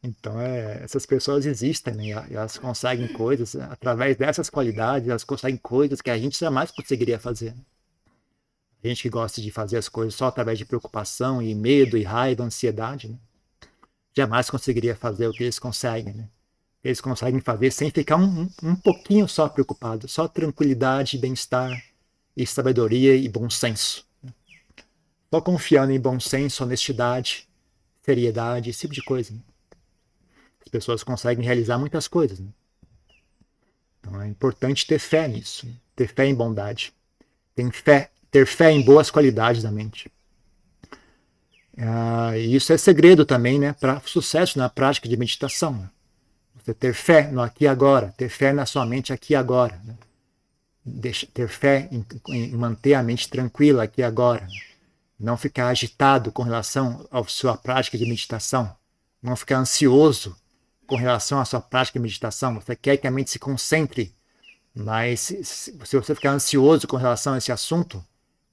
Então, 0.03 0.39
é, 0.39 0.83
essas 0.83 1.05
pessoas 1.05 1.45
existem, 1.45 1.93
né? 1.93 2.09
elas 2.29 2.57
conseguem 2.57 3.07
coisas, 3.07 3.55
através 3.55 4.15
dessas 4.15 4.49
qualidades, 4.49 5.09
elas 5.09 5.23
conseguem 5.23 5.57
coisas 5.57 6.01
que 6.01 6.09
a 6.09 6.17
gente 6.17 6.39
jamais 6.39 6.71
conseguiria 6.71 7.19
fazer. 7.19 7.53
Né? 7.53 7.61
A 8.83 8.87
gente 8.87 9.01
que 9.01 9.09
gosta 9.09 9.41
de 9.41 9.51
fazer 9.51 9.75
as 9.75 9.89
coisas 9.89 10.13
só 10.15 10.27
através 10.27 10.59
de 10.59 10.65
preocupação 10.65 11.41
e 11.41 11.53
medo 11.53 11.97
e 11.97 12.03
raiva, 12.03 12.43
ansiedade, 12.43 13.09
né? 13.09 13.17
jamais 14.15 14.49
conseguiria 14.49 14.95
fazer 14.95 15.27
o 15.27 15.33
que 15.33 15.43
eles 15.43 15.59
conseguem. 15.59 16.13
Né? 16.13 16.29
Eles 16.87 17.01
conseguem 17.01 17.41
fazer 17.41 17.69
sem 17.69 17.91
ficar 17.91 18.15
um, 18.15 18.49
um, 18.63 18.73
pouquinho 18.73 19.27
só 19.27 19.49
preocupado, 19.49 20.07
só 20.07 20.25
tranquilidade, 20.25 21.17
bem-estar 21.17 21.83
e 22.35 22.47
sabedoria 22.47 23.13
e 23.13 23.27
bom 23.27 23.49
senso. 23.49 24.07
Só 25.29 25.41
confiando 25.41 25.91
em 25.91 25.99
bom 25.99 26.17
senso, 26.17 26.63
honestidade, 26.63 27.45
seriedade, 28.01 28.69
esse 28.69 28.79
tipo 28.79 28.93
de 28.93 29.03
coisa. 29.03 29.33
Né? 29.33 29.39
As 30.61 30.69
pessoas 30.69 31.03
conseguem 31.03 31.43
realizar 31.43 31.77
muitas 31.77 32.07
coisas. 32.07 32.39
Né? 32.39 32.47
Então 33.99 34.21
é 34.21 34.27
importante 34.29 34.87
ter 34.87 34.97
fé 34.97 35.27
nisso, 35.27 35.65
né? 35.65 35.73
ter 35.93 36.07
fé 36.07 36.25
em 36.25 36.35
bondade, 36.35 36.93
ter 37.53 37.69
fé, 37.69 38.11
ter 38.31 38.47
fé 38.47 38.71
em 38.71 38.81
boas 38.81 39.11
qualidades 39.11 39.61
da 39.61 39.71
mente. 39.71 40.09
Ah, 41.77 42.37
isso 42.37 42.71
é 42.71 42.77
segredo 42.77 43.25
também 43.25 43.59
né, 43.59 43.73
para 43.73 43.99
sucesso 44.05 44.57
na 44.57 44.69
prática 44.69 45.09
de 45.09 45.17
meditação. 45.17 45.89
Né? 46.67 46.73
Ter 46.73 46.93
fé 46.93 47.31
no 47.31 47.41
aqui 47.41 47.63
e 47.63 47.67
agora, 47.67 48.13
ter 48.17 48.29
fé 48.29 48.51
na 48.51 48.65
sua 48.65 48.85
mente 48.85 49.13
aqui 49.13 49.33
e 49.33 49.35
agora. 49.35 49.81
Né? 49.83 49.95
Deixa, 50.85 51.25
ter 51.33 51.47
fé 51.47 51.89
em, 51.91 52.05
em, 52.29 52.55
manter 52.55 52.93
a 52.93 53.03
mente 53.03 53.29
tranquila 53.29 53.83
aqui 53.83 54.01
e 54.01 54.03
agora. 54.03 54.41
Né? 54.41 54.59
Não 55.19 55.37
ficar 55.37 55.67
agitado 55.69 56.31
com 56.31 56.43
relação 56.43 57.07
à 57.11 57.23
sua 57.23 57.57
prática 57.57 57.97
de 57.97 58.05
meditação. 58.05 58.75
Não 59.21 59.35
ficar 59.35 59.57
ansioso 59.57 60.35
com 60.85 60.95
relação 60.95 61.39
à 61.39 61.45
sua 61.45 61.59
prática 61.59 61.99
de 61.99 62.03
meditação, 62.03 62.55
você 62.55 62.75
quer 62.75 62.95
que 62.95 63.05
a 63.05 63.11
mente 63.11 63.29
se 63.29 63.37
concentre, 63.37 64.15
mas 64.73 65.19
se, 65.19 65.43
se 65.43 65.97
você 65.97 66.15
ficar 66.15 66.31
ansioso 66.31 66.87
com 66.87 66.95
relação 66.95 67.33
a 67.33 67.37
esse 67.37 67.51
assunto, 67.51 68.03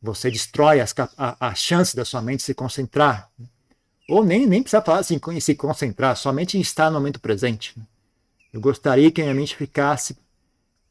você 0.03 0.31
destrói 0.31 0.81
as, 0.81 0.93
a, 1.17 1.49
a 1.49 1.55
chance 1.55 1.95
da 1.95 2.05
sua 2.05 2.21
mente 2.21 2.43
se 2.43 2.53
concentrar. 2.53 3.31
Ou 4.09 4.25
nem, 4.25 4.47
nem 4.47 4.63
precisa 4.63 4.83
falar 4.83 4.99
assim, 4.99 5.19
se 5.41 5.55
concentrar, 5.55 6.17
somente 6.17 6.61
estar 6.61 6.91
no 6.91 6.99
momento 6.99 7.21
presente. 7.21 7.75
Eu 8.55 8.61
gostaria 8.61 9.11
que 9.11 9.21
a 9.21 9.25
minha 9.25 9.35
mente 9.35 9.57
ficasse 9.57 10.17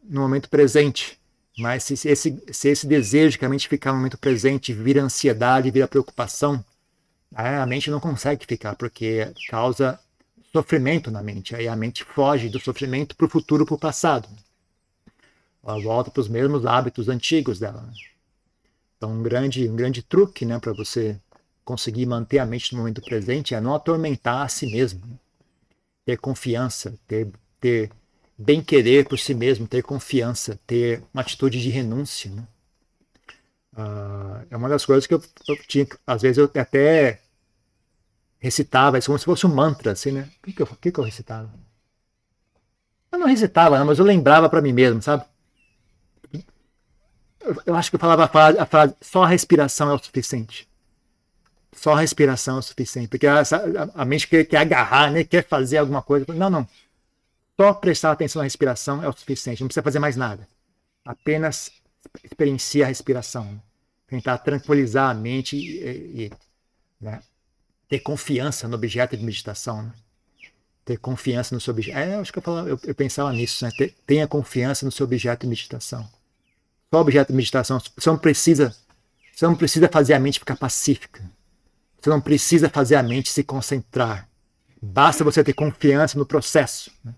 no 0.03 0.19
momento 0.19 0.49
presente, 0.49 1.17
mas 1.57 1.85
se 1.85 1.93
esse, 1.93 2.43
se 2.51 2.67
esse 2.67 2.85
desejo 2.85 3.39
que 3.39 3.45
a 3.45 3.49
mente 3.49 3.69
ficar 3.69 3.93
no 3.93 3.99
momento 3.99 4.17
presente 4.17 4.73
vira 4.73 5.01
ansiedade, 5.01 5.71
vira 5.71 5.87
preocupação, 5.87 6.61
a 7.33 7.65
mente 7.65 7.89
não 7.89 8.01
consegue 8.01 8.45
ficar, 8.45 8.75
porque 8.75 9.31
causa 9.47 9.97
sofrimento 10.51 11.09
na 11.09 11.23
mente. 11.23 11.55
Aí 11.55 11.65
a 11.69 11.73
mente 11.73 12.03
foge 12.03 12.49
do 12.49 12.59
sofrimento 12.59 13.15
para 13.15 13.27
o 13.27 13.29
futuro, 13.29 13.65
para 13.65 13.75
o 13.75 13.79
passado. 13.79 14.27
Ela 15.63 15.81
volta 15.81 16.11
para 16.11 16.19
os 16.19 16.27
mesmos 16.27 16.65
hábitos 16.65 17.07
antigos 17.07 17.59
dela. 17.59 17.81
Né? 17.81 17.93
Então, 18.97 19.09
um 19.09 19.23
grande, 19.23 19.69
um 19.69 19.75
grande 19.77 20.03
truque 20.03 20.45
né, 20.45 20.59
para 20.59 20.73
você 20.73 21.17
conseguir 21.63 22.05
manter 22.07 22.39
a 22.39 22.45
mente 22.45 22.73
no 22.73 22.79
momento 22.79 23.01
presente 23.01 23.55
é 23.55 23.61
não 23.61 23.73
atormentar 23.73 24.41
a 24.41 24.49
si 24.49 24.67
mesmo. 24.67 24.99
Né? 25.07 25.15
Ter 26.05 26.17
confiança, 26.17 26.99
ter, 27.07 27.31
ter 27.63 27.89
bem-querer 28.37 29.07
por 29.07 29.17
si 29.17 29.33
mesmo, 29.33 29.65
ter 29.65 29.81
confiança, 29.81 30.59
ter 30.67 31.01
uma 31.13 31.21
atitude 31.21 31.61
de 31.61 31.69
renúncia. 31.69 32.29
Né? 32.29 32.43
Uh, 33.77 34.45
é 34.51 34.57
uma 34.57 34.67
das 34.67 34.85
coisas 34.85 35.07
que 35.07 35.13
eu, 35.13 35.23
eu 35.47 35.55
tinha. 35.65 35.87
Às 36.05 36.21
vezes 36.21 36.37
eu 36.37 36.51
até 36.61 37.21
recitava, 38.37 38.97
isso 38.97 39.07
como 39.07 39.17
se 39.17 39.23
fosse 39.23 39.47
um 39.47 39.55
mantra, 39.55 39.93
assim, 39.93 40.11
né? 40.11 40.29
O 40.39 40.45
que, 40.45 40.51
que, 40.51 40.61
eu, 40.61 40.67
que, 40.67 40.91
que 40.91 40.99
eu 40.99 41.03
recitava? 41.05 41.49
Eu 43.09 43.17
não 43.17 43.27
recitava, 43.27 43.79
não, 43.79 43.85
mas 43.85 43.99
eu 43.99 44.05
lembrava 44.05 44.49
para 44.49 44.61
mim 44.61 44.73
mesmo, 44.73 45.01
sabe? 45.01 45.23
Eu, 47.39 47.55
eu, 47.65 47.75
acho 47.75 47.89
que 47.89 47.95
eu 47.95 47.99
falava 47.99 48.25
a 48.25 48.27
frase, 48.27 48.57
a 48.57 48.65
frase, 48.65 48.95
só 48.99 49.23
a 49.23 49.27
respiração 49.27 49.89
é 49.89 49.93
o 49.93 49.99
suficiente. 50.03 50.67
Só 51.71 51.93
a 51.93 51.99
respiração 51.99 52.57
é 52.57 52.59
o 52.59 52.61
suficiente. 52.61 53.07
Porque 53.07 53.27
a, 53.27 53.41
a, 53.41 54.01
a 54.01 54.05
mente 54.05 54.27
quer, 54.27 54.43
quer 54.43 54.57
agarrar, 54.57 55.11
né? 55.11 55.23
quer 55.23 55.45
fazer 55.47 55.77
alguma 55.77 56.01
coisa. 56.01 56.25
Não, 56.33 56.49
não. 56.49 56.67
Só 57.59 57.73
prestar 57.73 58.11
atenção 58.11 58.39
na 58.39 58.45
respiração 58.45 59.03
é 59.03 59.07
o 59.07 59.13
suficiente. 59.13 59.61
Não 59.61 59.67
precisa 59.67 59.83
fazer 59.83 59.99
mais 59.99 60.15
nada. 60.15 60.47
Apenas 61.05 61.71
experiencia 62.23 62.85
a 62.85 62.87
respiração. 62.87 63.45
Né? 63.45 63.59
Tentar 64.07 64.37
tranquilizar 64.39 65.09
a 65.09 65.13
mente 65.13 65.55
e, 65.55 66.25
e 66.25 66.31
né? 66.99 67.21
ter 67.87 67.99
confiança 67.99 68.67
no 68.67 68.75
objeto 68.75 69.15
de 69.15 69.23
meditação, 69.23 69.83
né? 69.83 69.93
ter 70.83 70.97
confiança 70.97 71.53
no 71.53 71.61
seu 71.61 71.73
objeto. 71.73 71.97
É, 71.97 72.15
acho 72.15 72.31
que 72.31 72.39
eu, 72.39 72.43
falava, 72.43 72.69
eu, 72.69 72.79
eu 72.83 72.95
pensava 72.95 73.31
nisso, 73.31 73.63
né? 73.63 73.71
Ter, 73.77 73.95
tenha 74.05 74.27
confiança 74.27 74.85
no 74.85 74.91
seu 74.91 75.05
objeto 75.05 75.41
de 75.41 75.47
meditação. 75.47 76.07
Só 76.91 76.99
objeto 76.99 77.29
de 77.29 77.35
meditação. 77.35 77.79
Você 77.79 78.09
não 78.09 78.17
precisa, 78.17 78.75
você 79.33 79.45
não 79.45 79.55
precisa 79.55 79.87
fazer 79.87 80.13
a 80.13 80.19
mente 80.19 80.39
ficar 80.39 80.57
pacífica. 80.57 81.23
Você 82.01 82.09
não 82.09 82.19
precisa 82.19 82.69
fazer 82.69 82.95
a 82.95 83.03
mente 83.03 83.29
se 83.29 83.43
concentrar. 83.43 84.27
Basta 84.81 85.23
você 85.23 85.43
ter 85.43 85.53
confiança 85.53 86.17
no 86.17 86.25
processo. 86.25 86.91
Né? 87.03 87.13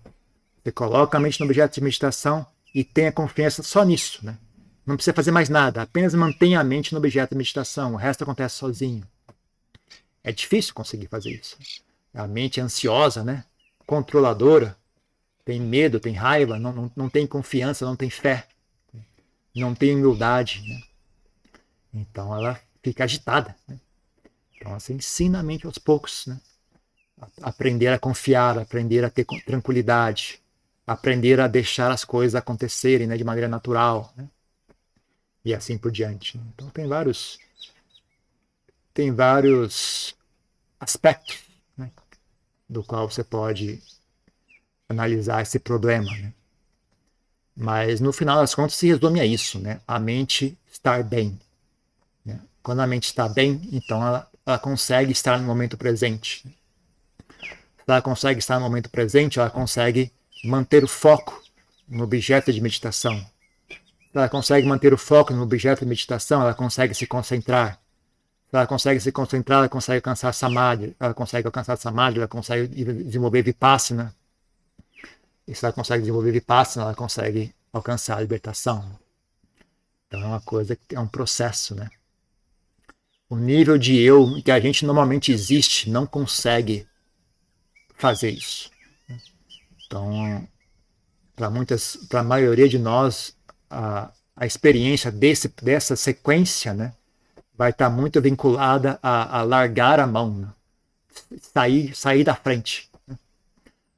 Você 0.66 0.72
coloca 0.72 1.16
a 1.16 1.20
mente 1.20 1.38
no 1.38 1.46
objeto 1.46 1.76
de 1.76 1.80
meditação 1.80 2.44
e 2.74 2.82
tenha 2.82 3.12
confiança 3.12 3.62
só 3.62 3.84
nisso. 3.84 4.26
Né? 4.26 4.36
Não 4.84 4.96
precisa 4.96 5.14
fazer 5.14 5.30
mais 5.30 5.48
nada. 5.48 5.82
Apenas 5.82 6.12
mantenha 6.12 6.58
a 6.58 6.64
mente 6.64 6.92
no 6.92 6.98
objeto 6.98 7.30
de 7.30 7.38
meditação. 7.38 7.92
O 7.92 7.96
resto 7.96 8.24
acontece 8.24 8.56
sozinho. 8.56 9.06
É 10.24 10.32
difícil 10.32 10.74
conseguir 10.74 11.06
fazer 11.06 11.30
isso. 11.30 11.56
A 12.12 12.26
mente 12.26 12.58
é 12.58 12.64
ansiosa, 12.64 13.22
né? 13.22 13.44
controladora, 13.86 14.76
tem 15.44 15.60
medo, 15.60 16.00
tem 16.00 16.14
raiva, 16.14 16.58
não, 16.58 16.72
não, 16.72 16.92
não 16.96 17.08
tem 17.08 17.28
confiança, 17.28 17.86
não 17.86 17.94
tem 17.94 18.10
fé, 18.10 18.48
não 19.54 19.72
tem 19.72 19.94
humildade. 19.94 20.64
Né? 20.68 20.82
Então 21.94 22.34
ela 22.34 22.60
fica 22.82 23.04
agitada. 23.04 23.54
Né? 23.68 23.78
Então 24.56 24.72
você 24.72 24.92
ensina 24.92 25.38
a 25.38 25.44
mente 25.44 25.64
aos 25.64 25.78
poucos. 25.78 26.26
Né? 26.26 26.40
Aprender 27.40 27.86
a 27.86 28.00
confiar, 28.00 28.58
aprender 28.58 29.04
a 29.04 29.10
ter 29.10 29.24
tranquilidade, 29.46 30.42
aprender 30.86 31.40
a 31.40 31.48
deixar 31.48 31.90
as 31.90 32.04
coisas 32.04 32.34
acontecerem 32.34 33.06
né, 33.06 33.16
de 33.16 33.24
maneira 33.24 33.48
natural. 33.48 34.12
Né? 34.16 34.28
E 35.44 35.54
assim 35.54 35.76
por 35.76 35.90
diante. 35.90 36.38
Então 36.54 36.68
tem 36.70 36.86
vários 36.86 37.38
tem 38.94 39.12
vários 39.12 40.16
aspectos 40.80 41.38
né, 41.76 41.90
do 42.68 42.82
qual 42.82 43.10
você 43.10 43.22
pode 43.22 43.82
analisar 44.88 45.42
esse 45.42 45.58
problema. 45.58 46.10
Né? 46.12 46.32
Mas 47.54 48.00
no 48.00 48.12
final 48.12 48.38
das 48.38 48.54
contas 48.54 48.74
se 48.74 48.86
resume 48.86 49.20
a 49.20 49.26
isso, 49.26 49.58
né? 49.58 49.80
a 49.86 49.98
mente 49.98 50.56
estar 50.70 51.02
bem. 51.02 51.38
Né? 52.24 52.40
Quando 52.62 52.80
a 52.80 52.86
mente 52.86 53.04
está 53.04 53.28
bem, 53.28 53.60
então 53.72 54.06
ela, 54.06 54.30
ela 54.46 54.58
consegue 54.58 55.12
estar 55.12 55.38
no 55.38 55.46
momento 55.46 55.76
presente. 55.76 56.46
Se 57.28 57.92
ela 57.92 58.00
consegue 58.00 58.38
estar 58.38 58.58
no 58.58 58.64
momento 58.64 58.88
presente, 58.88 59.38
ela 59.38 59.50
consegue 59.50 60.10
manter 60.44 60.84
o 60.84 60.88
foco 60.88 61.42
no 61.88 62.04
objeto 62.04 62.52
de 62.52 62.60
meditação. 62.60 63.24
Ela 64.14 64.28
consegue 64.28 64.66
manter 64.66 64.94
o 64.94 64.98
foco 64.98 65.32
no 65.32 65.42
objeto 65.42 65.80
de 65.80 65.86
meditação, 65.86 66.40
ela 66.40 66.54
consegue 66.54 66.94
se 66.94 67.06
concentrar 67.06 67.78
ela 68.52 68.66
consegue 68.66 69.00
se 69.00 69.12
concentrar, 69.12 69.58
ela 69.58 69.68
consegue 69.68 69.96
alcançar 69.96 70.32
samadhi, 70.32 70.96
ela 70.98 71.14
consegue 71.14 71.46
alcançar 71.46 71.76
samadhi, 71.76 72.18
ela 72.18 72.28
consegue 72.28 72.68
desenvolver 72.68 73.42
vipassana. 73.42 74.14
E 75.46 75.54
se 75.54 75.64
ela 75.64 75.72
consegue 75.72 76.00
desenvolver 76.00 76.32
vipassana, 76.32 76.86
ela 76.86 76.94
consegue 76.94 77.54
alcançar 77.72 78.18
a 78.18 78.20
libertação. 78.20 78.98
Então 80.06 80.22
é 80.22 80.26
uma 80.26 80.40
coisa 80.40 80.76
que 80.76 80.94
é 80.94 81.00
um 81.00 81.08
processo, 81.08 81.74
né? 81.74 81.90
O 83.28 83.36
nível 83.36 83.76
de 83.76 84.00
eu 84.00 84.40
que 84.42 84.52
a 84.52 84.60
gente 84.60 84.86
normalmente 84.86 85.32
existe 85.32 85.90
não 85.90 86.06
consegue 86.06 86.86
fazer 87.96 88.30
isso. 88.30 88.70
Então, 89.86 90.46
para 91.34 91.50
muitas, 91.50 91.96
para 92.08 92.20
a 92.20 92.24
maioria 92.24 92.68
de 92.68 92.78
nós, 92.78 93.36
a, 93.70 94.10
a 94.34 94.46
experiência 94.46 95.10
desse, 95.10 95.48
dessa 95.62 95.96
sequência, 95.96 96.74
né? 96.74 96.92
vai 97.56 97.70
estar 97.70 97.88
muito 97.88 98.20
vinculada 98.20 98.98
a, 99.02 99.38
a 99.38 99.42
largar 99.42 99.98
a 99.98 100.06
mão, 100.06 100.34
né? 100.34 100.48
sair, 101.40 101.94
sair 101.96 102.24
da 102.24 102.34
frente. 102.34 102.90
Né? 103.06 103.16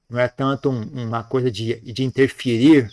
não 0.09 0.21
é 0.21 0.29
tanto 0.29 0.71
um, 0.71 1.07
uma 1.07 1.25
coisa 1.25 1.51
de, 1.51 1.81
de 1.81 2.05
interferir, 2.05 2.89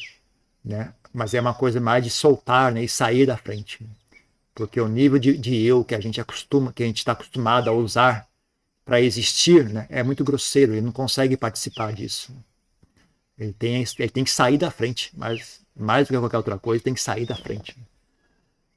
né? 0.63 0.93
mas 1.13 1.33
é 1.33 1.39
uma 1.41 1.53
coisa 1.53 1.79
mais 1.79 2.03
de 2.03 2.09
soltar 2.09 2.71
né? 2.71 2.83
e 2.83 2.89
sair 2.89 3.25
da 3.25 3.37
frente. 3.37 3.87
Porque 4.53 4.79
o 4.79 4.87
nível 4.87 5.19
de, 5.19 5.37
de 5.37 5.63
eu 5.63 5.83
que 5.83 5.93
a 5.93 5.99
gente 5.99 6.19
acostuma, 6.19 6.73
que 6.73 6.83
a 6.83 6.85
gente 6.85 6.97
está 6.97 7.11
acostumado 7.11 7.69
a 7.69 7.73
usar 7.73 8.27
para 8.83 9.01
existir, 9.01 9.69
né? 9.69 9.85
é 9.89 10.01
muito 10.01 10.23
grosseiro, 10.23 10.73
ele 10.73 10.81
não 10.81 10.91
consegue 10.91 11.37
participar 11.37 11.93
disso. 11.93 12.33
Ele 13.38 13.53
tem, 13.53 13.83
ele 13.99 14.09
tem 14.09 14.23
que 14.23 14.31
sair 14.31 14.57
da 14.57 14.71
frente, 14.71 15.11
mas 15.15 15.61
mais 15.75 16.07
do 16.07 16.13
que 16.13 16.19
qualquer 16.19 16.38
outra 16.38 16.57
coisa, 16.57 16.83
tem 16.83 16.93
que 16.93 17.01
sair 17.01 17.25
da 17.25 17.36
frente. 17.36 17.75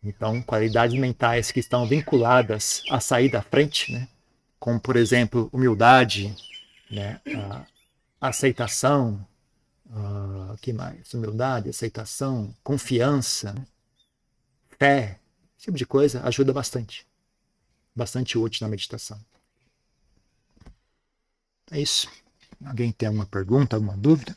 Então, 0.02 0.42
qualidades 0.42 0.98
mentais 0.98 1.50
que 1.50 1.60
estão 1.60 1.86
vinculadas 1.86 2.82
a 2.90 3.00
sair 3.00 3.30
da 3.30 3.42
frente, 3.42 3.92
né? 3.92 4.08
como, 4.58 4.80
por 4.80 4.96
exemplo, 4.96 5.48
humildade, 5.52 6.34
né? 6.90 7.20
a 8.20 8.28
aceitação, 8.28 9.24
uh, 9.86 10.56
que 10.60 10.72
mais? 10.72 11.12
Humildade, 11.14 11.70
aceitação, 11.70 12.54
confiança, 12.62 13.52
né? 13.52 13.66
fé, 14.78 15.20
esse 15.56 15.66
tipo 15.66 15.76
de 15.76 15.86
coisa 15.86 16.22
ajuda 16.24 16.52
bastante. 16.52 17.06
Bastante 17.94 18.38
útil 18.38 18.64
na 18.64 18.70
meditação. 18.70 19.20
É 21.70 21.80
isso. 21.80 22.08
Alguém 22.64 22.90
tem 22.92 23.08
alguma 23.08 23.26
pergunta, 23.26 23.76
alguma 23.76 23.96
dúvida? 23.96 24.36